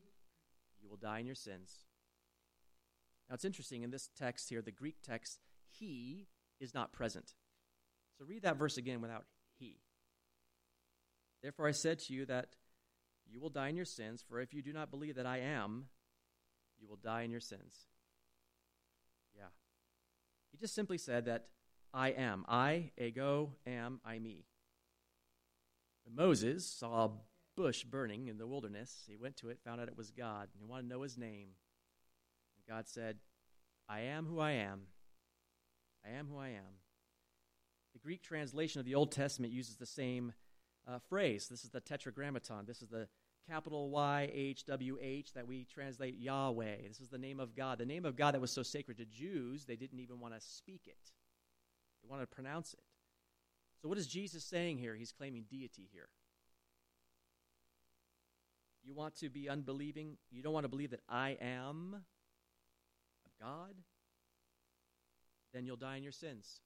you 0.81 0.89
will 0.89 0.97
die 0.97 1.19
in 1.19 1.27
your 1.27 1.35
sins. 1.35 1.87
Now 3.29 3.35
it's 3.35 3.45
interesting 3.45 3.83
in 3.83 3.91
this 3.91 4.11
text 4.17 4.49
here, 4.49 4.63
the 4.63 4.71
Greek 4.71 5.03
text, 5.03 5.41
He 5.77 6.29
is 6.61 6.73
not 6.73 6.93
present. 6.93 7.35
So 8.17 8.25
read 8.25 8.43
that 8.43 8.59
verse 8.59 8.77
again 8.77 9.01
without 9.01 9.25
He. 9.59 9.81
Therefore 11.43 11.67
I 11.67 11.73
said 11.73 11.99
to 12.01 12.13
you 12.13 12.27
that 12.27 12.55
you 13.31 13.41
will 13.41 13.51
die 13.51 13.69
in 13.69 13.77
your 13.77 13.85
sins, 13.85 14.25
for 14.27 14.41
if 14.41 14.55
you 14.55 14.63
do 14.63 14.73
not 14.73 14.91
believe 14.91 15.17
that 15.17 15.27
I 15.27 15.39
am, 15.39 15.87
you 16.81 16.89
will 16.89 16.97
die 16.97 17.23
in 17.23 17.31
your 17.31 17.41
sins. 17.41 17.87
Yeah. 19.37 19.49
He 20.51 20.59
just 20.59 20.75
simply 20.75 20.99
said 20.99 21.27
that 21.27 21.47
I 21.93 22.11
am. 22.11 22.45
I, 22.49 22.91
ego, 22.99 23.55
am, 23.67 24.01
I, 24.05 24.19
me. 24.19 24.45
When 26.05 26.15
Moses 26.15 26.67
saw 26.67 27.05
a 27.05 27.11
bush 27.57 27.85
burning 27.85 28.29
in 28.29 28.39
the 28.39 28.47
wilderness, 28.47 29.05
he 29.09 29.17
went 29.17 29.37
to 29.39 29.51
it, 29.51 29.59
found 29.65 29.81
out 29.81 29.89
it 29.89 29.97
was 29.97 30.11
God, 30.11 30.49
and 30.53 30.61
he 30.61 30.67
wanted 30.67 30.83
to 30.83 30.89
know 30.89 31.03
his 31.03 31.19
name. 31.19 31.49
And 32.57 32.67
God 32.77 32.89
said, 32.89 33.17
I 33.89 34.01
am 34.01 34.27
who 34.27 34.39
I 34.39 34.53
am. 34.53 34.83
I 36.05 36.17
am 36.17 36.29
who 36.29 36.39
I 36.39 36.49
am. 36.49 36.79
The 37.93 37.99
Greek 37.99 38.23
translation 38.23 38.79
of 38.79 38.87
the 38.87 38.95
Old 38.95 39.13
Testament 39.13 39.53
uses 39.53 39.77
the 39.77 39.87
same 39.87 40.33
uh, 40.87 40.99
phrase. 41.09 41.49
This 41.49 41.65
is 41.65 41.71
the 41.71 41.81
tetragrammaton. 41.81 42.65
This 42.67 42.81
is 42.83 42.89
the 42.89 43.09
capital 43.49 43.91
Y 43.91 44.31
H 44.33 44.65
W 44.67 44.99
H 45.01 45.33
that 45.35 45.47
we 45.47 45.65
translate 45.65 46.19
Yahweh. 46.19 46.77
This 46.87 47.01
is 47.01 47.09
the 47.09 47.19
name 47.19 47.41
of 47.41 47.57
God. 47.57 47.79
The 47.79 47.87
name 47.87 48.05
of 48.05 48.17
God 48.17 48.35
that 48.35 48.41
was 48.41 48.51
so 48.51 48.63
sacred 48.63 48.99
to 48.99 49.05
Jews, 49.05 49.65
they 49.65 49.77
didn't 49.77 50.01
even 50.01 50.21
want 50.21 50.35
to 50.35 50.41
speak 50.41 50.83
it, 50.87 51.13
they 52.03 52.09
wanted 52.09 52.29
to 52.29 52.35
pronounce 52.35 52.75
it. 52.75 52.81
So, 53.81 53.89
what 53.89 53.99
is 53.99 54.07
Jesus 54.07 54.45
saying 54.45 54.79
here? 54.79 54.95
He's 54.95 55.13
claiming 55.13 55.45
deity 55.51 55.89
here. 55.93 56.09
You 58.83 58.95
want 58.95 59.17
to 59.17 59.29
be 59.29 59.49
unbelieving? 59.49 60.17
You 60.31 60.43
don't 60.43 60.53
want 60.53 60.65
to 60.65 60.69
believe 60.69 60.91
that 60.91 61.01
I 61.09 61.37
am 61.41 61.97
God? 63.41 63.75
Then 65.53 65.65
you'll 65.65 65.77
die 65.77 65.97
in 65.97 66.03
your 66.03 66.13
sins. 66.13 66.61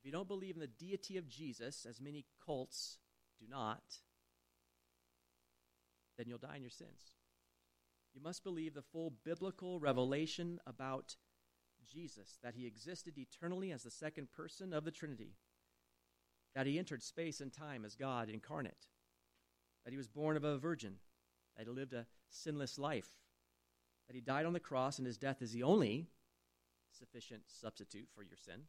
If 0.00 0.06
you 0.06 0.12
don't 0.12 0.28
believe 0.28 0.56
in 0.56 0.60
the 0.60 0.66
deity 0.66 1.16
of 1.16 1.28
Jesus, 1.28 1.86
as 1.88 2.00
many 2.00 2.24
cults 2.44 2.98
do 3.38 3.46
not, 3.48 3.82
then 6.16 6.26
you'll 6.28 6.38
die 6.38 6.56
in 6.56 6.62
your 6.62 6.70
sins. 6.70 7.14
You 8.14 8.22
must 8.22 8.44
believe 8.44 8.74
the 8.74 8.82
full 8.82 9.12
biblical 9.24 9.80
revelation 9.80 10.60
about 10.66 11.16
Jesus, 11.92 12.38
that 12.42 12.54
he 12.54 12.66
existed 12.66 13.18
eternally 13.18 13.72
as 13.72 13.82
the 13.82 13.90
second 13.90 14.30
person 14.30 14.72
of 14.72 14.84
the 14.84 14.90
Trinity, 14.90 15.34
that 16.54 16.66
he 16.66 16.78
entered 16.78 17.02
space 17.02 17.40
and 17.40 17.52
time 17.52 17.84
as 17.84 17.96
God 17.96 18.28
incarnate, 18.28 18.86
that 19.84 19.90
he 19.90 19.96
was 19.96 20.08
born 20.08 20.36
of 20.36 20.44
a 20.44 20.58
virgin, 20.58 20.94
that 21.56 21.66
he 21.66 21.72
lived 21.72 21.92
a 21.92 22.06
sinless 22.30 22.78
life, 22.78 23.08
that 24.06 24.14
he 24.14 24.20
died 24.20 24.46
on 24.46 24.52
the 24.52 24.60
cross 24.60 24.98
and 24.98 25.06
his 25.06 25.18
death 25.18 25.42
is 25.42 25.52
the 25.52 25.62
only 25.62 26.06
sufficient 26.96 27.42
substitute 27.46 28.08
for 28.14 28.22
your 28.22 28.36
sin, 28.36 28.62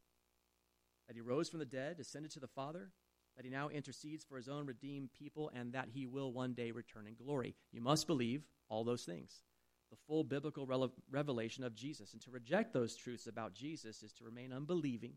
that 1.06 1.14
he 1.14 1.20
rose 1.20 1.48
from 1.48 1.60
the 1.60 1.64
dead, 1.64 2.00
ascended 2.00 2.32
to 2.32 2.40
the 2.40 2.48
Father, 2.48 2.90
that 3.36 3.44
he 3.44 3.50
now 3.50 3.68
intercedes 3.68 4.24
for 4.24 4.36
his 4.36 4.48
own 4.48 4.66
redeemed 4.66 5.10
people, 5.12 5.50
and 5.54 5.72
that 5.72 5.88
he 5.92 6.06
will 6.06 6.32
one 6.32 6.54
day 6.54 6.70
return 6.70 7.06
in 7.06 7.14
glory. 7.14 7.54
You 7.72 7.80
must 7.80 8.06
believe 8.06 8.42
all 8.68 8.82
those 8.82 9.04
things. 9.04 9.42
The 9.90 9.96
full 10.06 10.24
biblical 10.24 10.66
rele- 10.66 10.90
revelation 11.10 11.62
of 11.62 11.74
Jesus. 11.74 12.12
And 12.12 12.22
to 12.22 12.30
reject 12.30 12.72
those 12.72 12.96
truths 12.96 13.26
about 13.26 13.54
Jesus 13.54 14.02
is 14.02 14.12
to 14.14 14.24
remain 14.24 14.52
unbelieving, 14.52 15.14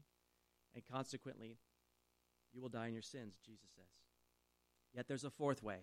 and 0.75 0.83
consequently, 0.85 1.57
you 2.53 2.61
will 2.61 2.69
die 2.69 2.87
in 2.87 2.93
your 2.93 3.01
sins, 3.01 3.39
Jesus 3.43 3.69
says. 3.75 3.85
Yet 4.93 5.07
there's 5.07 5.23
a 5.23 5.29
fourth 5.29 5.63
way. 5.63 5.77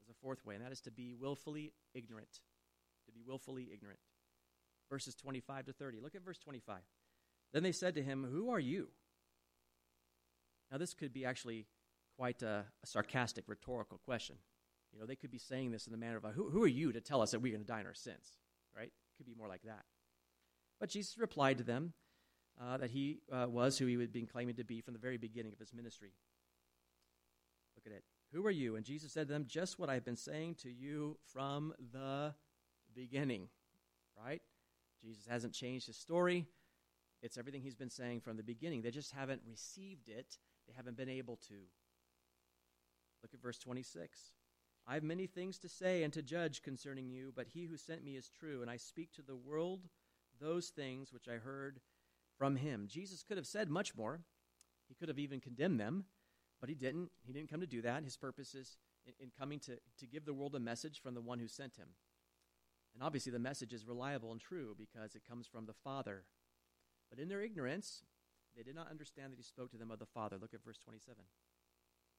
There's 0.00 0.16
a 0.16 0.20
fourth 0.20 0.44
way, 0.44 0.54
and 0.54 0.64
that 0.64 0.72
is 0.72 0.80
to 0.82 0.90
be 0.90 1.14
willfully 1.14 1.72
ignorant. 1.94 2.40
To 3.06 3.12
be 3.12 3.22
willfully 3.26 3.68
ignorant. 3.72 4.00
Verses 4.88 5.14
25 5.14 5.66
to 5.66 5.72
30. 5.72 6.00
Look 6.00 6.14
at 6.14 6.24
verse 6.24 6.38
25. 6.38 6.76
Then 7.52 7.62
they 7.62 7.72
said 7.72 7.94
to 7.96 8.02
him, 8.02 8.26
Who 8.30 8.50
are 8.50 8.60
you? 8.60 8.88
Now, 10.72 10.78
this 10.78 10.94
could 10.94 11.12
be 11.12 11.26
actually 11.26 11.66
quite 12.16 12.42
a, 12.42 12.64
a, 12.82 12.86
sarcastic, 12.86 13.44
rhetorical 13.46 14.00
question. 14.06 14.36
You 14.92 14.98
know, 14.98 15.06
they 15.06 15.16
could 15.16 15.30
be 15.30 15.38
saying 15.38 15.70
this 15.70 15.86
in 15.86 15.92
the 15.92 15.98
manner 15.98 16.16
of, 16.16 16.24
who, 16.34 16.48
who 16.48 16.64
are 16.64 16.68
you 16.68 16.92
to 16.92 17.00
tell 17.00 17.20
us 17.20 17.32
that 17.32 17.40
we're 17.40 17.52
going 17.52 17.64
to 17.64 17.70
die 17.70 17.80
in 17.80 17.86
our 17.86 17.94
sins? 17.94 18.38
Right? 18.74 18.86
It 18.86 19.16
could 19.18 19.26
be 19.26 19.34
more 19.34 19.48
like 19.48 19.62
that. 19.64 19.84
But 20.80 20.88
Jesus 20.88 21.18
replied 21.18 21.58
to 21.58 21.64
them 21.64 21.92
uh, 22.60 22.78
that 22.78 22.90
he 22.90 23.20
uh, 23.30 23.46
was 23.48 23.76
who 23.76 23.86
he 23.86 23.98
had 23.98 24.12
been 24.12 24.26
claiming 24.26 24.54
to 24.56 24.64
be 24.64 24.80
from 24.80 24.94
the 24.94 25.00
very 25.00 25.18
beginning 25.18 25.52
of 25.52 25.58
his 25.58 25.74
ministry. 25.74 26.12
Look 27.76 27.86
at 27.86 27.96
it. 27.96 28.04
Who 28.32 28.46
are 28.46 28.50
you? 28.50 28.76
And 28.76 28.84
Jesus 28.84 29.12
said 29.12 29.26
to 29.26 29.32
them, 29.32 29.44
Just 29.46 29.78
what 29.78 29.90
I've 29.90 30.04
been 30.04 30.16
saying 30.16 30.56
to 30.62 30.70
you 30.70 31.18
from 31.32 31.74
the 31.92 32.34
beginning. 32.94 33.48
Right? 34.18 34.40
Jesus 35.02 35.26
hasn't 35.28 35.52
changed 35.52 35.86
his 35.86 35.98
story. 35.98 36.46
It's 37.22 37.36
everything 37.36 37.60
he's 37.60 37.74
been 37.74 37.90
saying 37.90 38.20
from 38.20 38.36
the 38.36 38.42
beginning. 38.42 38.82
They 38.82 38.90
just 38.90 39.12
haven't 39.12 39.42
received 39.46 40.08
it 40.08 40.38
they 40.72 40.76
haven't 40.76 40.96
been 40.96 41.08
able 41.08 41.36
to. 41.48 41.54
Look 43.22 43.34
at 43.34 43.42
verse 43.42 43.58
26. 43.58 44.18
I 44.86 44.94
have 44.94 45.02
many 45.02 45.26
things 45.26 45.58
to 45.58 45.68
say 45.68 46.02
and 46.02 46.12
to 46.12 46.22
judge 46.22 46.62
concerning 46.62 47.08
you, 47.08 47.32
but 47.34 47.48
he 47.48 47.66
who 47.66 47.76
sent 47.76 48.04
me 48.04 48.16
is 48.16 48.28
true, 48.28 48.62
and 48.62 48.70
I 48.70 48.76
speak 48.76 49.12
to 49.12 49.22
the 49.22 49.36
world 49.36 49.82
those 50.40 50.68
things 50.68 51.12
which 51.12 51.28
I 51.28 51.34
heard 51.34 51.80
from 52.36 52.56
him. 52.56 52.86
Jesus 52.88 53.22
could 53.22 53.36
have 53.36 53.46
said 53.46 53.70
much 53.70 53.94
more. 53.94 54.22
He 54.88 54.94
could 54.94 55.08
have 55.08 55.18
even 55.18 55.40
condemned 55.40 55.78
them, 55.78 56.06
but 56.60 56.68
he 56.68 56.74
didn't. 56.74 57.10
He 57.24 57.32
didn't 57.32 57.50
come 57.50 57.60
to 57.60 57.66
do 57.66 57.82
that. 57.82 58.02
His 58.02 58.16
purpose 58.16 58.54
is 58.54 58.78
in, 59.06 59.12
in 59.20 59.30
coming 59.38 59.60
to, 59.60 59.78
to 60.00 60.06
give 60.06 60.24
the 60.24 60.34
world 60.34 60.54
a 60.56 60.60
message 60.60 61.00
from 61.00 61.14
the 61.14 61.20
one 61.20 61.38
who 61.38 61.46
sent 61.46 61.76
him. 61.76 61.88
And 62.94 63.02
obviously, 63.02 63.30
the 63.30 63.38
message 63.38 63.72
is 63.72 63.86
reliable 63.86 64.32
and 64.32 64.40
true 64.40 64.74
because 64.76 65.14
it 65.14 65.22
comes 65.28 65.46
from 65.46 65.66
the 65.66 65.72
Father. 65.72 66.24
But 67.08 67.20
in 67.20 67.28
their 67.28 67.42
ignorance, 67.42 68.02
they 68.56 68.62
did 68.62 68.74
not 68.74 68.90
understand 68.90 69.32
that 69.32 69.38
he 69.38 69.42
spoke 69.42 69.70
to 69.70 69.76
them 69.76 69.90
of 69.90 69.98
the 69.98 70.06
Father. 70.06 70.36
Look 70.40 70.54
at 70.54 70.64
verse 70.64 70.78
27. 70.78 71.24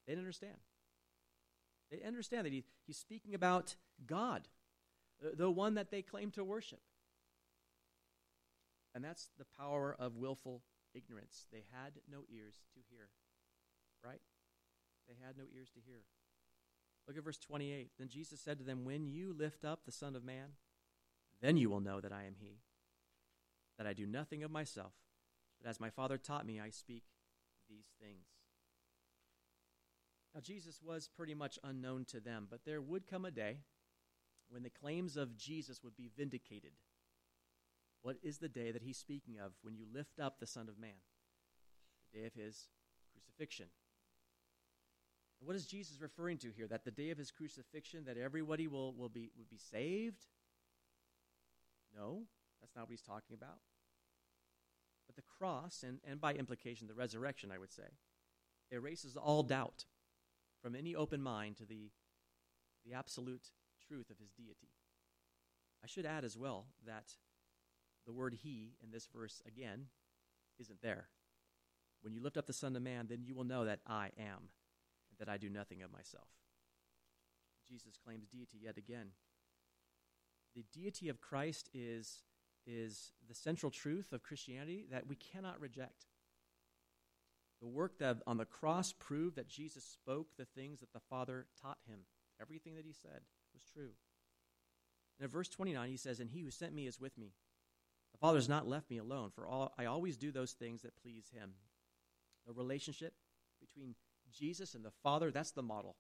They 0.05 0.13
didn't 0.13 0.23
understand. 0.23 0.57
They 1.91 2.01
understand 2.05 2.45
that 2.45 2.53
he, 2.53 2.63
he's 2.85 2.97
speaking 2.97 3.35
about 3.35 3.75
God, 4.05 4.47
the, 5.21 5.35
the 5.35 5.51
one 5.51 5.75
that 5.75 5.91
they 5.91 6.01
claim 6.01 6.31
to 6.31 6.43
worship. 6.43 6.81
And 8.95 9.03
that's 9.03 9.29
the 9.37 9.45
power 9.57 9.95
of 9.97 10.15
willful 10.15 10.61
ignorance. 10.93 11.45
They 11.51 11.63
had 11.71 11.93
no 12.09 12.19
ears 12.33 12.55
to 12.73 12.79
hear. 12.89 13.09
Right? 14.03 14.21
They 15.07 15.15
had 15.25 15.37
no 15.37 15.43
ears 15.55 15.69
to 15.71 15.79
hear. 15.85 16.01
Look 17.07 17.17
at 17.17 17.23
verse 17.23 17.37
28. 17.37 17.91
Then 17.99 18.07
Jesus 18.07 18.39
said 18.39 18.57
to 18.59 18.63
them, 18.63 18.85
When 18.85 19.07
you 19.07 19.35
lift 19.37 19.65
up 19.65 19.85
the 19.85 19.91
Son 19.91 20.15
of 20.15 20.23
Man, 20.23 20.53
then 21.41 21.57
you 21.57 21.69
will 21.69 21.81
know 21.81 21.99
that 21.99 22.13
I 22.13 22.23
am 22.23 22.35
He, 22.39 22.59
that 23.77 23.87
I 23.87 23.93
do 23.93 24.05
nothing 24.05 24.43
of 24.43 24.51
myself 24.51 24.93
But 25.63 25.69
as 25.69 25.79
my 25.79 25.89
Father 25.89 26.17
taught 26.17 26.45
me, 26.45 26.59
I 26.59 26.69
speak 26.69 27.03
these 27.69 27.87
things. 28.01 28.25
Now, 30.35 30.41
Jesus 30.41 30.81
was 30.83 31.07
pretty 31.15 31.35
much 31.35 31.59
unknown 31.63 32.05
to 32.05 32.19
them, 32.19 32.47
but 32.49 32.65
there 32.65 32.81
would 32.81 33.07
come 33.07 33.23
a 33.23 33.31
day 33.31 33.57
when 34.49 34.63
the 34.63 34.69
claims 34.69 35.15
of 35.15 35.37
Jesus 35.37 35.83
would 35.83 35.95
be 35.95 36.09
vindicated. 36.17 36.71
What 38.01 38.17
is 38.21 38.39
the 38.39 38.49
day 38.49 38.71
that 38.71 38.81
he's 38.81 38.97
speaking 38.97 39.35
of 39.39 39.53
when 39.61 39.75
you 39.75 39.85
lift 39.93 40.19
up 40.19 40.39
the 40.39 40.47
Son 40.47 40.67
of 40.67 40.77
Man? 40.77 40.99
The 42.11 42.19
day 42.19 42.25
of 42.25 42.33
his 42.33 42.67
crucifixion. 43.13 43.67
And 45.39 45.47
what 45.47 45.55
is 45.55 45.65
Jesus 45.65 46.01
referring 46.01 46.39
to 46.39 46.49
here? 46.55 46.67
That 46.67 46.83
the 46.83 46.91
day 46.91 47.11
of 47.11 47.17
his 47.17 47.31
crucifixion, 47.31 48.05
that 48.05 48.17
everybody 48.17 48.67
will, 48.67 48.93
will, 48.93 49.09
be, 49.09 49.29
will 49.37 49.47
be 49.49 49.57
saved? 49.57 50.25
No, 51.95 52.23
that's 52.59 52.75
not 52.75 52.83
what 52.83 52.91
he's 52.91 53.01
talking 53.01 53.35
about. 53.35 53.59
But 55.07 55.15
the 55.15 55.21
cross, 55.37 55.83
and, 55.85 55.99
and 56.07 56.21
by 56.21 56.33
implication, 56.33 56.87
the 56.87 56.93
resurrection, 56.93 57.51
I 57.51 57.57
would 57.57 57.71
say, 57.71 57.97
erases 58.71 59.15
all 59.15 59.43
doubt 59.43 59.85
from 60.61 60.75
any 60.75 60.95
open 60.95 61.21
mind 61.21 61.57
to 61.57 61.65
the, 61.65 61.91
the 62.85 62.93
absolute 62.93 63.51
truth 63.87 64.09
of 64.09 64.17
his 64.17 64.31
deity. 64.31 64.69
I 65.83 65.87
should 65.87 66.05
add 66.05 66.23
as 66.23 66.37
well 66.37 66.67
that 66.85 67.13
the 68.05 68.13
word 68.13 68.37
he 68.41 68.75
in 68.81 68.91
this 68.91 69.07
verse 69.13 69.41
again 69.45 69.87
isn't 70.59 70.81
there. 70.81 71.07
When 72.01 72.13
you 72.13 72.21
lift 72.21 72.37
up 72.37 72.47
the 72.47 72.53
Son 72.53 72.75
of 72.75 72.81
Man, 72.81 73.07
then 73.09 73.23
you 73.23 73.35
will 73.35 73.43
know 73.43 73.65
that 73.65 73.79
I 73.87 74.11
am, 74.17 74.49
and 75.09 75.19
that 75.19 75.29
I 75.29 75.37
do 75.37 75.49
nothing 75.49 75.81
of 75.81 75.91
myself. 75.91 76.27
Jesus 77.67 77.97
claims 77.97 78.27
deity 78.27 78.59
yet 78.61 78.77
again. 78.77 79.11
The 80.55 80.65
deity 80.73 81.09
of 81.09 81.21
Christ 81.21 81.69
is, 81.73 82.19
is 82.65 83.11
the 83.27 83.35
central 83.35 83.71
truth 83.71 84.13
of 84.13 84.23
Christianity 84.23 84.85
that 84.91 85.07
we 85.07 85.15
cannot 85.15 85.59
reject. 85.59 86.05
The 87.61 87.67
work 87.67 87.97
that 87.99 88.17
on 88.27 88.37
the 88.37 88.45
cross 88.45 88.93
proved 88.93 89.37
that 89.37 89.47
Jesus 89.47 89.83
spoke 89.83 90.27
the 90.37 90.45
things 90.45 90.79
that 90.79 90.93
the 90.93 90.99
Father 91.09 91.47
taught 91.61 91.77
him. 91.87 91.99
Everything 92.41 92.75
that 92.75 92.85
he 92.85 92.93
said 92.93 93.21
was 93.53 93.63
true. 93.73 93.91
And 95.17 95.25
in 95.25 95.29
verse 95.29 95.49
29, 95.49 95.89
he 95.89 95.97
says, 95.97 96.19
And 96.19 96.29
he 96.29 96.41
who 96.41 96.51
sent 96.51 96.73
me 96.73 96.87
is 96.87 96.99
with 96.99 97.17
me. 97.17 97.33
The 98.11 98.17
Father 98.17 98.37
has 98.37 98.49
not 98.49 98.67
left 98.67 98.89
me 98.89 98.97
alone, 98.97 99.31
for 99.33 99.47
all, 99.47 99.73
I 99.77 99.85
always 99.85 100.17
do 100.17 100.31
those 100.31 100.51
things 100.51 100.81
that 100.81 101.01
please 101.01 101.31
him. 101.33 101.53
The 102.45 102.53
relationship 102.53 103.13
between 103.59 103.95
Jesus 104.31 104.75
and 104.75 104.83
the 104.83 104.91
Father, 105.01 105.31
that's 105.31 105.51
the 105.51 105.63
model. 105.63 105.95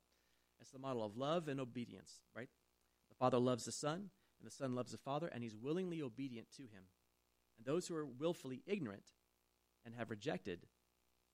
That's 0.59 0.71
the 0.71 0.79
model 0.79 1.03
of 1.03 1.17
love 1.17 1.47
and 1.47 1.59
obedience, 1.59 2.19
right? 2.35 2.49
The 3.09 3.15
Father 3.15 3.39
loves 3.39 3.65
the 3.65 3.71
Son, 3.71 4.09
and 4.43 4.51
the 4.51 4.55
Son 4.55 4.75
loves 4.75 4.91
the 4.91 4.97
Father, 4.97 5.27
and 5.27 5.41
he's 5.41 5.55
willingly 5.55 6.01
obedient 6.01 6.51
to 6.57 6.63
him. 6.63 6.83
And 7.57 7.65
those 7.65 7.87
who 7.87 7.95
are 7.95 8.05
willfully 8.05 8.61
ignorant 8.67 9.13
and 9.85 9.95
have 9.95 10.09
rejected 10.09 10.67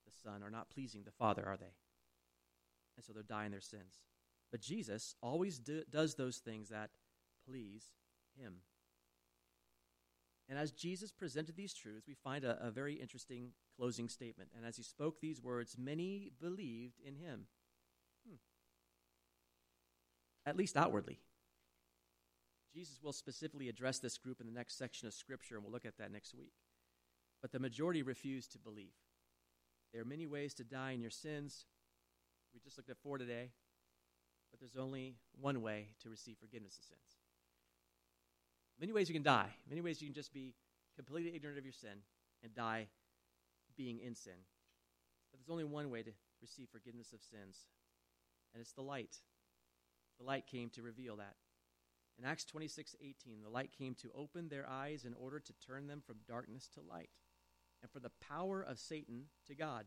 the 0.05 0.11
Son 0.23 0.43
are 0.43 0.51
not 0.51 0.69
pleasing 0.69 1.01
the 1.03 1.11
Father, 1.11 1.43
are 1.43 1.57
they? 1.57 1.73
And 2.95 3.03
so 3.03 3.11
they're 3.11 3.23
dying 3.23 3.49
their 3.49 3.61
sins. 3.61 3.97
But 4.51 4.61
Jesus 4.61 5.15
always 5.23 5.57
do, 5.57 5.83
does 5.89 6.15
those 6.15 6.37
things 6.37 6.69
that 6.69 6.91
please 7.47 7.85
Him. 8.39 8.57
And 10.47 10.59
as 10.59 10.71
Jesus 10.71 11.11
presented 11.11 11.55
these 11.55 11.73
truths, 11.73 12.07
we 12.07 12.13
find 12.13 12.43
a, 12.43 12.63
a, 12.63 12.69
very 12.69 12.95
interesting 12.95 13.53
closing 13.75 14.09
statement. 14.09 14.49
And 14.55 14.65
as 14.65 14.77
he 14.77 14.83
spoke 14.83 15.19
these 15.19 15.41
words, 15.41 15.77
many 15.77 16.31
believed 16.41 16.99
in 17.05 17.13
him. 17.13 17.45
Hmm. 18.27 18.37
At 20.47 20.57
least 20.57 20.75
outwardly. 20.75 21.19
Jesus 22.73 22.99
will 23.01 23.13
specifically 23.13 23.69
address 23.69 23.99
this 23.99 24.17
group 24.17 24.39
in 24.39 24.47
the 24.47 24.53
next 24.53 24.77
section 24.77 25.07
of 25.07 25.13
Scripture, 25.13 25.55
and 25.55 25.63
we'll 25.63 25.73
look 25.73 25.85
at 25.85 25.97
that 25.97 26.11
next 26.11 26.35
week. 26.35 26.53
But 27.41 27.51
the 27.51 27.59
majority 27.59 28.01
refused 28.01 28.51
to 28.51 28.59
believe. 28.59 28.93
There 29.91 30.01
are 30.01 30.05
many 30.05 30.27
ways 30.27 30.53
to 30.55 30.63
die 30.63 30.91
in 30.91 31.01
your 31.01 31.09
sins. 31.09 31.65
We 32.53 32.59
just 32.59 32.77
looked 32.77 32.89
at 32.89 32.97
four 33.01 33.17
today, 33.17 33.51
but 34.51 34.59
there's 34.59 34.77
only 34.77 35.15
one 35.39 35.61
way 35.61 35.87
to 36.03 36.09
receive 36.09 36.37
forgiveness 36.39 36.77
of 36.77 36.85
sins. 36.85 37.17
Many 38.79 38.93
ways 38.93 39.09
you 39.09 39.13
can 39.13 39.23
die. 39.23 39.49
Many 39.67 39.81
ways 39.81 40.01
you 40.01 40.07
can 40.07 40.15
just 40.15 40.33
be 40.33 40.53
completely 40.95 41.35
ignorant 41.35 41.57
of 41.57 41.65
your 41.65 41.73
sin 41.73 42.03
and 42.43 42.53
die 42.53 42.87
being 43.77 43.99
in 43.99 44.15
sin. 44.15 44.33
But 45.31 45.39
there's 45.39 45.51
only 45.51 45.63
one 45.63 45.89
way 45.89 46.03
to 46.03 46.11
receive 46.41 46.69
forgiveness 46.71 47.13
of 47.13 47.21
sins, 47.21 47.65
and 48.53 48.61
it's 48.61 48.73
the 48.73 48.81
light. 48.81 49.15
The 50.19 50.25
light 50.25 50.47
came 50.47 50.69
to 50.71 50.81
reveal 50.81 51.17
that. 51.17 51.35
In 52.19 52.25
Acts 52.25 52.43
26 52.45 52.97
18, 53.01 53.41
the 53.41 53.49
light 53.49 53.71
came 53.71 53.95
to 53.95 54.11
open 54.13 54.49
their 54.49 54.69
eyes 54.69 55.05
in 55.05 55.13
order 55.13 55.39
to 55.39 55.53
turn 55.65 55.87
them 55.87 56.01
from 56.05 56.17
darkness 56.27 56.67
to 56.73 56.81
light 56.81 57.09
and 57.81 57.89
for 57.89 58.01
the 58.01 58.11
power 58.27 58.61
of 58.61 58.77
Satan 58.77 59.27
to 59.47 59.55
God, 59.55 59.85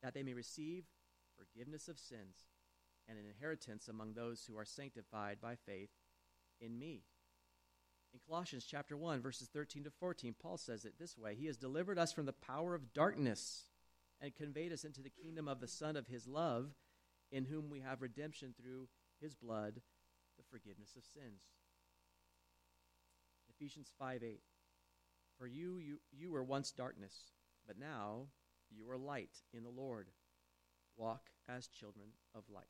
that 0.00 0.14
they 0.14 0.22
may 0.22 0.34
receive 0.34 0.84
forgiveness 1.36 1.88
of 1.88 1.98
sins 1.98 2.46
and 3.08 3.18
an 3.18 3.24
inheritance 3.26 3.88
among 3.88 4.14
those 4.14 4.44
who 4.44 4.56
are 4.56 4.64
sanctified 4.64 5.38
by 5.40 5.56
faith 5.56 5.90
in 6.60 6.78
me. 6.78 7.02
In 8.12 8.20
Colossians 8.24 8.64
chapter 8.64 8.96
1 8.96 9.20
verses 9.20 9.48
13 9.48 9.84
to 9.84 9.90
14, 9.90 10.36
Paul 10.40 10.56
says 10.56 10.84
it 10.84 10.94
this 11.00 11.18
way, 11.18 11.34
he 11.34 11.46
has 11.46 11.56
delivered 11.56 11.98
us 11.98 12.12
from 12.12 12.26
the 12.26 12.32
power 12.32 12.76
of 12.76 12.92
darkness 12.92 13.64
and 14.20 14.36
conveyed 14.36 14.72
us 14.72 14.84
into 14.84 15.02
the 15.02 15.10
kingdom 15.10 15.48
of 15.48 15.60
the 15.60 15.66
son 15.66 15.96
of 15.96 16.06
his 16.06 16.28
love, 16.28 16.74
in 17.32 17.46
whom 17.46 17.68
we 17.68 17.80
have 17.80 18.02
redemption 18.02 18.54
through 18.56 18.86
his 19.20 19.34
blood, 19.34 19.80
the 20.36 20.44
forgiveness 20.50 20.96
of 20.96 21.04
sins. 21.04 21.42
Ephesians 23.48 23.90
5 23.98 24.22
8. 24.22 24.40
For 25.38 25.46
you, 25.46 25.78
you, 25.78 25.98
you 26.12 26.30
were 26.30 26.44
once 26.44 26.70
darkness, 26.70 27.32
but 27.66 27.78
now 27.78 28.28
you 28.70 28.88
are 28.90 28.96
light 28.96 29.42
in 29.52 29.62
the 29.64 29.70
Lord. 29.70 30.08
Walk 30.96 31.30
as 31.48 31.66
children 31.66 32.06
of 32.34 32.44
light. 32.52 32.64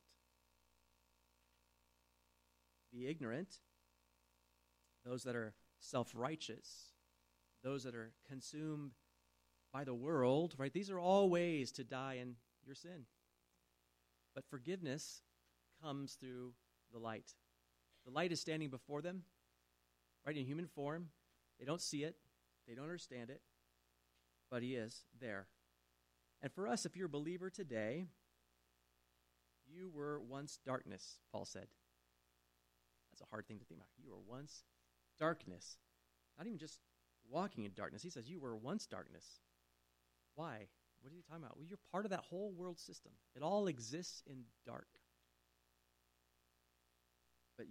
Be 2.92 3.06
ignorant, 3.06 3.56
those 5.04 5.24
that 5.24 5.36
are 5.36 5.54
self 5.78 6.12
righteous, 6.14 6.92
those 7.62 7.84
that 7.84 7.94
are 7.94 8.12
consumed 8.26 8.92
by 9.72 9.84
the 9.84 9.94
world, 9.94 10.54
right? 10.56 10.72
These 10.72 10.90
are 10.90 11.00
all 11.00 11.28
ways 11.28 11.72
to 11.72 11.84
die 11.84 12.18
in 12.22 12.36
your 12.64 12.74
sin. 12.74 13.06
But 14.34 14.44
forgiveness 14.48 15.22
comes 15.82 16.14
through 16.14 16.52
the 16.92 16.98
light. 16.98 17.32
The 18.04 18.12
light 18.12 18.32
is 18.32 18.40
standing 18.40 18.68
before 18.68 19.02
them, 19.02 19.22
right, 20.26 20.36
in 20.36 20.44
human 20.44 20.66
form. 20.66 21.08
They 21.58 21.64
don't 21.64 21.80
see 21.80 22.04
it, 22.04 22.16
they 22.68 22.74
don't 22.74 22.84
understand 22.84 23.30
it, 23.30 23.40
but 24.50 24.62
He 24.62 24.74
is 24.74 25.04
there. 25.20 25.46
And 26.42 26.52
for 26.52 26.68
us, 26.68 26.84
if 26.84 26.96
you're 26.96 27.06
a 27.06 27.08
believer 27.08 27.48
today, 27.48 28.06
you 29.66 29.90
were 29.94 30.20
once 30.20 30.58
darkness, 30.64 31.18
Paul 31.32 31.44
said. 31.44 31.66
That's 33.10 33.22
a 33.22 33.30
hard 33.30 33.46
thing 33.46 33.58
to 33.58 33.64
think 33.64 33.80
about. 33.80 33.88
You 33.96 34.10
were 34.10 34.20
once 34.26 34.64
darkness. 35.18 35.78
Not 36.36 36.46
even 36.46 36.58
just 36.58 36.80
walking 37.30 37.64
in 37.64 37.72
darkness. 37.74 38.02
He 38.02 38.10
says 38.10 38.28
you 38.28 38.40
were 38.40 38.56
once 38.56 38.86
darkness. 38.86 39.24
Why? 40.34 40.66
What 41.00 41.12
are 41.12 41.16
you 41.16 41.22
talking 41.22 41.44
about? 41.44 41.56
Well, 41.56 41.66
you're 41.66 41.78
part 41.92 42.04
of 42.04 42.10
that 42.10 42.24
whole 42.28 42.52
world 42.52 42.78
system. 42.78 43.12
It 43.36 43.42
all 43.42 43.66
exists 43.66 44.22
in 44.26 44.44
dark. 44.66 44.88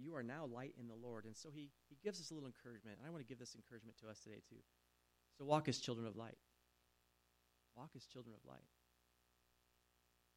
You 0.04 0.14
are 0.16 0.22
now 0.22 0.44
light 0.44 0.74
in 0.78 0.86
the 0.86 0.94
Lord. 0.94 1.24
And 1.24 1.34
so 1.34 1.48
he, 1.50 1.70
he 1.88 1.96
gives 2.04 2.20
us 2.20 2.30
a 2.30 2.34
little 2.34 2.46
encouragement. 2.46 2.98
And 2.98 3.06
I 3.06 3.10
want 3.10 3.24
to 3.24 3.28
give 3.28 3.38
this 3.38 3.54
encouragement 3.54 3.96
to 4.02 4.08
us 4.08 4.20
today, 4.20 4.42
too. 4.48 4.60
So 5.38 5.46
walk 5.46 5.66
as 5.66 5.78
children 5.78 6.06
of 6.06 6.14
light. 6.14 6.36
Walk 7.74 7.90
as 7.96 8.04
children 8.04 8.34
of 8.38 8.46
light. 8.46 8.68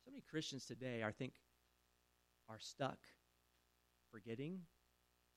So 0.05 0.11
many 0.11 0.23
Christians 0.31 0.65
today, 0.65 1.03
I 1.05 1.11
think, 1.11 1.33
are 2.47 2.59
stuck 2.59 2.97
forgetting 4.09 4.61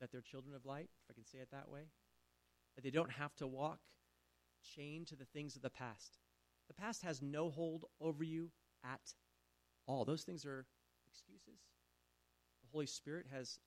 that 0.00 0.12
they're 0.12 0.20
children 0.20 0.54
of 0.54 0.64
light, 0.64 0.88
if 1.04 1.10
I 1.10 1.14
can 1.14 1.26
say 1.26 1.38
it 1.38 1.48
that 1.50 1.68
way. 1.68 1.88
That 2.76 2.84
they 2.84 2.90
don't 2.90 3.10
have 3.10 3.34
to 3.36 3.48
walk 3.48 3.80
chained 4.76 5.08
to 5.08 5.16
the 5.16 5.24
things 5.24 5.56
of 5.56 5.62
the 5.62 5.70
past. 5.70 6.18
The 6.68 6.74
past 6.74 7.02
has 7.02 7.20
no 7.20 7.50
hold 7.50 7.86
over 8.00 8.22
you 8.22 8.50
at 8.84 9.00
all. 9.86 10.04
Those 10.04 10.22
things 10.22 10.46
are 10.46 10.66
excuses. 11.10 11.58
The 12.62 12.68
Holy 12.72 12.86
Spirit 12.86 13.26
has 13.32 13.58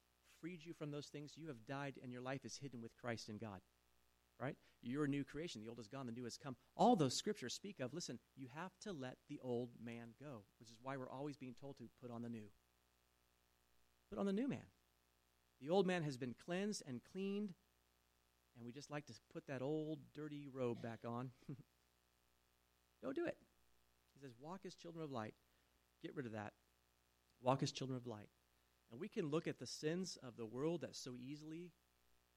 freed 0.43 0.65
you 0.65 0.73
from 0.73 0.91
those 0.91 1.07
things. 1.07 1.31
You 1.37 1.47
have 1.47 1.65
died, 1.65 1.93
and 2.03 2.11
your 2.11 2.21
life 2.21 2.43
is 2.43 2.57
hidden 2.57 2.81
with 2.81 2.97
Christ 2.97 3.29
in 3.29 3.37
God 3.37 3.61
right? 4.39 4.55
You're 4.81 5.05
a 5.05 5.07
new 5.07 5.23
creation. 5.23 5.61
The 5.61 5.69
old 5.69 5.79
is 5.79 5.87
gone, 5.87 6.05
the 6.05 6.11
new 6.11 6.25
has 6.25 6.37
come. 6.37 6.55
All 6.75 6.95
those 6.95 7.15
scriptures 7.15 7.53
speak 7.53 7.79
of, 7.79 7.93
listen, 7.93 8.19
you 8.35 8.47
have 8.55 8.71
to 8.81 8.91
let 8.91 9.17
the 9.29 9.39
old 9.41 9.69
man 9.83 10.09
go, 10.19 10.43
which 10.59 10.69
is 10.69 10.77
why 10.81 10.97
we're 10.97 11.09
always 11.09 11.37
being 11.37 11.55
told 11.59 11.77
to 11.77 11.85
put 12.01 12.11
on 12.11 12.21
the 12.21 12.29
new. 12.29 12.49
Put 14.09 14.19
on 14.19 14.25
the 14.25 14.33
new 14.33 14.47
man. 14.47 14.65
The 15.61 15.69
old 15.69 15.87
man 15.87 16.03
has 16.03 16.17
been 16.17 16.35
cleansed 16.45 16.83
and 16.85 17.01
cleaned, 17.11 17.53
and 18.57 18.65
we 18.65 18.71
just 18.71 18.91
like 18.91 19.05
to 19.07 19.13
put 19.31 19.47
that 19.47 19.61
old 19.61 19.99
dirty 20.13 20.49
robe 20.51 20.81
back 20.81 20.99
on. 21.07 21.29
Don't 23.01 23.15
do 23.15 23.25
it. 23.25 23.37
He 24.13 24.19
says, 24.19 24.31
walk 24.39 24.61
as 24.65 24.75
children 24.75 25.03
of 25.03 25.11
light. 25.11 25.33
Get 26.01 26.15
rid 26.15 26.25
of 26.25 26.33
that. 26.33 26.51
Walk 27.41 27.63
as 27.63 27.71
children 27.71 27.97
of 27.97 28.07
light. 28.07 28.29
And 28.93 29.01
we 29.01 29.09
can 29.09 29.31
look 29.31 29.47
at 29.47 29.57
the 29.57 29.65
sins 29.65 30.19
of 30.21 30.37
the 30.37 30.45
world 30.45 30.81
that 30.81 30.95
so 30.95 31.15
easily, 31.19 31.71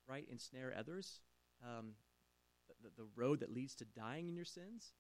right, 0.09 0.27
ensnare 0.33 0.75
others 0.75 1.21
um, 1.63 1.93
the, 2.83 2.89
the 2.97 3.09
road 3.15 3.41
that 3.41 3.53
leads 3.53 3.75
to 3.77 3.85
dying 3.85 4.27
in 4.27 4.37
your 4.37 4.47
sins, 4.47 4.93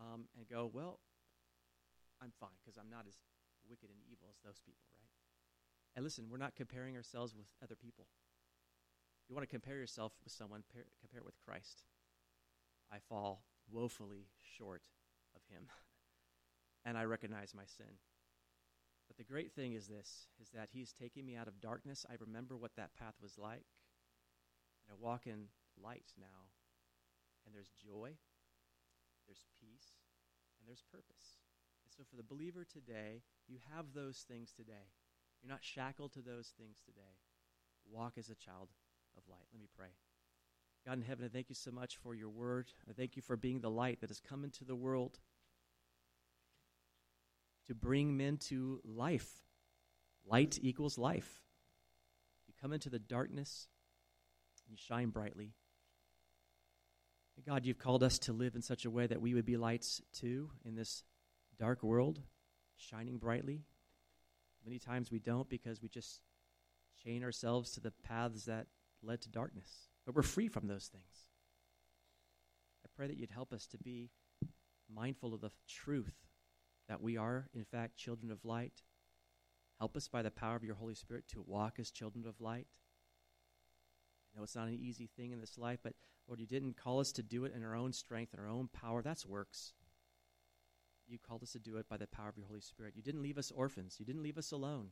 um, 0.00 0.24
and 0.38 0.48
go, 0.48 0.70
well, 0.72 1.00
I'm 2.22 2.32
fine 2.40 2.56
because 2.64 2.78
I'm 2.78 2.88
not 2.88 3.04
as 3.06 3.14
wicked 3.68 3.90
and 3.90 3.98
evil 4.10 4.28
as 4.30 4.38
those 4.42 4.58
people, 4.64 4.88
right? 4.94 5.10
And 5.96 6.02
listen, 6.02 6.28
we're 6.30 6.38
not 6.38 6.56
comparing 6.56 6.96
ourselves 6.96 7.34
with 7.36 7.46
other 7.62 7.76
people. 7.76 8.06
You 9.28 9.34
want 9.34 9.46
to 9.46 9.52
compare 9.52 9.76
yourself 9.76 10.12
with 10.24 10.32
someone, 10.32 10.62
compare, 10.70 10.86
compare 11.00 11.20
it 11.20 11.26
with 11.26 11.38
Christ. 11.44 11.84
I 12.90 12.98
fall 13.08 13.44
woefully 13.70 14.28
short 14.56 14.80
of 15.36 15.42
him, 15.52 15.66
and 16.86 16.96
I 16.96 17.04
recognize 17.04 17.52
my 17.54 17.64
sin. 17.64 18.00
But 19.14 19.26
the 19.26 19.32
great 19.32 19.52
thing 19.52 19.74
is 19.74 19.86
this 19.86 20.26
is 20.40 20.50
that 20.50 20.70
he's 20.72 20.92
taking 20.92 21.24
me 21.24 21.36
out 21.36 21.46
of 21.46 21.60
darkness. 21.60 22.04
I 22.10 22.14
remember 22.18 22.56
what 22.56 22.74
that 22.76 22.94
path 22.98 23.14
was 23.22 23.38
like. 23.38 23.66
And 24.82 24.90
I 24.90 24.94
walk 24.98 25.26
in 25.26 25.46
light 25.80 26.12
now. 26.18 26.50
And 27.46 27.54
there's 27.54 27.70
joy, 27.70 28.16
there's 29.26 29.44
peace, 29.60 30.00
and 30.58 30.66
there's 30.66 30.82
purpose. 30.90 31.38
And 31.84 31.92
so 31.94 32.02
for 32.08 32.16
the 32.16 32.22
believer 32.22 32.64
today, 32.64 33.22
you 33.46 33.58
have 33.76 33.92
those 33.94 34.24
things 34.26 34.50
today. 34.50 34.88
You're 35.42 35.52
not 35.52 35.62
shackled 35.62 36.12
to 36.14 36.22
those 36.22 36.54
things 36.58 36.78
today. 36.84 37.20
Walk 37.90 38.14
as 38.16 38.30
a 38.30 38.34
child 38.34 38.70
of 39.16 39.22
light. 39.28 39.44
Let 39.52 39.60
me 39.60 39.68
pray. 39.76 39.92
God 40.86 40.98
in 40.98 41.02
heaven, 41.02 41.24
I 41.24 41.28
thank 41.28 41.50
you 41.50 41.54
so 41.54 41.70
much 41.70 41.96
for 41.96 42.14
your 42.14 42.30
word. 42.30 42.72
I 42.88 42.92
thank 42.92 43.14
you 43.16 43.22
for 43.22 43.36
being 43.36 43.60
the 43.60 43.70
light 43.70 44.00
that 44.00 44.10
has 44.10 44.20
come 44.20 44.42
into 44.42 44.64
the 44.64 44.74
world 44.74 45.18
to 47.68 47.74
bring 47.74 48.16
men 48.16 48.36
to 48.48 48.80
life. 48.84 49.28
Light 50.26 50.58
equals 50.62 50.98
life. 50.98 51.42
You 52.46 52.54
come 52.60 52.72
into 52.72 52.90
the 52.90 52.98
darkness, 52.98 53.68
and 54.66 54.72
you 54.72 54.78
shine 54.78 55.10
brightly. 55.10 55.52
God, 57.46 57.66
you've 57.66 57.78
called 57.78 58.02
us 58.02 58.18
to 58.20 58.32
live 58.32 58.54
in 58.54 58.62
such 58.62 58.84
a 58.84 58.90
way 58.90 59.06
that 59.06 59.20
we 59.20 59.34
would 59.34 59.44
be 59.44 59.56
lights 59.56 60.00
too 60.12 60.50
in 60.64 60.76
this 60.76 61.02
dark 61.58 61.82
world, 61.82 62.22
shining 62.76 63.18
brightly. 63.18 63.64
Many 64.64 64.78
times 64.78 65.10
we 65.10 65.18
don't 65.18 65.48
because 65.48 65.82
we 65.82 65.88
just 65.88 66.20
chain 67.04 67.22
ourselves 67.22 67.72
to 67.72 67.80
the 67.80 67.90
paths 67.90 68.44
that 68.44 68.66
led 69.02 69.20
to 69.22 69.28
darkness. 69.28 69.68
But 70.06 70.14
we're 70.14 70.22
free 70.22 70.48
from 70.48 70.68
those 70.68 70.86
things. 70.86 71.28
I 72.84 72.88
pray 72.96 73.08
that 73.08 73.18
you'd 73.18 73.30
help 73.30 73.52
us 73.52 73.66
to 73.68 73.78
be 73.78 74.10
mindful 74.88 75.34
of 75.34 75.42
the 75.42 75.50
truth 75.68 76.14
that 76.88 77.02
we 77.02 77.16
are, 77.16 77.48
in 77.54 77.64
fact, 77.64 77.96
children 77.96 78.30
of 78.30 78.44
light. 78.44 78.82
Help 79.78 79.96
us 79.96 80.08
by 80.08 80.22
the 80.22 80.30
power 80.30 80.56
of 80.56 80.64
your 80.64 80.74
Holy 80.74 80.94
Spirit 80.94 81.24
to 81.28 81.44
walk 81.46 81.78
as 81.78 81.90
children 81.90 82.26
of 82.26 82.40
light. 82.40 82.66
I 84.34 84.38
know 84.38 84.44
it's 84.44 84.56
not 84.56 84.68
an 84.68 84.78
easy 84.80 85.08
thing 85.16 85.32
in 85.32 85.40
this 85.40 85.58
life, 85.58 85.80
but 85.82 85.94
Lord, 86.26 86.40
you 86.40 86.46
didn't 86.46 86.76
call 86.76 87.00
us 87.00 87.12
to 87.12 87.22
do 87.22 87.44
it 87.44 87.52
in 87.54 87.62
our 87.64 87.74
own 87.74 87.92
strength 87.92 88.32
and 88.32 88.40
our 88.40 88.48
own 88.48 88.68
power. 88.72 89.02
That's 89.02 89.26
works. 89.26 89.72
You 91.06 91.18
called 91.18 91.42
us 91.42 91.52
to 91.52 91.58
do 91.58 91.76
it 91.76 91.88
by 91.88 91.98
the 91.98 92.06
power 92.06 92.28
of 92.28 92.36
your 92.36 92.46
Holy 92.46 92.60
Spirit. 92.60 92.94
You 92.96 93.02
didn't 93.02 93.22
leave 93.22 93.38
us 93.38 93.50
orphans. 93.50 93.96
You 93.98 94.06
didn't 94.06 94.22
leave 94.22 94.38
us 94.38 94.52
alone. 94.52 94.88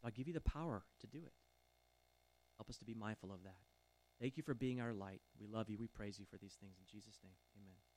So 0.00 0.06
I'll 0.06 0.12
give 0.12 0.28
you 0.28 0.34
the 0.34 0.40
power 0.40 0.84
to 1.00 1.06
do 1.06 1.18
it. 1.24 1.32
Help 2.58 2.68
us 2.68 2.76
to 2.78 2.84
be 2.84 2.94
mindful 2.94 3.32
of 3.32 3.42
that. 3.44 3.56
Thank 4.20 4.36
you 4.36 4.42
for 4.42 4.52
being 4.52 4.80
our 4.80 4.92
light. 4.92 5.22
We 5.40 5.46
love 5.46 5.70
you. 5.70 5.78
We 5.78 5.86
praise 5.86 6.18
you 6.18 6.26
for 6.30 6.36
these 6.36 6.56
things. 6.60 6.76
In 6.78 6.84
Jesus' 6.86 7.18
name, 7.24 7.32
amen. 7.56 7.89